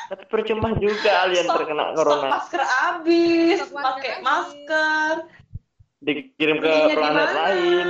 Tapi 0.07 0.23
percuma 0.31 0.71
juga 0.79 1.27
alien 1.27 1.45
Stok- 1.45 1.57
terkena 1.61 1.93
Stok 1.93 1.97
corona. 1.99 2.27
masker 2.33 2.61
habis, 2.63 3.59
pakai 3.69 4.13
masker. 4.23 5.13
Dikirim 6.01 6.57
ke 6.57 6.69
di 6.69 6.95
planet 6.95 7.29
lain. 7.35 7.87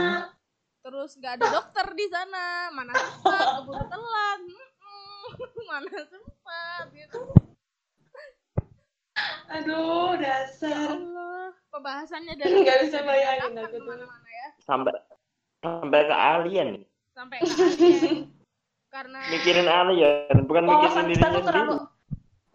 Terus 0.82 1.12
nggak 1.20 1.34
ada 1.40 1.46
dokter 1.52 1.88
di 1.94 2.06
sana. 2.10 2.72
Mana 2.74 2.92
sempat 2.96 3.62
keburu 3.62 3.84
telat. 3.88 4.40
Mm-mm. 4.44 5.24
Mana 5.70 5.98
sempat 6.08 6.84
gitu. 6.92 7.20
Aduh, 9.48 10.16
dasar. 10.20 10.92
Allah, 10.92 11.52
pembahasannya 11.72 12.34
dari 12.40 12.64
Nggak 12.64 12.78
bisa 12.88 13.00
bayangin 13.04 13.54
aku 13.60 13.78
tuh. 13.80 13.96
ya. 14.28 14.48
Sampai 14.64 14.94
sampai 15.64 16.00
ke 16.06 16.16
alien. 16.16 16.70
Sampai 17.16 17.38
ke 17.42 17.48
alien. 17.50 18.16
Karena 18.88 19.20
Mikirin 19.30 19.68
alien, 19.68 20.36
bukan 20.48 20.64
Wawasan 20.64 21.06
sendiri 21.06 21.20
kita 21.20 21.28
tuh 21.30 21.44
terlalu 21.44 21.76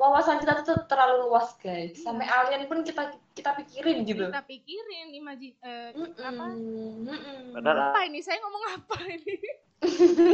wawasan 0.03 0.43
kita 0.43 0.67
tuh 0.67 0.77
terlalu 0.91 1.31
luas, 1.31 1.55
guys. 1.63 1.95
Sampai 2.03 2.27
alien 2.27 2.67
pun 2.67 2.83
kita 2.83 3.15
kita 3.39 3.55
pikirin 3.55 4.03
gitu. 4.03 4.27
kita 4.27 4.43
pikirin 4.43 5.15
imaji 5.15 5.55
eh, 5.63 5.95
Mm-mm. 5.95 6.19
apa 6.19 6.45
Mm-mm. 6.53 7.41
Padahal 7.55 7.95
apa 7.95 8.01
ini 8.11 8.19
saya 8.19 8.43
ngomong 8.43 8.63
apa 8.77 8.97
ini 9.07 9.35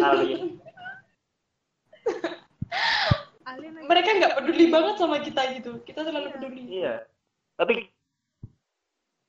alien. 0.01 0.03
alien 0.03 0.43
aja. 0.59 0.87
Mereka 3.61 4.09
nggak 4.15 4.35
peduli 4.37 4.65
banget 4.69 4.95
sama 4.97 5.19
kita 5.19 5.43
gitu. 5.55 5.73
Kita 5.83 6.01
terlalu 6.03 6.27
Iya. 6.27 6.35
peduli. 6.35 6.63
Iya. 6.69 6.95
Tapi 7.55 7.75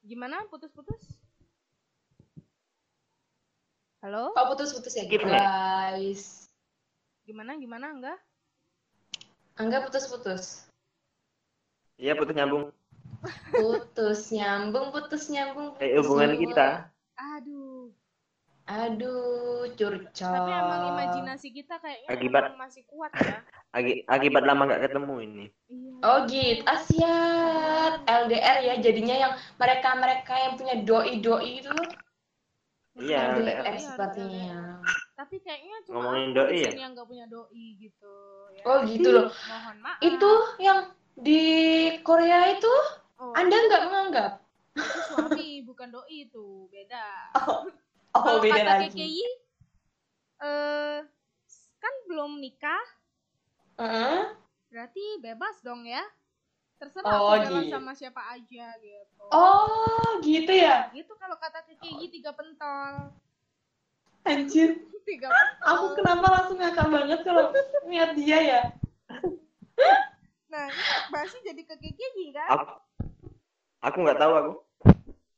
gimana 0.01 0.41
putus-putus 0.49 1.05
halo 4.01 4.33
Kok 4.33 4.47
putus-putus 4.49 4.95
ya, 4.95 5.05
Nek. 5.05 5.21
guys? 5.21 6.49
gimana 7.21 7.53
gimana 7.53 7.93
enggak 7.93 8.17
Angga 9.53 9.85
putus-putus. 9.85 10.65
iya 11.93 12.15
putus 12.15 12.31
nyambung. 12.31 12.71
Putus 13.51 14.31
nyambung, 14.31 14.89
putus 14.89 15.27
nyambung. 15.27 15.75
Kayak 15.75 15.91
putus 15.91 15.99
hubungan 16.01 16.29
nyambung. 16.31 16.43
kita. 16.47 16.67
aduh 17.13 17.91
Aduh, 18.69 19.65
curcol. 19.73 20.29
tapi 20.29 20.51
emang 20.53 20.81
imajinasi 20.87 21.49
kita 21.49 21.75
kayaknya 21.77 22.05
Akibat- 22.07 22.53
masih 22.55 22.85
kuat 22.85 23.09
ya 23.11 23.41
Agi- 23.77 24.01
akibat 24.05 24.43
lama 24.43 24.65
nggak 24.65 24.81
ketemu 24.83 25.15
ini. 25.21 25.45
iya 25.67 25.93
Oh 25.99 26.17
gitu, 26.25 26.61
Asiat 26.65 28.01
LDR 28.03 28.57
ya 28.63 28.73
jadinya 28.77 29.15
yang 29.19 29.31
mereka-mereka 29.55 30.33
yang 30.35 30.53
punya 30.53 30.75
doi-doi 30.79 31.49
itu 31.59 31.73
Iya, 32.95 33.37
LDR 33.37 33.63
LDR. 33.63 33.79
sepertinya. 33.79 34.59
tapi 35.13 35.35
kayaknya 35.39 35.77
cuma 35.83 35.93
Ngomongin 35.99 36.29
doi 36.31 36.57
ya? 36.59 36.71
yang 36.71 36.91
nggak 36.93 37.05
punya 37.05 37.25
doi 37.25 37.65
gitu 37.75 38.15
ya. 38.51 38.63
Oh 38.63 38.77
gitu 38.83 39.09
loh. 39.09 39.25
mohon 39.49 39.77
maaf 39.79 39.97
Itu 39.99 40.31
yang 40.57 40.79
di 41.15 41.41
Korea 42.01 42.53
itu 42.53 42.73
oh, 43.17 43.33
Anda 43.33 43.57
nggak 43.59 43.83
menganggap? 43.85 44.31
itu 44.71 44.99
suami 45.05 45.49
bukan 45.61 45.89
doi 45.89 46.15
itu 46.23 46.45
beda 46.69 47.05
Oh, 47.43 47.65
Kalau 48.11 48.39
beda 48.41 48.57
kata 48.57 48.71
lagi. 48.83 48.89
KKI 48.91 49.25
eh 50.39 50.99
kan 51.79 51.93
belum 52.07 52.39
nikah 52.39 52.83
Heeh. 53.75 54.35
berarti 54.71 55.03
bebas 55.19 55.59
dong 55.63 55.83
ya 55.83 55.99
terserah 56.79 57.11
Oh, 57.11 57.35
aku 57.35 57.43
jalan 57.43 57.63
gitu. 57.67 57.73
sama 57.75 57.91
siapa 57.91 58.21
aja 58.31 58.65
gitu 58.79 59.25
Oh, 59.29 60.15
gitu 60.23 60.51
ya. 60.51 60.87
gitu 60.95 61.11
kalau 61.19 61.35
kata 61.35 61.63
KKI 61.67 62.05
tiga 62.09 62.31
pentol 62.31 63.11
Anjir. 64.23 64.79
tiga 65.09 65.27
pentol 65.27 65.67
Aku 65.67 65.85
kenapa 65.95 66.25
langsung 66.31 66.57
ngakak 66.59 66.87
banget 66.87 67.19
kalau 67.23 67.51
lihat 67.85 68.11
dia 68.15 68.39
ya? 68.39 68.61
nah 70.49 70.65
bahasnya 71.13 71.53
jadi 71.53 71.61
ke 71.61 71.75
KKI 71.77 72.25
kan 72.33 72.49
Aku 72.57 72.65
aku 73.79 73.97
nggak 74.01 74.19
tahu 74.19 74.33
aku. 74.33 74.53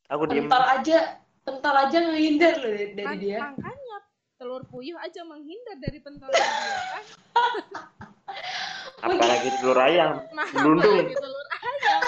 Aku 0.07 0.23
diem. 0.27 0.45
Pental 0.47 0.63
aja, 0.67 0.97
pental 1.41 1.75
aja 1.77 1.97
ngehindar 1.99 2.55
loh 2.59 2.73
dari 2.93 3.15
dia. 3.17 3.37
makanya 3.41 3.97
telur 4.37 4.63
puyuh 4.65 4.97
aja 4.97 5.21
menghindar 5.25 5.77
dari 5.77 5.99
pentol 5.99 6.29
dia 6.29 6.45
kan 6.93 7.05
Apalagi 9.01 9.49
telur 9.59 9.75
ayam. 9.75 10.23
Apalagi 10.55 11.15
telur 11.17 11.47
ayam 11.51 12.01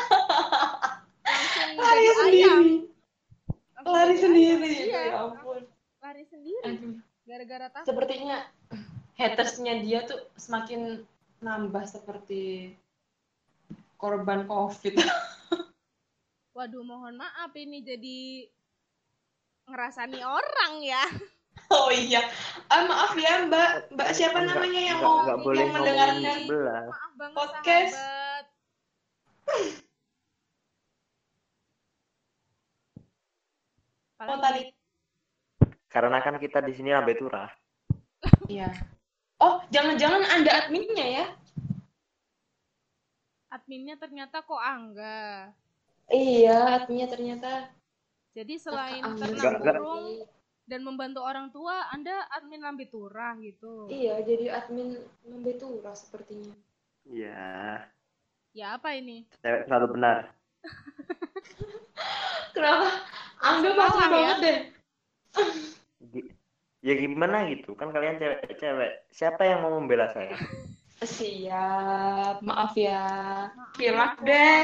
langsung 1.26 1.70
Lari 1.74 2.06
ayam 2.06 2.16
sendiri. 2.16 2.72
Lari 3.84 4.16
sendiri. 4.16 4.72
iya 4.88 5.02
Ya 5.10 5.18
ampun. 5.26 5.62
lari 6.00 6.24
sendiri 6.30 7.00
gara-gara 7.24 7.68
takut 7.72 7.88
Sepertinya 7.90 8.38
hatersnya 9.16 9.80
dia 9.82 10.06
tuh 10.06 10.22
semakin 10.38 11.02
nambah 11.40 11.84
seperti 11.88 12.76
korban 13.98 14.46
COVID. 14.46 14.96
waduh 16.56 16.84
mohon 16.86 17.18
maaf 17.18 17.50
ini 17.58 17.82
jadi 17.82 18.46
ngerasani 19.70 20.20
orang 20.22 20.74
ya 20.84 21.04
Oh 21.72 21.90
iya, 21.90 22.22
ah, 22.70 22.86
maaf 22.86 23.14
ya 23.18 23.50
Mbak, 23.50 23.96
Mbak 23.98 24.10
siapa 24.14 24.42
Nggak- 24.42 24.58
namanya 24.58 24.82
yang 24.84 25.00
nggak- 25.00 25.10
mau 25.10 25.24
nggak 25.26 25.40
boleh 25.42 25.64
yang 25.64 25.74
mendengarkan? 25.74 26.38
maaf 26.92 27.12
banget 27.18 27.36
Podcast. 27.40 27.94
sahabat 27.94 28.46
Oh 34.24 34.40
tadi 34.40 34.62
karena 35.92 36.18
kan 36.26 36.36
kita 36.42 36.58
di 36.66 36.74
sini 36.74 36.90
lambe 36.90 37.14
turah. 37.14 37.52
Iya. 38.50 38.66
Oh, 39.38 39.62
jangan-jangan 39.70 40.26
Anda 40.26 40.66
adminnya 40.66 41.06
ya? 41.22 41.26
Adminnya 43.54 44.00
ternyata 44.02 44.42
kok 44.42 44.58
Angga. 44.58 45.54
Iya, 46.10 46.82
adminnya 46.82 47.08
ternyata. 47.14 47.70
Jadi 48.34 48.58
selain 48.58 49.02
ternak 49.14 49.30
Enggak, 49.30 49.54
enggak. 49.62 49.76
burung 49.78 50.26
dan 50.66 50.82
membantu 50.82 51.22
orang 51.22 51.54
tua, 51.54 51.86
Anda 51.94 52.26
admin 52.34 52.66
lambe 52.66 52.90
turah 52.90 53.38
gitu. 53.38 53.92
Iya, 53.94 54.26
jadi 54.26 54.58
admin 54.58 54.98
Lambe 55.30 55.54
Tura 55.60 55.94
sepertinya. 55.94 56.56
Iya, 57.06 57.84
Ya 58.54 58.78
apa 58.78 58.94
ini? 58.94 59.26
cewek 59.42 59.66
selalu 59.66 59.98
benar. 59.98 60.30
Kenapa? 62.56 62.90
Anda 63.44 63.70
bawah 63.76 64.06
ya? 64.06 64.10
banget 64.14 64.38
deh. 64.40 64.58
Ya 66.84 66.94
gimana 67.00 67.50
gitu, 67.50 67.74
kan 67.74 67.90
kalian 67.90 68.22
cewek-cewek. 68.22 69.10
Siapa 69.10 69.42
yang 69.46 69.62
mau 69.66 69.78
membela 69.78 70.10
saya? 70.14 70.38
Siap, 71.04 72.40
maaf 72.40 72.74
ya. 72.78 73.04
Kilak 73.76 74.22
kok, 74.22 74.26
deh. 74.26 74.64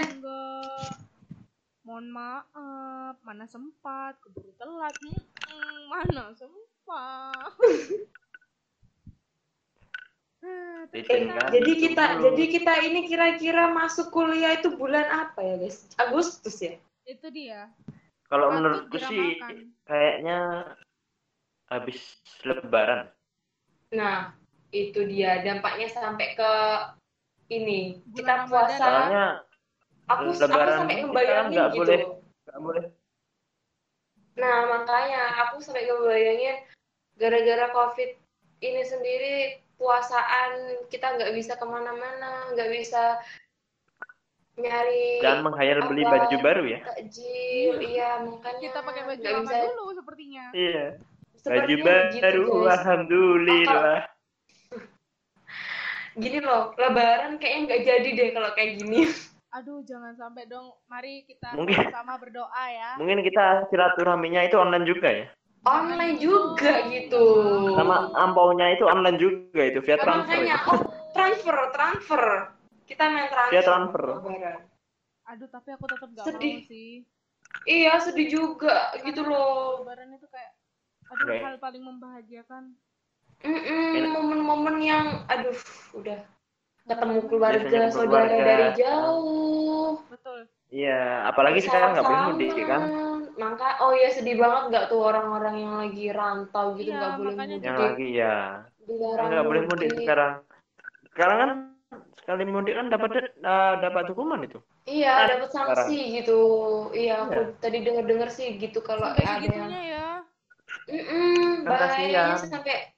Mohon 1.89 2.07
maaf, 2.13 3.17
mana 3.25 3.49
sempat, 3.49 4.13
keburu 4.21 4.53
telat. 4.61 4.93
Hmm, 5.01 5.89
mana 5.89 6.29
sempat. 6.37 7.49
Ah, 10.39 10.85
kan? 10.85 11.49
Jadi 11.49 11.71
kita, 11.81 12.03
Dulu. 12.15 12.23
jadi 12.29 12.43
kita 12.47 12.73
ini 12.85 13.09
kira-kira 13.09 13.73
masuk 13.73 14.13
kuliah 14.13 14.53
itu 14.53 14.69
bulan 14.77 15.09
apa 15.09 15.41
ya 15.41 15.55
guys? 15.65 15.89
Agustus 15.97 16.61
ya? 16.61 16.77
itu 17.09 17.27
dia. 17.33 17.73
Kalau 18.29 18.53
menurutku 18.53 19.01
sih 19.01 19.41
kayaknya 19.89 20.69
habis 21.73 22.21
lebaran. 22.45 23.09
Nah, 23.89 24.37
itu 24.69 25.01
dia 25.09 25.41
dampaknya 25.41 25.89
sampai 25.89 26.37
ke 26.37 26.53
ini. 27.49 28.05
Bulan 28.13 28.45
Kita 28.45 28.53
puasa. 28.53 28.77
Soalnya 28.77 29.25
Aku 30.10 30.34
aku 30.34 30.41
Lebaran 30.41 30.78
sampai 30.84 30.95
kita 30.97 31.05
ngebayangin 31.05 31.53
gitu. 31.53 31.78
boleh. 31.78 32.01
nggak 32.49 32.60
boleh. 32.66 32.86
Nah, 34.39 34.57
makanya 34.72 35.22
aku 35.45 35.55
sampai 35.62 35.86
ngebayangin 35.86 36.57
gara-gara 37.20 37.66
COVID 37.76 38.10
ini 38.66 38.82
sendiri 38.88 39.36
puasaan 39.78 40.84
kita 40.91 41.16
nggak 41.16 41.32
bisa 41.38 41.55
ke 41.55 41.66
mana-mana, 41.68 42.51
nggak 42.55 42.70
bisa 42.74 43.22
nyari 44.60 45.24
Jangan 45.24 45.41
menghayal 45.47 45.80
beli 45.88 46.03
Apa? 46.03 46.12
baju 46.20 46.36
baru 46.43 46.64
ya. 46.68 46.80
takjil, 46.84 47.76
iya 47.80 48.10
makanya 48.28 48.60
Kita 48.60 48.80
pakai 48.84 49.03
baju 49.07 49.24
lama 49.24 49.41
bisa 49.47 49.57
dulu 49.72 49.86
sepertinya. 49.95 50.45
Iya. 50.51 50.86
Baju 50.99 51.39
sepertinya 51.39 51.84
begitu, 51.88 52.24
baru, 52.26 52.43
guys. 52.43 52.72
alhamdulillah. 52.76 53.99
Gini 56.24 56.39
loh, 56.43 56.76
lebaran 56.76 57.39
kayaknya 57.39 57.60
nggak 57.70 57.82
jadi 57.88 58.10
deh 58.12 58.30
kalau 58.36 58.51
kayak 58.57 58.84
gini. 58.84 59.07
Aduh, 59.49 59.81
jangan 59.81 60.13
sampai 60.13 60.45
dong. 60.45 60.77
Mari 60.85 61.25
kita 61.25 61.57
Mungkin- 61.57 61.89
sama 61.89 62.21
berdoa 62.21 62.65
ya. 62.69 62.93
Mungkin 63.01 63.25
kita 63.25 63.65
silaturahminya 63.73 64.45
itu 64.45 64.55
online 64.55 64.85
juga 64.85 65.09
ya. 65.09 65.25
Online 65.65 66.15
juga 66.21 66.85
gitu. 66.87 67.23
Sama 67.75 68.13
ampaunya 68.15 68.77
itu 68.77 68.85
online 68.85 69.17
juga 69.17 69.61
itu 69.65 69.81
via 69.81 69.97
Nah, 69.97 70.03
transfer. 70.05 70.29
makanya, 70.37 70.55
itu. 70.55 70.69
oh 70.71 70.81
transfer, 71.11 71.55
transfer. 71.73 72.23
Kita 72.85 73.03
main 73.09 73.27
transfer. 73.27 73.51
Via 73.51 73.63
transfer. 73.65 74.03
Aduh, 75.29 75.49
tapi 75.51 75.69
aku 75.73 75.85
tetap 75.85 76.09
gak 76.15 76.25
Sedih. 76.25 76.53
mau 76.61 76.69
sih. 76.69 76.91
Iya, 77.65 77.93
sedih 77.99 78.27
juga 78.29 78.93
gitu 79.01 79.25
loh. 79.25 79.81
Lebaran 79.83 80.13
itu 80.13 80.29
kayak 80.29 80.53
aduh 81.09 81.25
Oke. 81.25 81.37
hal 81.41 81.55
paling 81.57 81.81
membahagiakan. 81.81 82.77
Momen-momen 84.09 84.77
yang 84.79 85.25
aduh 85.25 85.55
udah 85.95 86.21
ketemu 86.89 87.19
keluarga 87.29 87.61
ketemu 87.61 87.89
saudara 87.93 88.25
keluarga. 88.25 88.45
dari 88.49 88.67
jauh 88.81 89.91
Betul. 90.09 90.39
Iya, 90.69 91.25
apalagi 91.25 91.65
sekarang 91.65 91.97
nggak 91.97 92.05
boleh 92.05 92.21
mudik 92.29 92.53
ya 92.53 92.65
kan. 92.69 92.81
maka 93.39 93.67
oh 93.81 93.93
ya 93.95 94.09
sedih 94.13 94.37
banget 94.37 94.63
nggak 94.69 94.85
tuh 94.91 95.01
orang-orang 95.01 95.55
yang 95.65 95.73
lagi 95.81 96.05
rantau 96.11 96.77
gitu 96.77 96.91
Iya, 96.91 96.97
nggak 96.99 97.13
boleh 97.17 97.33
makanya 97.33 97.55
mudik 97.57 97.65
Yang 97.65 97.77
lagi 97.79 98.07
ya. 98.13 98.35
nggak 99.17 99.45
boleh 99.47 99.61
mudik 99.65 99.89
sekarang. 99.97 100.33
Sekarang 101.09 101.37
kan 101.41 101.49
sekali 102.21 102.43
mudik 102.45 102.73
kan 102.77 102.85
dapat 102.93 103.09
eh, 103.17 103.73
dapat 103.81 104.03
hukuman 104.13 104.39
itu. 104.45 104.59
iya 104.85 105.13
Kan 105.25 105.27
dapat 105.41 105.49
sanksi 105.49 105.99
gitu 106.21 106.39
iya 106.93 107.25
aku 107.25 107.41
Iya. 107.49 107.57
tadi 107.57 107.77
dengar-dengar 107.81 108.29
sih 108.29 108.57
gitu 108.61 108.79
kalau 108.85 109.09
ada 109.09 109.21
yang 109.49 109.73
ya. 109.73 110.07
Mm-mm, 110.85 111.65
Kan 111.65 111.69
bahayanya 111.69 112.37
sampai 112.45 112.93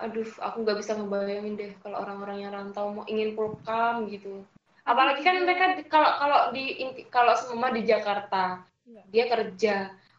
aduh 0.00 0.26
aku 0.40 0.56
nggak 0.64 0.78
bisa 0.80 0.96
ngebayangin 0.96 1.54
deh 1.54 1.72
kalau 1.84 2.00
orang-orang 2.00 2.40
yang 2.40 2.52
rantau 2.52 2.90
mau 2.90 3.04
ingin 3.04 3.36
pulang 3.36 4.08
gitu 4.08 4.40
apalagi 4.82 5.20
kan 5.20 5.36
mereka 5.44 5.76
kalau 5.86 6.10
kalau 6.16 6.38
di 6.50 6.72
kalau 7.12 7.36
semua 7.36 7.68
di 7.70 7.84
Jakarta 7.84 8.64
Iya. 8.90 9.02
dia 9.06 9.24
kerja 9.30 9.74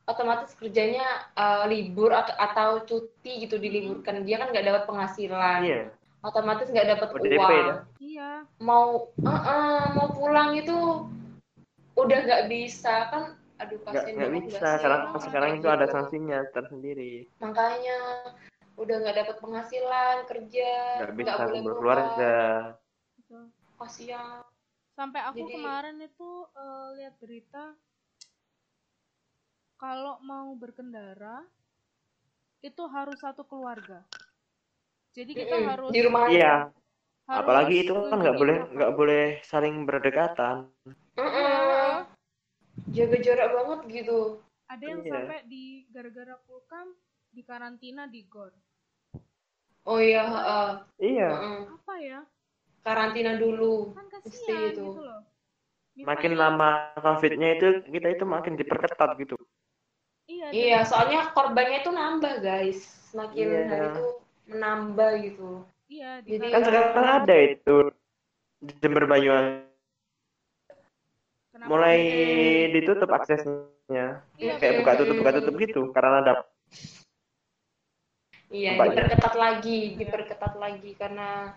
otomatis 0.08 0.56
kerjanya 0.56 1.04
eh, 1.36 1.64
libur 1.68 2.16
atau, 2.16 2.36
atau 2.40 2.70
cuti 2.88 3.44
gitu 3.44 3.60
diliburkan 3.60 4.24
dia 4.24 4.40
kan 4.40 4.48
nggak 4.54 4.64
dapat 4.64 4.84
penghasilan 4.88 5.60
Iya. 5.66 5.84
otomatis 6.24 6.72
nggak 6.72 6.88
dapat 6.96 7.08
uang. 7.12 7.84
Iya. 8.00 8.32
mau 8.64 9.12
eh-eh, 9.20 9.84
mau 9.92 10.08
pulang 10.16 10.56
itu 10.56 11.10
udah 12.00 12.18
nggak 12.24 12.44
bisa 12.48 13.12
kan 13.12 13.24
aduh 13.60 13.78
Nggak 13.84 13.94
kasihan 13.94 14.16
nggak 14.16 14.32
bisa 14.48 14.68
sekarang 15.20 15.52
kayak 15.54 15.60
itu 15.60 15.68
ada 15.70 15.86
gitu. 15.86 15.94
sanksinya 15.94 16.40
tersendiri. 16.50 17.14
makanya 17.38 17.98
udah 18.76 18.96
nggak 18.98 19.18
dapat 19.18 19.36
penghasilan 19.40 20.16
kerja 20.26 20.70
Nggak 21.04 21.14
bisa 21.14 21.32
boleh 21.36 21.52
kumpul 21.52 21.74
keluar 21.76 21.98
keluarga. 22.00 22.36
Betul. 23.18 23.44
kasihan 23.78 24.42
Sampai 24.92 25.24
aku 25.24 25.40
Jadi- 25.42 25.54
kemarin 25.56 25.98
itu 26.00 26.30
eh, 26.54 26.88
lihat 27.00 27.16
berita 27.18 27.64
kalau 29.76 30.22
mau 30.22 30.54
berkendara 30.54 31.42
itu 32.62 32.84
harus 32.86 33.18
satu 33.18 33.42
keluarga. 33.42 34.06
Jadi 35.12 35.34
kita 35.34 35.56
Mm-mm, 35.58 35.70
harus 35.70 35.90
di 35.90 36.02
rumah. 36.06 36.30
Iya. 36.30 36.70
harus 37.26 37.42
Apalagi 37.42 37.76
itu 37.84 37.94
kan 38.12 38.20
nggak 38.20 38.38
boleh 38.38 38.58
nggak 38.70 38.92
boleh 38.94 39.24
saling 39.44 39.84
berdekatan. 39.84 40.70
Mm-mm. 41.18 42.06
jaga 42.92 43.18
jarak 43.20 43.50
banget 43.52 43.80
gitu 44.04 44.40
Ada 44.68 44.84
yang 44.84 45.00
Iya. 45.04 45.12
sampai 45.12 45.40
di 45.48 45.64
gara-gara 45.92 46.36
kulkam 46.44 46.92
di 47.32 47.42
karantina 47.42 48.06
di 48.06 48.22
gor. 48.28 48.52
oh 49.84 49.98
iya 49.98 50.24
heeh. 50.24 50.70
Iya. 51.02 51.30
Heeh. 51.32 51.60
Apa 51.74 51.94
ya? 51.98 52.20
karantina 52.82 53.38
dulu 53.38 53.94
Kan 53.94 54.10
Mesti 54.10 54.18
kasihan 54.26 54.74
itu. 54.74 54.84
gitu 54.84 55.02
loh. 55.02 55.22
Makin 56.02 56.34
lama 56.34 56.70
COVID-nya 56.98 57.50
itu 57.56 57.68
kita 57.88 58.08
itu 58.10 58.26
makin 58.26 58.54
diperketat 58.56 59.10
gitu. 59.18 59.38
Iya. 60.26 60.48
iya 60.54 60.80
soalnya 60.82 61.30
korbannya 61.36 61.84
itu 61.84 61.92
nambah 61.92 62.40
guys 62.40 62.80
semakin 63.12 63.46
Iya. 63.52 63.62
hari 63.68 63.86
itu 63.92 64.06
menambah 64.48 65.12
gitu 65.28 65.50
Iya, 65.92 66.12
di 66.24 66.30
Jadi- 66.40 66.52
Kan 66.56 66.62
sekarang 66.64 67.08
ada 67.20 67.36
itu 67.36 67.76
di 68.64 68.74
Jember 68.80 69.04
Banyuwangi 69.12 69.68
Kenapa? 71.52 71.68
mulai 71.68 72.00
ditutup 72.72 73.12
aksesnya. 73.12 74.24
Iya, 74.40 74.54
Kayak 74.56 74.74
buka 74.82 74.92
tutup 75.04 75.16
buka 75.20 75.32
tutup 75.36 75.54
gitu 75.60 75.82
karena 75.92 76.24
ada 76.24 76.34
iya 78.52 78.76
Banyak. 78.76 78.94
diperketat 78.94 79.34
lagi 79.40 79.80
Iya. 79.96 79.98
diperketat 79.98 80.54
lagi 80.60 80.92
karena 81.00 81.56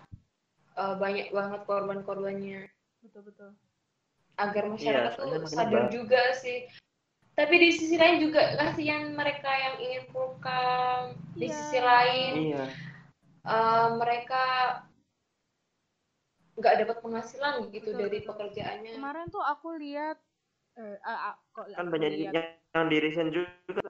eh, 0.75 0.95
banyak 0.95 1.27
banget 1.35 1.61
korban-korbannya 1.67 2.71
betul 3.03 3.21
betul. 3.27 3.51
agar 4.35 4.63
masyarakat 4.67 5.11
Iya, 5.15 5.19
tuh 5.19 5.47
sadar 5.47 5.83
juga 5.91 6.21
sih. 6.35 6.67
Tapi 7.35 7.55
di 7.59 7.69
sisi 7.75 7.99
lain 7.99 8.23
juga 8.23 8.55
kasihan 8.55 9.11
mereka 9.11 9.51
yang 9.51 9.75
ingin 9.83 10.03
pulang. 10.11 11.19
Di 11.35 11.47
Iya. 11.51 11.55
sisi 11.55 11.79
lain 11.83 12.33
iya 12.51 12.63
eh, 13.45 13.87
mereka 13.99 14.43
nggak 16.55 16.75
dapat 16.87 16.97
penghasilan 17.03 17.67
gitu 17.75 17.91
Betul, 17.91 17.99
dari 18.07 18.17
betul. 18.23 18.29
pekerjaannya. 18.31 18.93
Kemarin 18.95 19.27
tuh 19.27 19.43
aku 19.43 19.75
lihat 19.75 20.17
eh 20.75 20.99
ah, 21.07 21.35
kok 21.55 21.71
kan 21.71 21.87
banyak 21.87 22.11
lihat. 22.19 22.33
yang, 22.35 22.47
yang 22.75 22.85
di 22.91 22.97
juga. 23.31 23.84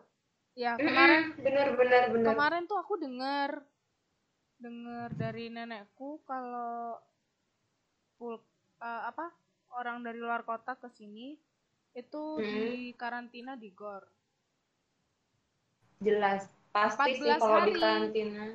Ya, 0.55 0.73
kemarin 0.79 1.21
bener 1.43 1.67
bener 1.79 2.03
bener. 2.13 2.35
kemarin 2.35 2.63
tuh 2.69 2.77
aku 2.81 2.93
dengar 3.03 3.49
dengar 4.63 5.09
dari 5.21 5.45
nenekku 5.55 6.09
kalau 6.27 6.99
pul 8.17 8.35
eh, 8.87 9.01
apa 9.11 9.25
orang 9.79 9.97
dari 10.05 10.19
luar 10.25 10.41
kota 10.49 10.73
ke 10.81 10.89
sini 10.97 11.27
itu 12.01 12.23
Hmm. 12.37 12.51
di 12.51 12.91
karantina 12.99 13.53
di 13.63 13.69
gor. 13.79 14.03
Jelas 16.05 16.41
pasti 16.75 17.11
sih 17.21 17.33
14 17.33 17.41
kalau 17.41 17.59
di 17.67 17.73
hari. 17.73 17.81
karantina. 17.81 18.45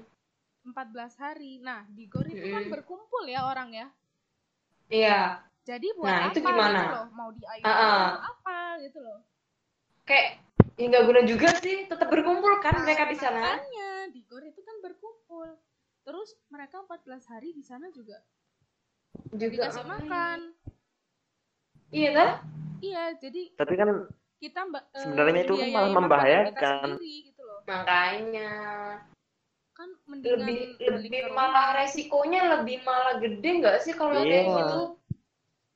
14 0.69 1.13
hari. 1.23 1.53
Nah, 1.69 1.83
di 1.97 2.05
gor 2.13 2.27
itu 2.35 2.47
kan 2.55 2.63
Mm-mm. 2.63 2.73
berkumpul 2.73 3.25
ya 3.35 3.41
orang 3.51 3.71
ya. 3.81 3.87
Iya, 4.91 5.43
Jadi 5.69 5.89
buat 5.99 6.17
Nah, 6.17 6.27
apa 6.29 6.37
itu 6.37 6.39
gimana? 6.47 6.81
gitu 6.81 6.85
loh? 6.93 7.07
Mau 7.19 7.31
di 7.37 7.43
IU 7.59 7.71
Ah, 7.71 7.77
ah. 7.87 8.07
apa 8.31 8.57
gitu 8.85 8.99
loh. 9.07 9.19
kayak 10.09 10.29
ya 10.81 10.89
nggak 10.89 11.05
guna 11.05 11.20
juga 11.28 11.49
sih 11.61 11.85
tetap 11.85 12.09
berkumpul 12.09 12.57
kan 12.64 12.81
mereka 12.81 13.05
di 13.05 13.16
sana 13.20 13.61
Makanya 13.61 14.09
di 14.09 14.24
gor 14.24 14.41
itu 14.41 14.61
kan 14.64 14.76
berkumpul. 14.81 15.49
Terus 16.01 16.33
mereka 16.49 16.81
14 16.81 17.05
hari 17.28 17.53
di 17.53 17.61
sana 17.61 17.93
juga 17.93 18.16
juga 19.28 19.47
dikasih 19.53 19.85
makan. 19.85 20.39
iya 21.93 22.11
kan 22.16 22.28
Iya, 22.81 23.12
jadi 23.20 23.43
Tapi 23.61 23.74
kan 23.76 24.09
kita 24.41 24.64
mbak 24.64 24.85
eh, 24.97 25.03
Sebenarnya 25.05 25.41
itu 25.45 25.53
kan 25.53 25.68
biayain 25.68 25.76
malah 25.76 25.93
membahayakan. 26.01 26.89
sendiri 26.97 27.14
gitu 27.28 27.43
loh. 27.45 27.61
makanya 27.68 28.53
Kan 29.76 29.89
mendingan 30.09 30.41
lebih 30.49 30.61
lebih 30.81 31.20
malah 31.37 31.76
resikonya 31.76 32.41
lebih 32.57 32.81
malah 32.81 33.20
gede 33.20 33.51
nggak 33.61 33.76
sih 33.85 33.93
kalau 33.93 34.16
kayak 34.16 34.33
Iya. 34.49 34.57
gitu 34.64 34.81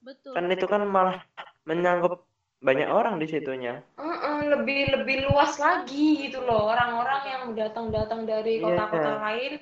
Betul. 0.00 0.32
kan 0.32 0.44
itu 0.48 0.64
kan 0.64 0.82
malah 0.88 1.20
menyangkut 1.68 2.24
banyak 2.64 2.88
orang 2.88 3.20
di 3.20 3.28
situnya. 3.28 3.84
Heeh, 4.00 4.23
lebih 4.42 4.80
lebih 4.94 5.16
luas 5.28 5.54
lagi 5.56 6.26
gitu 6.26 6.42
loh 6.42 6.72
orang-orang 6.72 7.22
yang 7.28 7.42
datang-datang 7.54 8.26
dari 8.26 8.58
Iya. 8.58 8.64
kota-kota 8.64 9.10
lain 9.22 9.52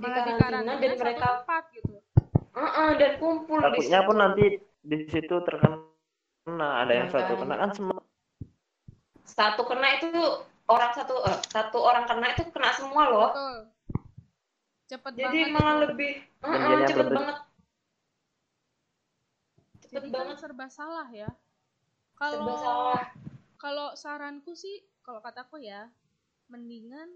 di 0.00 0.08
karantina 0.08 0.72
dan 0.74 0.92
mereka 0.96 1.26
tempat 1.44 1.62
gitu. 1.76 1.94
Heeh, 2.50 2.88
dan 2.98 3.12
kumpul 3.22 3.58
di 3.58 3.64
Takutnya 3.68 4.00
pun 4.02 4.16
nanti 4.18 4.44
di 4.80 4.98
situ 5.06 5.34
terkena 5.44 6.68
ada 6.82 6.92
yang 6.92 7.08
satu 7.08 7.36
kena 7.36 7.54
kan 7.54 7.70
semua. 7.70 8.00
satu 9.22 9.62
kena 9.62 9.88
itu 9.94 10.10
orang 10.66 10.90
satu 10.90 11.14
eh, 11.22 11.38
satu 11.46 11.78
orang 11.78 12.04
kena 12.08 12.26
itu 12.34 12.42
kena 12.50 12.70
semua 12.74 13.04
loh 13.06 13.28
Betul. 13.30 13.56
Cepet 14.90 15.12
jadi 15.14 15.38
banget 15.46 15.54
malah 15.54 15.74
itu. 15.76 15.82
lebih 15.86 16.12
Heeh, 16.42 16.58
dianya 16.58 16.86
cepet 16.90 17.06
banget 17.14 17.36
cepet 19.80 19.90
Jadi 19.90 20.08
kan 20.10 20.14
banget 20.18 20.36
serba 20.38 20.66
salah 20.66 21.08
ya. 21.10 21.30
serba 22.18 22.18
Kalau 22.18 22.56
salah 22.58 23.02
kalau 23.60 23.92
saranku 23.92 24.56
sih 24.56 24.80
kalau 25.04 25.20
kataku 25.20 25.60
ya 25.60 25.92
mendingan 26.48 27.08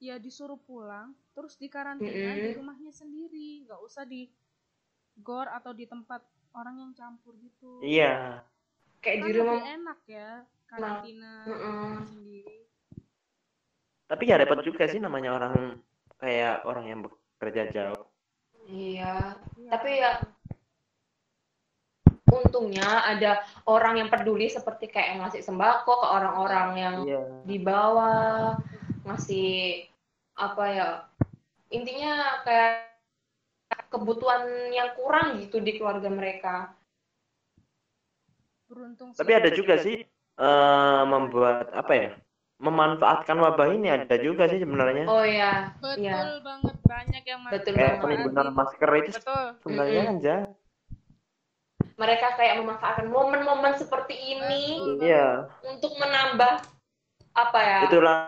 ya 0.00 0.16
disuruh 0.16 0.56
pulang 0.56 1.12
terus 1.36 1.58
dikarantina 1.60 2.38
di 2.38 2.54
Mm-mm. 2.54 2.56
rumahnya 2.56 2.92
sendiri 2.94 3.66
nggak 3.66 3.80
usah 3.84 4.06
di 4.08 4.30
gor 5.20 5.50
atau 5.50 5.74
di 5.76 5.84
tempat 5.84 6.22
orang 6.56 6.80
yang 6.80 6.92
campur 6.96 7.34
gitu 7.36 7.82
Iya. 7.84 8.40
kayak 9.02 9.18
kan 9.20 9.26
di 9.28 9.32
rumah 9.36 9.54
lebih 9.58 9.74
enak 9.76 10.00
ya 10.08 10.30
karantina 10.70 11.32
Mm-mm. 11.44 11.92
sendiri 12.06 12.58
Tapi 14.10 14.22
ya 14.26 14.36
repot 14.42 14.58
juga 14.64 14.84
sih 14.90 14.98
namanya 14.98 15.30
orang 15.38 15.54
kayak 16.18 16.66
orang 16.66 16.84
yang 16.90 17.00
bekerja 17.06 17.70
jauh. 17.70 18.04
iya 18.66 19.38
Iya, 19.54 19.70
Tapi 19.70 19.90
ya, 20.02 20.10
untungnya 22.30 23.04
ada 23.04 23.42
orang 23.66 24.00
yang 24.00 24.08
peduli 24.08 24.46
seperti 24.46 24.86
kayak 24.86 25.20
ngasih 25.20 25.42
sembako 25.42 25.92
ke 26.00 26.06
orang-orang 26.06 26.68
yang 26.78 26.96
Iya. 27.04 27.22
di 27.44 27.56
bawah 27.58 28.56
ngasih 29.04 29.86
apa 30.34 30.64
ya 30.70 30.88
intinya 31.68 32.42
kayak 32.42 32.90
kebutuhan 33.90 34.70
yang 34.70 34.94
kurang 34.94 35.42
gitu 35.42 35.58
di 35.58 35.74
keluarga 35.78 36.08
mereka 36.10 36.74
beruntung 38.70 39.10
Tapi 39.18 39.32
ada 39.34 39.50
juga 39.50 39.82
sih 39.82 40.06
eh, 40.40 41.02
membuat 41.04 41.74
apa 41.74 41.92
ya? 41.92 42.10
Memanfaatkan 42.60 43.40
wabah 43.40 43.72
ini 43.72 43.88
ada 43.88 44.16
juga 44.20 44.44
sih 44.44 44.60
sebenarnya. 44.60 45.08
oh 45.08 45.24
ya 45.24 45.72
betul 45.80 46.04
Iya. 46.04 46.44
banget 46.44 46.76
banyak 46.84 47.22
yang 47.24 47.40
Betul 47.48 47.72
Kayak 47.72 47.94
penimbunan 48.04 48.46
masker 48.52 48.90
itu 49.00 49.10
betul 49.16 49.44
sebenarnya 49.64 50.02
kan 50.04 50.16
jahat. 50.20 50.48
Mereka 52.00 52.32
kayak 52.34 52.56
memanfaatkan 52.56 53.06
momen-momen 53.06 53.76
seperti 53.76 54.16
ini. 54.16 54.80
Iya. 54.98 55.44
untuk 55.62 55.92
menambah 55.94 56.64
apa 57.30 57.58
ya 57.60 57.78
Itulah 57.86 58.18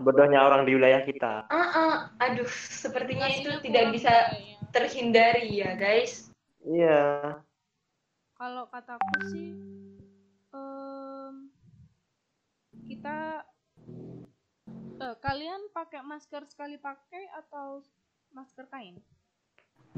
bodohnya 0.00 0.40
orang 0.40 0.64
di 0.64 0.74
wilayah 0.74 1.04
kita. 1.04 1.46
Ah, 1.46 1.68
ah, 1.70 1.94
aduh 2.18 2.48
sepertinya 2.48 3.28
itu 3.28 3.46
Ngasihnya 3.46 3.62
tidak 3.62 3.82
kurang 3.84 3.94
bisa 3.94 4.10
kayaknya. 4.10 4.56
terhindari 4.68 5.46
ya 5.54 5.70
guys 5.76 6.12
Iya. 6.60 7.00
kalau 8.34 8.66
kataku 8.66 9.06
sih 9.30 9.54
em, 10.50 11.34
kita 12.84 13.46
eh, 14.98 15.16
kalian 15.18 15.70
pakai 15.70 16.02
masker 16.02 16.42
sekali 16.44 16.76
pakai 16.76 17.30
atau 17.36 17.82
masker 18.30 18.66
kain 18.66 18.98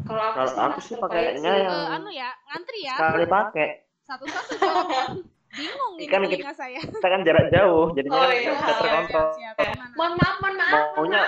kalau 0.02 0.22
aku 0.22 0.36
Kalau 0.36 0.48
sih 0.48 0.60
aku 0.62 0.78
sih 0.80 0.94
kain 0.94 1.02
pakainya 1.02 1.52
yang 1.58 1.72
Eh, 1.72 1.94
anu 1.94 2.10
ya 2.10 2.28
ngantri 2.46 2.78
ya 2.82 2.94
sekali 2.94 3.24
pakai. 3.26 3.68
satu-satu 4.02 4.52
jawaban 4.56 5.14
bingung 5.58 5.92
ini 5.96 6.06
Kan 6.06 6.20
telinga 6.24 6.52
saya 6.52 6.78
Kita 6.78 7.06
kan 7.06 7.20
jarak 7.20 7.46
jauh, 7.48 7.90
jadinya 7.92 8.16
Oh, 8.16 8.22
kan 8.22 8.30
iya. 8.32 8.50
bisa 8.52 8.72
terkontrol. 8.72 9.26
siap, 9.32 9.54
siap. 9.54 9.54
Gimana? 9.68 9.94
mohon 9.94 10.12
maaf 10.14 10.36
mohon 10.38 10.54
maaf 10.56 10.72
Maunya 10.94 11.20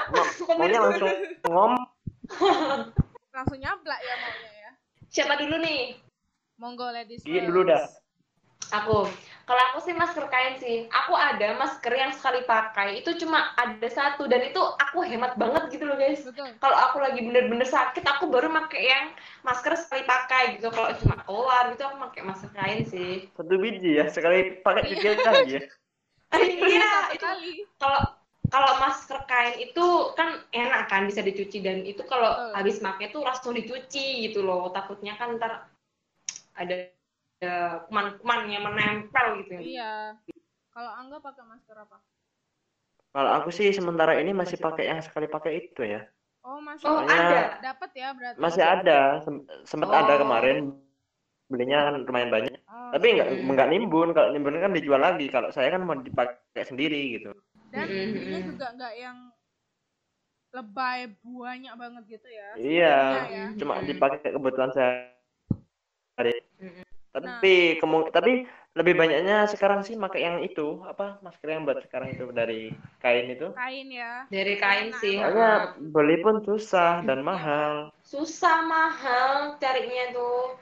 maunya 0.50 0.78
langsung 0.80 1.10
ngom. 1.44 1.72
langsung 3.30 3.58
nyablak 3.58 3.98
ya 3.98 4.14
maunya 4.16 4.50
ya 4.56 4.70
siapa 5.08 5.34
dulu 5.36 5.56
nih 5.58 5.80
monggo 6.54 6.86
ladies 6.88 7.20
first. 7.20 7.44
dulu 7.44 7.60
dah. 7.64 7.82
Aku, 8.72 9.04
kalau 9.44 9.62
aku 9.68 9.78
sih 9.84 9.92
masker 9.92 10.32
kain 10.32 10.56
sih. 10.56 10.88
Aku 10.88 11.12
ada 11.12 11.58
masker 11.60 11.92
yang 11.92 12.14
sekali 12.16 12.40
pakai, 12.48 13.04
itu 13.04 13.12
cuma 13.20 13.52
ada 13.60 13.88
satu 13.90 14.24
dan 14.24 14.48
itu 14.48 14.56
aku 14.58 15.04
hemat 15.04 15.36
banget 15.36 15.76
gitu 15.76 15.84
loh 15.84 16.00
guys. 16.00 16.24
Kalau 16.56 16.76
aku 16.88 17.02
lagi 17.02 17.20
bener-bener 17.20 17.68
sakit, 17.68 18.00
aku 18.06 18.32
baru 18.32 18.48
pakai 18.48 18.82
yang 18.86 19.06
masker 19.44 19.76
sekali 19.76 20.08
pakai 20.08 20.56
gitu. 20.56 20.72
Kalau 20.72 20.88
cuma 21.04 21.20
keluar 21.26 21.62
gitu, 21.74 21.82
aku 21.84 21.96
pakai 22.10 22.22
masker 22.24 22.50
kain 22.56 22.80
sih. 22.88 23.28
Satu 23.36 23.54
biji 23.60 24.00
ya, 24.00 24.08
sekali 24.08 24.62
pakai 24.64 24.82
cuci 24.88 25.06
lagi 25.20 25.52
ya. 25.58 25.62
Iya, 26.32 26.88
satu 26.88 27.12
itu 27.12 27.24
kali 27.28 27.52
kalau 27.76 28.00
kalau 28.48 28.72
masker 28.80 29.20
kain 29.28 29.60
itu 29.60 29.84
kan 30.16 30.40
enak 30.56 30.88
kan 30.88 31.04
bisa 31.04 31.20
dicuci 31.20 31.60
dan 31.60 31.84
itu 31.84 32.00
kalau 32.08 32.56
habis 32.56 32.80
pakai 32.80 33.12
tuh 33.12 33.20
langsung 33.20 33.52
dicuci 33.52 34.28
gitu 34.28 34.40
loh. 34.40 34.72
Takutnya 34.72 35.12
kan 35.20 35.36
ntar 35.36 35.68
ada 36.56 36.88
kuman-kuman 37.86 38.40
yang 38.46 38.62
menempel 38.66 39.26
gitu. 39.42 39.52
iya 39.58 40.14
kalau 40.70 40.90
angga 40.94 41.18
pakai 41.18 41.44
masker 41.44 41.76
apa 41.76 41.98
Kalau 43.12 43.28
aku 43.28 43.52
sih 43.52 43.68
sementara 43.76 44.16
ini 44.16 44.32
masih 44.32 44.56
pakai 44.56 44.88
yang 44.88 45.04
sekali 45.04 45.28
pakai 45.28 45.52
itu 45.68 45.84
ya. 45.84 46.00
oh 46.48 46.56
masih 46.64 46.88
Oh, 46.88 47.04
ada. 47.04 47.60
dapat 47.60 47.90
ya 47.92 48.08
berarti 48.16 48.40
Masih 48.40 48.64
ada, 48.64 49.20
sem- 49.20 49.44
sempat 49.68 49.92
ada 49.92 50.16
Oh. 50.16 50.20
kemarin. 50.24 50.72
Belinya 51.52 51.92
kan 51.92 51.94
lumayan 52.08 52.32
banyak. 52.32 52.56
Oh, 52.64 52.88
Tapi 52.96 53.06
nggak 53.12 53.28
Hmm. 53.28 53.52
nggak 53.52 53.68
nimbun. 53.68 54.16
Kalau 54.16 54.32
nimbun 54.32 54.56
kan 54.56 54.72
dijual 54.72 54.96
lagi. 54.96 55.28
Kalau 55.28 55.52
saya 55.52 55.68
kan 55.68 55.84
mau 55.84 55.92
dipakai 55.92 56.64
sendiri 56.64 57.20
gitu. 57.20 57.36
dan 57.68 57.84
belinya 57.88 58.40
mm-mm. 58.40 58.48
juga 58.52 58.66
nggak 58.80 58.94
yang 58.96 59.18
lebay 60.52 60.98
banyak 61.20 61.74
banget 61.76 62.02
gitu 62.16 62.28
ya 62.32 62.48
Iya. 62.56 62.96
Ya. 63.28 63.44
Cuma 63.60 63.80
Mm-mm. 63.80 63.88
dipakai 63.92 64.28
kebutuhan 64.32 64.72
saya. 64.72 65.12
Mm-mm. 66.16 66.84
Tapi 67.12 67.76
kemu- 67.76 68.08
tapi 68.08 68.48
lebih 68.72 68.94
banyaknya 68.96 69.44
sekarang 69.44 69.84
sih 69.84 70.00
pakai 70.00 70.20
yang 70.24 70.38
itu 70.40 70.80
apa 70.88 71.20
masker 71.20 71.44
yang 71.52 71.68
buat 71.68 71.84
sekarang 71.84 72.16
itu 72.16 72.24
dari 72.32 72.72
kain 73.04 73.28
itu. 73.28 73.52
kain 73.52 73.88
ya 73.92 74.24
Dari 74.32 74.54
kain 74.56 74.88
Enak. 74.88 75.00
sih. 75.04 75.20
Soalnya 75.20 75.52
beli 75.92 76.16
pun 76.24 76.40
susah 76.40 77.04
dan 77.04 77.20
mahal. 77.20 77.92
Susah 78.00 78.64
mahal 78.64 79.60
carinya 79.60 80.16
tuh. 80.16 80.56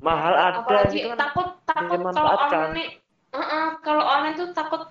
Mahal 0.00 0.32
ada 0.32 0.56
Apalagi 0.64 0.96
gitu 0.96 1.12
kan. 1.12 1.18
takut 1.20 1.48
takut 1.68 2.00
kalau 2.08 2.32
online 2.40 2.96
Heeh, 3.30 3.66
kalau 3.86 4.02
online 4.02 4.34
tuh 4.34 4.50
takut 4.56 4.82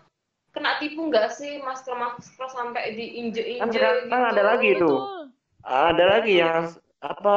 kena 0.54 0.80
tipu 0.80 1.12
nggak 1.12 1.34
sih 1.34 1.60
masker 1.66 1.92
masker 1.98 2.48
sampai 2.48 2.94
Kan 2.94 2.96
diinjek-injek 2.96 3.74
sekarang 3.74 3.98
gitu. 4.06 4.30
ada 4.32 4.44
lagi 4.46 4.70
tuh. 4.78 4.96
betul 5.02 5.22
Ada 5.66 6.04
lagi 6.08 6.34
yang 6.40 6.64
apa 7.04 7.36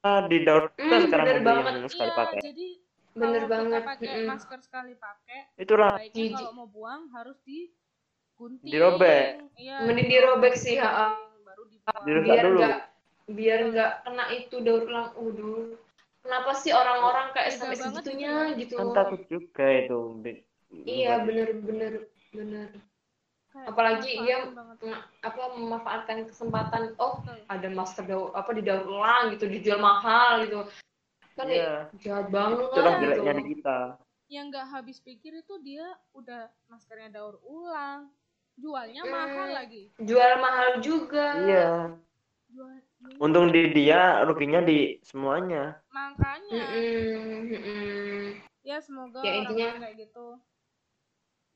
di 0.00 0.38
daur 0.42 0.64
Hmm, 0.70 0.80
kita 0.80 0.96
sekarang 1.04 1.26
bener 1.26 1.36
beli 1.36 1.46
banget. 1.46 1.72
yang 1.76 1.88
sekali 1.88 2.08
iya 2.08 2.16
pakai. 2.16 2.40
jadi 2.42 2.68
Bener 3.10 3.42
kalau 3.42 3.50
banget. 3.50 3.82
pakai 3.84 4.06
mm-mm. 4.08 4.26
masker 4.26 4.58
sekali 4.60 4.92
pakai 4.96 5.38
Itulah 5.56 5.90
baiknya 5.92 6.14
Jijik. 6.14 6.36
kalau 6.38 6.52
mau 6.54 6.68
buang 6.68 7.02
harus 7.10 7.36
digunting 7.42 8.70
Dirobek. 8.70 9.24
iya 9.54 9.76
Mending 9.82 10.08
dirobek 10.08 10.54
sih, 10.54 10.76
ha-ha. 10.76 11.18
baru 11.42 11.62
dibuang 11.66 12.02
Dirusak 12.02 12.26
biar 12.26 12.42
dulu. 12.42 12.58
nggak 12.58 12.78
biar 13.30 13.60
nggak 13.68 13.92
kena 14.02 14.24
itu 14.32 14.56
daur 14.60 14.82
ulang. 14.84 15.08
Waduh. 15.14 15.76
Kenapa 16.20 16.50
sih 16.54 16.70
orang-orang 16.70 17.26
kayak 17.32 17.50
sampai 17.56 17.76
segitunya 17.76 18.32
gitu? 18.54 18.76
Kan 18.76 18.92
takut 18.92 19.20
juga 19.26 19.64
itu. 19.64 19.98
Iya 20.86 21.24
bener-bener 21.24 21.92
bener. 22.30 22.68
Kayak 23.50 23.66
Apalagi 23.66 24.12
dia 24.22 24.36
apa 25.20 25.42
memanfaatkan 25.52 26.22
kesempatan 26.24 26.94
oh 26.96 27.18
Betul. 27.18 27.38
ada 27.46 27.68
masker 27.68 28.04
daur 28.06 28.30
apa 28.30 28.50
di 28.54 28.62
daur 28.62 28.86
ulang 28.86 29.34
gitu 29.34 29.44
dijual 29.44 29.78
mahal 29.78 30.46
gitu 30.46 30.62
kan 31.34 31.46
ya, 31.46 31.56
Iya. 31.56 31.74
jahat 31.98 32.26
banget 32.28 32.58
Itulah 32.62 32.94
gitu. 32.94 33.02
jeleknya 33.02 33.32
di 33.34 33.44
kita. 33.50 33.78
yang 34.28 34.46
nggak 34.46 34.66
habis 34.68 34.98
pikir 34.98 35.34
itu 35.36 35.54
dia 35.58 35.82
udah 36.12 36.46
maskernya 36.64 37.10
daur 37.12 37.42
ulang 37.42 38.06
jualnya 38.54 39.02
Hmm. 39.02 39.10
mahal 39.10 39.48
lagi 39.50 39.90
jual 39.98 40.32
mahal 40.38 40.78
juga 40.78 41.26
Iya. 41.40 41.70
jual 42.48 42.78
Untung 43.16 43.48
di 43.48 43.72
dia, 43.72 44.20
ruginya 44.22 44.60
di 44.60 45.00
semuanya. 45.02 45.80
makanya 45.88 46.52
Mm-mm, 46.52 47.48
mm-mm. 47.48 48.22
ya 48.60 48.78
semoga 48.78 49.18
Ya, 49.20 49.32
orang 49.32 49.42
intinya- 49.42 49.74
kayak 49.82 49.96
gitu 49.98 50.26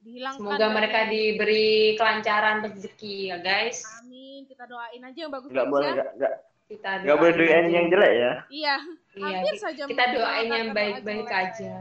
dihilangkan. 0.04 0.38
Semoga 0.38 0.60
dari- 0.60 0.74
mereka 0.74 1.00
diberi 1.08 1.68
kelancaran 1.94 2.56
rezeki 2.62 3.14
ya 3.26 3.36
guys. 3.38 3.80
Amin. 3.98 4.44
Kita 4.44 4.64
doain 4.64 5.00
aja 5.00 5.18
yang 5.18 5.32
bagus 5.32 5.48
nggak 5.48 5.66
boleh 5.66 5.88
nggak 5.90 6.10
nggak 6.14 6.34
Kita 6.64 6.90
nggak 7.00 7.16
boleh 7.18 7.32
doain 7.34 7.50
aja. 7.62 7.72
yang 7.72 7.86
jelek 7.88 8.12
ya 8.14 8.32
Iya, 8.46 8.76
Iya, 9.14 9.24
hampir 9.36 9.54
saja 9.58 9.82
kita 9.84 10.04
doain 10.12 10.48
yang 10.48 10.70
baik-baik 10.70 11.24
jelek. 11.24 11.42
aja. 11.42 11.74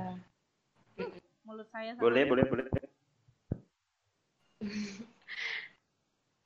Mulut 1.43 1.67
saya 1.67 1.91
sama 1.91 2.01
boleh 2.01 2.23
boleh 2.23 2.43
boleh 2.45 2.63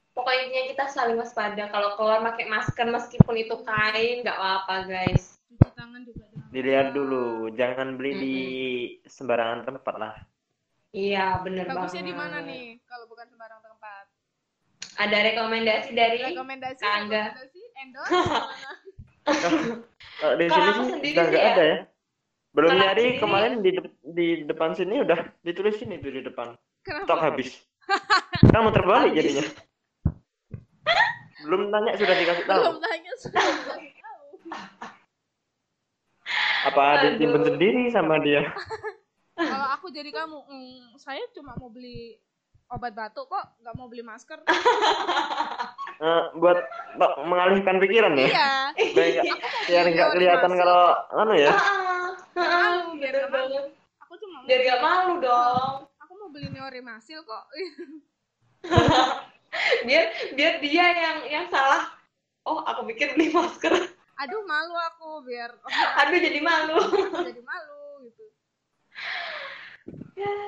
Pokoknya 0.10 0.62
kita 0.68 0.90
saling 0.90 1.14
waspada. 1.16 1.70
Kalau 1.70 1.94
keluar 1.94 2.26
pakai 2.26 2.46
masker 2.48 2.88
meskipun 2.88 3.38
itu 3.38 3.54
kain 3.62 4.26
nggak 4.26 4.34
apa-apa 4.34 4.76
guys. 4.88 5.38
cuci 5.48 5.70
tangan 5.74 6.02
juga 6.04 6.26
dilihat 6.48 6.92
dulu 6.92 7.26
jangan 7.52 7.96
beli 7.96 8.12
di 8.16 8.36
sembarangan 9.04 9.62
tempat 9.64 9.96
lah 9.96 10.16
Iya 10.90 11.42
bener 11.42 11.66
Bagusnya 11.66 12.00
banget. 12.00 12.10
di 12.10 12.14
mana 12.14 12.38
nih 12.42 12.64
kalau 12.84 13.06
bukan 13.06 13.28
sembarang 13.28 13.60
tempat? 13.60 14.06
Ada 14.98 15.18
rekomendasi 15.26 15.90
dari 15.92 16.18
Rekomendasi, 16.26 16.82
Angga. 16.82 17.24
rekomendasi, 17.30 17.62
endorse, 17.78 18.18
kalau 20.18 20.34
di 20.34 20.46
sini 20.48 20.66
aku 20.66 20.82
sih 20.82 20.90
sendiri 20.90 21.14
udah 21.14 21.22
sih 21.22 21.30
nggak 21.30 21.44
ya. 21.44 21.52
ada 21.52 21.64
ya 21.64 21.78
belum 22.50 22.70
aku 22.70 22.80
nyari 22.80 22.98
sendiri- 23.04 23.20
kemarin 23.20 23.54
di 23.60 23.70
de- 23.70 23.96
di 24.10 24.28
depan 24.44 24.70
sini 24.72 24.96
udah 24.98 25.20
ditulis 25.44 25.76
sini 25.76 26.00
tuh 26.00 26.10
di 26.10 26.22
depan 26.24 26.48
Kenapa? 26.82 27.06
stok 27.06 27.22
habis 27.22 27.50
kamu 28.56 28.70
terbalik 28.72 29.12
Habis. 29.12 29.20
jadinya 29.22 29.46
belum 31.40 31.62
tanya 31.70 31.92
sudah 31.94 32.16
dikasih 32.16 32.46
tahu 32.46 32.62
Belum 32.64 32.78
tanya 32.80 33.12
sudah 33.20 33.44
dikasih 33.44 33.92
tahu. 33.94 34.24
apa 36.66 36.82
ada 36.90 37.08
simpen 37.14 37.44
sendiri 37.46 37.82
sama 37.92 38.16
dia 38.18 38.42
Kalau 39.38 39.68
aku 39.72 39.94
jadi 39.94 40.10
kamu, 40.10 40.38
mm, 40.50 40.98
saya 40.98 41.22
cuma 41.32 41.54
mau 41.56 41.70
beli 41.70 42.18
obat 42.68 42.92
batuk 42.92 43.30
kok, 43.30 43.46
nggak 43.62 43.76
mau 43.78 43.88
beli 43.88 44.02
masker. 44.02 44.42
Eh, 45.98 46.24
buat 46.38 46.62
mengalihkan 47.26 47.82
pikiran 47.82 48.14
ya 48.14 48.30
iya. 48.30 48.52
biar 48.94 49.10
nggak 49.18 49.40
biar 49.66 49.86
nggak 49.90 50.10
kelihatan 50.14 50.52
kalau 50.54 50.94
anu 51.10 51.34
ya 51.34 51.50
Ah, 51.50 52.14
ah, 52.38 52.94
Biar 52.94 53.02
bener 53.02 53.14
nggak 53.18 53.32
banget. 53.34 53.66
Aku 54.06 54.14
cuma 54.22 54.46
Biar 54.46 54.60
gak 54.62 54.80
malu 54.86 55.14
dong. 55.18 55.90
aku 55.98 56.14
mau 56.22 56.30
beli 56.30 56.54
neorimasil 56.54 57.26
kok. 57.26 57.44
Biar 59.90 60.04
biar 60.38 60.54
dia 60.62 60.86
yang 60.86 61.18
yang 61.26 61.46
salah. 61.50 61.90
Oh, 62.46 62.62
aku 62.62 62.86
pikir 62.94 63.18
beli 63.18 63.34
masker. 63.34 63.74
Aduh 64.22 64.46
malu 64.46 64.78
aku 64.94 65.26
biar 65.26 65.50
Aduh 66.06 66.20
jadi 66.22 66.40
malu. 66.46 66.78
jadi 67.26 67.42
malu. 67.42 67.77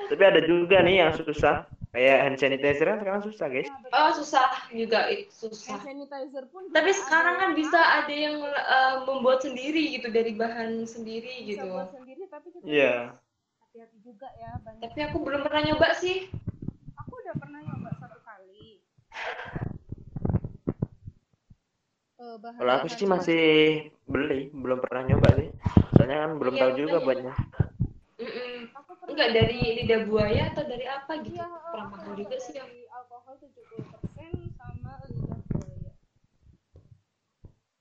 Tapi 0.06 0.22
ada 0.26 0.40
juga 0.42 0.82
nih 0.82 0.96
yang 1.00 1.12
susah 1.14 1.64
kayak 1.90 2.16
hand 2.22 2.38
sanitizer 2.38 2.86
kan 2.86 2.98
sekarang 2.98 3.22
susah 3.22 3.46
guys 3.46 3.68
Oh, 3.90 4.10
susah 4.12 4.46
juga 4.70 5.06
itu 5.06 5.30
susah. 5.30 5.78
Hand 5.78 5.86
sanitizer 5.86 6.44
pun 6.50 6.66
Tapi 6.70 6.90
sekarang 6.90 7.34
kan 7.38 7.50
bisa 7.54 7.78
ada 7.78 8.10
yang 8.10 8.38
eh, 8.42 8.94
membuat 9.04 9.42
sendiri 9.42 9.94
gitu 9.94 10.10
dari 10.10 10.34
bahan 10.34 10.82
sendiri 10.84 11.46
bisa 11.46 11.62
gitu. 11.62 11.70
buat 11.70 11.90
sendiri 11.90 12.22
tapi 12.26 12.48
kita 12.50 12.64
Iya. 12.66 12.94
harus 13.14 13.22
hati-hati 13.60 13.98
juga 14.02 14.28
ya 14.34 14.50
banyak. 14.62 14.82
Tapi 14.82 14.98
aku 15.06 15.16
belum 15.20 15.40
pernah 15.46 15.62
nyoba 15.64 15.88
sih. 15.94 16.30
Aku 16.96 17.12
udah 17.16 17.34
pernah 17.38 17.60
nyoba 17.60 17.90
satu 17.96 18.18
kali. 18.22 18.82
Eh, 22.20 22.36
bahan- 22.38 22.60
Kalau 22.60 22.72
aku 22.76 22.86
sih 22.92 23.08
masih 23.08 23.42
beli, 24.04 24.52
belum 24.52 24.78
pernah 24.78 25.02
nyoba 25.08 25.28
sih. 25.40 25.48
Soalnya 25.96 26.16
kan 26.22 26.30
belum 26.36 26.54
Iya, 26.54 26.60
tahu 26.60 26.70
juga 26.76 26.96
buatnya. 27.00 27.34
Enggak 29.08 29.28
dari 29.32 29.80
lidah 29.80 30.04
buaya 30.04 30.52
atau 30.52 30.64
dari 30.68 30.84
apa 30.84 31.12
gitu. 31.24 31.40
Iya, 31.40 31.46
Kurang 31.72 31.88
aku 31.88 31.96
paham 31.96 32.12
juga 32.20 32.36
sih. 32.38 32.52
dari 32.52 32.84
alkohol 32.92 33.34
70% 33.40 34.52
sama 34.60 34.92
lidah 35.08 35.40
buaya. 35.48 35.92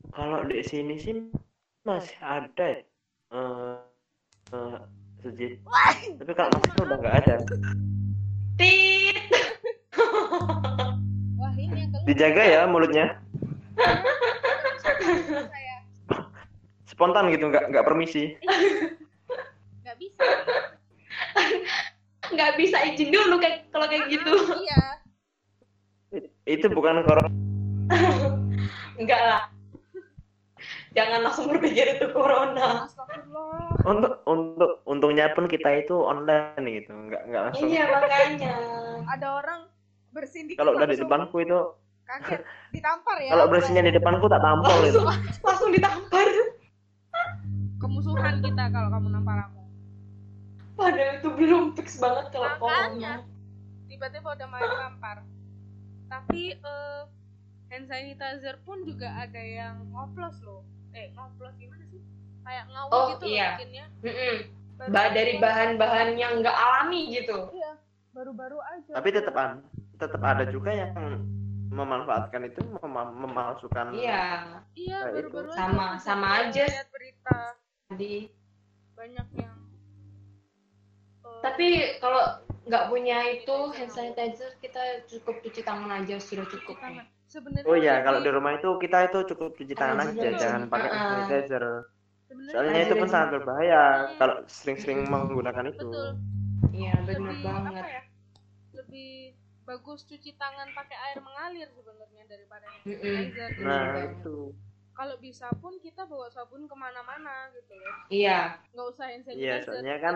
Kalau 0.10 0.40
di 0.48 0.64
sini 0.64 0.96
sih 0.96 1.16
masih 1.84 2.16
ada 2.24 2.66
ya. 2.66 2.82
Eh, 3.30 3.78
eh, 4.56 4.80
sejit. 5.22 5.60
Tapi 6.18 6.32
kalau 6.34 6.50
masker 6.56 6.82
udah 6.88 6.98
nggak 6.98 7.16
ada. 7.26 7.36
Tit. 8.56 9.20
Wah, 11.40 11.52
ini 11.56 11.84
yang 11.84 11.92
Dijaga 12.08 12.44
ya 12.48 12.62
mulutnya. 12.66 13.20
Spontan 16.90 17.32
gitu, 17.32 17.48
nggak 17.48 17.72
nggak 17.72 17.86
permisi. 17.88 18.36
Nggak 20.00 20.16
bisa. 20.16 20.26
Nggak 22.36 22.52
bisa 22.62 22.78
izin 22.86 23.10
dulu 23.12 23.36
kayak 23.42 23.68
kalau 23.74 23.86
kayak 23.90 24.08
gitu. 24.08 24.32
Iya. 24.64 24.82
Itu 26.50 26.66
bukan 26.74 27.06
corona. 27.06 27.30
Enggak 28.98 29.22
lah. 29.22 29.44
Jangan 30.98 31.20
langsung 31.22 31.46
berpikir 31.54 32.02
itu 32.02 32.10
corona. 32.10 32.90
Astagfirullah. 32.90 33.78
Untuk 33.86 34.14
untuk 34.26 34.72
untungnya 34.90 35.30
pun 35.38 35.46
kita 35.46 35.86
itu 35.86 35.94
online 35.94 36.66
gitu, 36.66 36.92
nggak 36.92 37.22
nggak 37.30 37.42
langsung. 37.50 37.70
Iya 37.70 37.84
makanya. 37.94 38.54
Ada 39.06 39.28
orang 39.38 39.60
bersin 40.10 40.50
dikit 40.50 40.66
Kalau 40.66 40.74
udah 40.74 40.90
di 40.90 40.98
depanku 40.98 41.36
itu, 41.46 41.60
kaget 42.10 42.42
ditampar 42.74 43.18
ya. 43.22 43.30
kalau 43.38 43.46
bersihnya 43.54 43.86
di 43.86 43.94
depanku 43.94 44.26
tak 44.26 44.42
tampol 44.42 44.78
itu. 44.82 44.98
Langsung, 44.98 45.46
langsung 45.46 45.70
ditampar. 45.70 46.28
Kemusuhan 47.80 48.42
kita 48.42 48.64
kalau 48.74 48.90
kamu 48.90 49.08
nampar 49.14 49.38
aku. 49.46 49.59
Padahal 50.80 51.20
itu 51.20 51.30
belum 51.30 51.64
fix 51.76 52.00
banget 52.00 52.32
kalau 52.32 52.48
Makanya. 52.56 53.28
Tiba-tiba 53.86 54.28
udah 54.32 54.48
main 54.48 54.72
tampar. 54.72 55.18
Tapi 56.08 56.56
eh, 56.56 57.02
hand 57.70 57.86
sanitizer 57.86 58.56
pun 58.64 58.82
juga 58.82 59.12
ada 59.12 59.38
yang 59.38 59.84
ngoplos 59.92 60.40
loh. 60.42 60.64
Eh, 60.92 61.12
ngoplos 61.12 61.54
gimana 61.56 61.84
sih? 61.86 62.00
Kayak 62.42 62.66
ngawur 62.68 62.92
Oh, 62.92 63.06
gitu 63.14 63.26
iya. 63.28 63.60
bikinnya. 63.60 63.86
Mm-mm. 64.02 64.36
Baru- 64.80 64.90
Ba- 64.90 65.12
dari 65.12 65.34
bahan-bahan 65.38 66.10
yang 66.16 66.40
nggak 66.40 66.56
alami 66.56 67.12
gitu. 67.12 67.52
Iya, 67.52 67.76
baru-baru 68.10 68.58
aja. 68.64 68.92
Tapi 68.96 69.10
tetap 69.12 69.36
ada, 69.36 69.60
tetap 70.00 70.22
ada 70.24 70.48
juga 70.48 70.72
yang 70.72 70.96
memanfaatkan 71.70 72.48
itu 72.48 72.64
mema- 72.80 73.12
memalsukan. 73.12 73.92
Iya. 73.92 74.64
Iya, 74.74 74.98
baru-baru 75.12 75.50
aja. 75.52 75.60
Sama- 75.60 76.00
sama 76.00 76.28
aja. 76.42 76.64
lihat 76.64 76.88
berita 76.90 77.38
Jadi, 77.90 78.32
banyak 78.96 79.28
yang 79.36 79.59
tapi 81.42 81.68
kalau 82.04 82.22
nggak 82.70 82.86
punya 82.92 83.18
itu 83.34 83.56
hand 83.74 83.90
sanitizer 83.90 84.54
kita 84.62 85.04
cukup 85.10 85.42
cuci 85.42 85.62
tangan 85.66 85.90
aja 86.04 86.16
sudah 86.22 86.46
cukup. 86.46 86.78
Sebenarnya 87.30 87.66
Oh 87.70 87.78
iya, 87.78 88.02
kalau 88.02 88.26
di 88.26 88.30
rumah 88.34 88.58
itu 88.58 88.70
kita 88.82 89.06
itu 89.10 89.20
cukup 89.34 89.54
cuci 89.54 89.74
tangan 89.78 90.02
aja, 90.02 90.14
juga. 90.14 90.38
jangan 90.38 90.62
pakai 90.70 90.90
hand 90.90 90.98
Uh-uh. 90.98 91.10
sanitizer. 91.30 91.64
Soalnya 92.30 92.82
itu 92.86 92.94
pun 92.98 93.10
sangat 93.10 93.30
berbahaya 93.42 93.82
kalau 94.22 94.36
sering-sering 94.46 95.06
menggunakan 95.10 95.70
itu. 95.70 95.82
betul. 95.82 96.10
Iya 96.74 96.94
benar 97.06 97.34
lebih 97.34 97.46
banget. 97.46 97.84
apa 97.84 97.90
ya? 97.90 98.02
Lebih 98.78 99.12
bagus 99.66 100.00
cuci 100.06 100.32
tangan 100.38 100.68
pakai 100.74 100.98
air 101.10 101.18
mengalir 101.22 101.70
sebenarnya 101.74 102.24
daripada 102.30 102.66
hand 102.70 102.86
sanitizer. 102.86 103.50
Nah, 103.62 103.86
itu. 104.14 104.38
Kalau 105.00 105.16
bisa 105.24 105.48
pun 105.64 105.80
kita 105.80 106.04
bawa 106.04 106.28
sabun 106.28 106.68
ke 106.68 106.76
mana-mana 106.76 107.48
gitu 107.56 107.72
loh. 107.72 107.96
Iya. 108.12 108.60
Nggak 108.76 108.88
usah 108.92 109.06
hand 109.08 109.24
sanitizer. 109.24 109.40
Iya, 109.48 109.56
soalnya 109.64 109.96
kan 110.04 110.16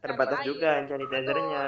terbatas 0.00 0.40
air. 0.40 0.46
juga 0.48 0.68
hand 0.72 0.88
sanitizernya. 0.88 1.64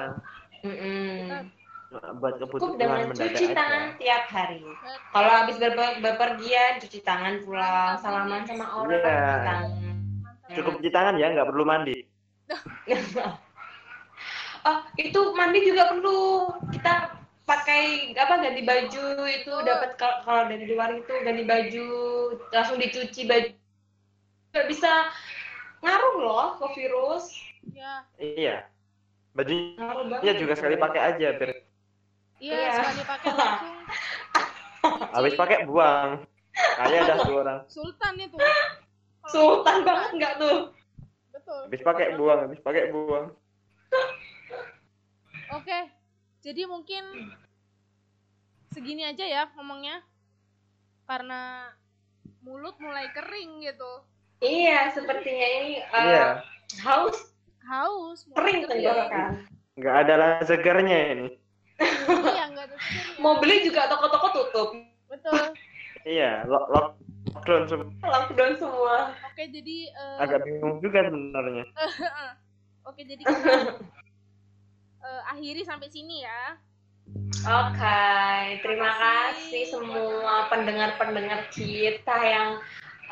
Mm-mm. 0.65 1.13
Kita 1.29 2.09
Buat 2.17 2.41
Cukup 2.41 2.57
kebutuhan 2.57 2.81
dengan 2.81 3.05
mendadak 3.13 3.37
cuci 3.37 3.45
aja. 3.45 3.55
tangan 3.61 3.83
tiap 4.01 4.25
hari. 4.33 4.65
Kalau 5.13 5.31
habis 5.45 5.57
berper- 5.61 6.01
bepergian 6.01 6.73
cuci 6.81 6.99
tangan 7.05 7.35
pulang, 7.45 8.01
salaman 8.01 8.43
sama 8.49 8.65
orang 8.81 8.97
cuci 8.97 9.41
tangan. 9.45 9.65
Cukup 10.57 10.73
cuci 10.81 10.91
tangan 10.91 11.15
ya, 11.21 11.27
nggak 11.37 11.49
perlu 11.53 11.65
mandi. 11.69 12.01
oh, 14.73 14.79
itu 14.97 15.21
mandi 15.37 15.59
juga 15.69 15.93
perlu. 15.93 16.49
Kita 16.73 17.14
pakai 17.45 18.13
apa 18.17 18.41
ganti 18.41 18.63
baju 18.65 19.07
itu 19.29 19.53
Betul. 19.53 19.69
dapat 19.69 19.91
kalau 20.01 20.17
kalau 20.25 20.43
dari 20.49 20.65
luar 20.65 20.97
itu 20.97 21.13
ganti 21.23 21.45
baju 21.45 21.89
langsung 22.49 22.81
dicuci 22.81 23.29
baju 23.29 23.53
nggak 24.55 24.67
bisa 24.73 24.93
ngaruh 25.85 26.15
loh 26.21 26.47
ke 26.61 26.67
virus 26.81 27.37
Ya, 27.73 28.05
Iya. 28.21 28.69
Baju 29.33 29.53
Iya 30.21 30.33
juga 30.37 30.53
sekali 30.53 30.77
pakai 30.77 31.01
aja, 31.17 31.29
biar 31.33 31.51
iya 32.39 32.55
Iya. 32.55 32.73
sekali 32.77 33.03
pakai 33.09 33.31
langsung. 33.33 33.77
habis 35.17 35.33
pakai 35.35 35.59
buang. 35.65 36.11
Kayaknya 36.55 36.99
ada 37.03 37.15
dua 37.25 37.39
orang. 37.41 37.59
Sultan 37.67 38.15
itu. 38.21 38.37
Sultan 39.27 39.77
banget 39.83 40.11
nggak 40.21 40.35
tuh 40.39 40.59
Betul. 41.35 41.61
Habis 41.67 41.83
pakai 41.83 42.07
buang, 42.15 42.39
habis 42.47 42.61
pakai 42.63 42.83
buang. 42.93 43.27
Oke, 45.51 45.79
jadi 46.45 46.69
mungkin 46.69 47.33
segini 48.69 49.03
aja 49.03 49.25
ya 49.25 49.43
ngomongnya, 49.57 50.05
karena 51.09 51.73
mulut 52.45 52.77
mulai 52.77 53.09
kering 53.11 53.65
gitu, 53.65 53.93
iya 54.39 54.93
sepertinya 54.93 55.49
ini 55.57 55.73
uh, 55.89 56.05
Iya. 56.05 56.27
haus 56.85 57.17
haus, 57.65 58.29
kering 58.37 58.69
tenggorokan 58.69 59.49
nggak 59.75 59.97
ada 60.07 60.15
lah 60.15 60.31
segarnya 60.45 60.99
ini. 61.17 61.27
iya 62.29 62.45
nggak 62.47 62.65
ada 62.71 62.77
segernya. 62.77 63.19
Mau 63.19 63.41
beli 63.41 63.65
juga 63.65 63.89
toko-toko 63.89 64.29
tutup. 64.31 64.69
betul 65.09 65.35
Iya, 66.05 66.45
lock 66.45 66.69
lockdown 66.69 67.65
semua. 67.65 67.89
Lockdown 68.05 68.53
semua. 68.61 68.97
oke 69.25 69.43
jadi 69.49 69.77
eh, 69.89 70.17
Agak 70.21 70.45
bingung 70.45 70.77
juga 70.79 71.01
sebenarnya. 71.09 71.65
oke 72.89 73.01
jadi 73.01 73.23
kita 73.25 73.81
eh, 75.05 75.23
akhiri 75.31 75.63
sampai 75.63 75.93
sini 75.93 76.25
ya 76.25 76.57
Oke, 77.45 78.01
terima 78.65 78.89
Makasih. 78.89 79.53
kasih 79.53 79.65
semua 79.69 80.49
pendengar-pendengar 80.49 81.53
kita 81.53 82.17
yang 82.25 82.57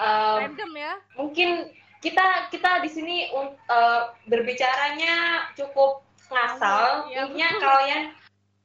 eh, 0.00 0.48
random 0.48 0.72
ya 0.72 0.92
mungkin 1.20 1.68
kita 2.00 2.48
kita 2.48 2.80
di 2.80 2.88
sini 2.88 3.16
eh, 3.28 4.02
berbicaranya 4.26 5.46
cukup 5.52 6.00
ngasal. 6.32 7.12
Iya, 7.12 7.28
Intinya 7.28 7.48
kalian 7.60 8.02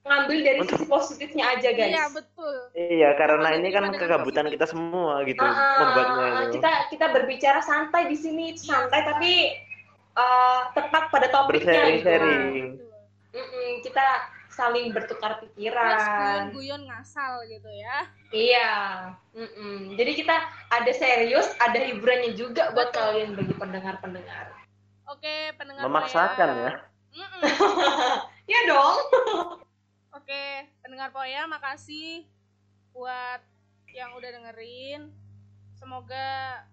ngambil 0.08 0.38
dari 0.40 0.60
sisi 0.64 0.86
positifnya 0.88 1.52
aja, 1.52 1.70
guys. 1.76 1.92
iya 1.92 2.06
betul 2.08 2.56
Iya, 2.72 3.10
karena 3.20 3.50
ini 3.60 3.70
kan 3.76 3.92
kegabutan 3.92 4.48
kita 4.48 4.64
semua 4.64 5.20
gitu 5.28 5.44
membuatnya 5.44 6.48
itu. 6.48 6.64
kita 6.64 6.72
kita 6.96 7.06
berbicara 7.12 7.60
santai 7.60 8.08
di 8.08 8.16
sini 8.16 8.56
santai 8.56 9.04
tapi 9.04 9.32
eh, 10.16 10.62
tepat 10.72 11.12
pada 11.12 11.28
topiknya 11.28 12.00
gitu. 12.00 12.87
Mm-mm, 13.38 13.70
kita 13.80 14.02
saling 14.50 14.90
bertukar 14.90 15.38
pikiran. 15.40 16.50
guyon-guyon 16.50 16.82
ngasal 16.84 17.46
gitu 17.46 17.70
ya 17.70 18.10
Iya. 18.28 18.72
Mm-mm. 19.32 19.94
Jadi 19.94 20.12
kita 20.18 20.36
ada 20.68 20.92
serius, 20.92 21.46
ada 21.58 21.78
hiburannya 21.78 22.34
juga 22.34 22.74
buat 22.74 22.90
Betul. 22.90 22.98
kalian 23.00 23.32
bagi 23.34 23.54
pendengar-pendengar. 23.54 24.46
oke 25.06 25.36
pendengar 25.56 25.86
Memaksakan 25.86 26.50
Poya. 26.50 26.58
ya. 26.60 26.74
Mm-mm. 27.16 27.42
ya 28.52 28.60
dong. 28.66 28.98
oke 30.12 30.44
pendengar 30.82 31.10
Poya 31.10 31.46
makasih 31.46 32.26
buat 32.92 33.40
yang 33.88 34.14
udah 34.14 34.30
dengerin 34.32 35.14
semoga 35.74 36.66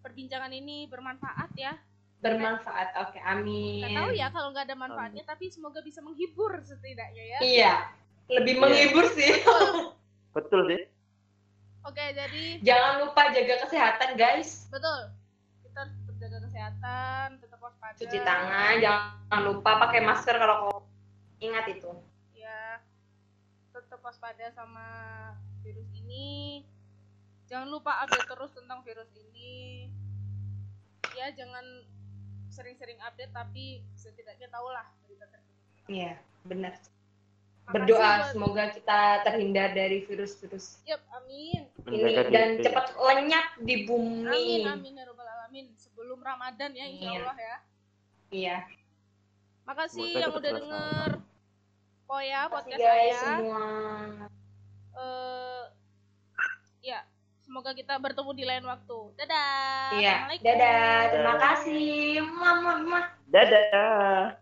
perbincangan 0.00 0.50
ini 0.50 0.86
bermanfaat 0.86 1.50
ya 1.54 1.74
Bermanfaat. 2.20 2.88
Oke, 3.00 3.18
amin. 3.20 3.80
Gak 3.82 3.96
tahu 3.96 4.10
ya 4.12 4.26
kalau 4.28 4.48
nggak 4.52 4.64
ada 4.68 4.76
manfaatnya, 4.76 5.24
tapi 5.24 5.48
semoga 5.48 5.80
bisa 5.80 6.04
menghibur 6.04 6.52
setidaknya 6.60 7.24
ya. 7.24 7.38
Iya. 7.40 7.74
Lebih 8.30 8.54
Iya. 8.54 8.60
menghibur 8.60 9.04
sih. 9.10 9.32
Betul 10.30 10.60
sih. 10.68 10.82
Oke, 11.80 12.04
jadi 12.12 12.60
Jangan 12.60 12.92
lupa 13.02 13.32
jaga 13.32 13.64
kesehatan, 13.64 14.14
guys. 14.14 14.68
betul. 14.68 15.16
Kita 15.64 15.80
harus 15.80 15.94
tetap 15.96 16.16
jaga 16.20 16.38
kesehatan, 16.44 17.26
tetap 17.40 17.58
waspada. 17.58 17.96
Cuci 17.96 18.18
tangan, 18.20 18.72
jangan 18.78 19.40
lupa 19.42 19.70
pakai 19.80 20.00
masker 20.04 20.36
kalau 20.36 20.54
kau 20.60 20.78
ingat 21.40 21.64
itu. 21.72 21.88
Ya, 22.36 22.84
tetap 23.72 24.04
waspada 24.04 24.52
sama 24.52 24.86
virus 25.64 25.88
ini. 25.96 26.68
Jangan 27.48 27.66
lupa 27.66 27.96
update 28.04 28.28
terus 28.28 28.52
tentang 28.52 28.84
virus 28.84 29.08
ini. 29.16 29.88
Ya, 31.16 31.32
jangan 31.32 31.64
sering-sering 32.50 32.98
update, 33.00 33.30
tapi 33.30 33.80
setidaknya 33.94 34.46
tahulah 34.46 34.84
berita 35.00 35.26
terkini. 35.26 35.58
Iya, 35.88 36.12
benar. 36.44 36.74
Makasih 36.74 37.72
Berdoa 37.72 38.02
buat- 38.02 38.30
semoga 38.34 38.64
kita 38.68 39.00
terhindar 39.22 39.68
dari 39.70 40.02
virus-virus 40.02 40.82
Yap, 40.84 40.98
amin. 41.14 41.70
ini 41.86 42.12
dan 42.28 42.58
cepat 42.58 42.92
lenyap 42.92 43.46
di 43.60 43.86
bumi. 43.86 44.26
Amin, 44.26 44.62
amin 44.66 44.92
ya 44.92 45.04
robbal 45.06 45.22
alamin. 45.24 45.70
Sebelum 45.74 46.18
Ramadan 46.18 46.74
ya, 46.74 46.84
insya 46.84 47.06
Iya. 47.06 47.20
Allah 47.20 47.38
ya. 47.38 47.56
Iya. 48.30 48.56
Makasih 49.62 50.02
Semoga 50.02 50.18
yang 50.18 50.32
udah 50.34 50.50
denger 50.50 51.10
Poya 52.04 52.40
Makasih 52.42 52.50
podcast 52.50 52.80
guys 52.80 52.98
saya. 53.14 53.22
semua. 53.22 53.64
Eh, 54.90 55.64
ya, 56.82 57.00
semoga 57.50 57.74
kita 57.74 57.98
bertemu 57.98 58.30
di 58.38 58.44
lain 58.46 58.62
waktu. 58.62 58.98
Dadah. 59.18 59.90
Iya. 59.98 60.16
Dadah. 60.38 60.98
Terima 61.10 61.34
kasih. 61.34 62.22
Mama, 62.22 62.78
mama. 62.78 63.00
Dadah. 63.26 64.38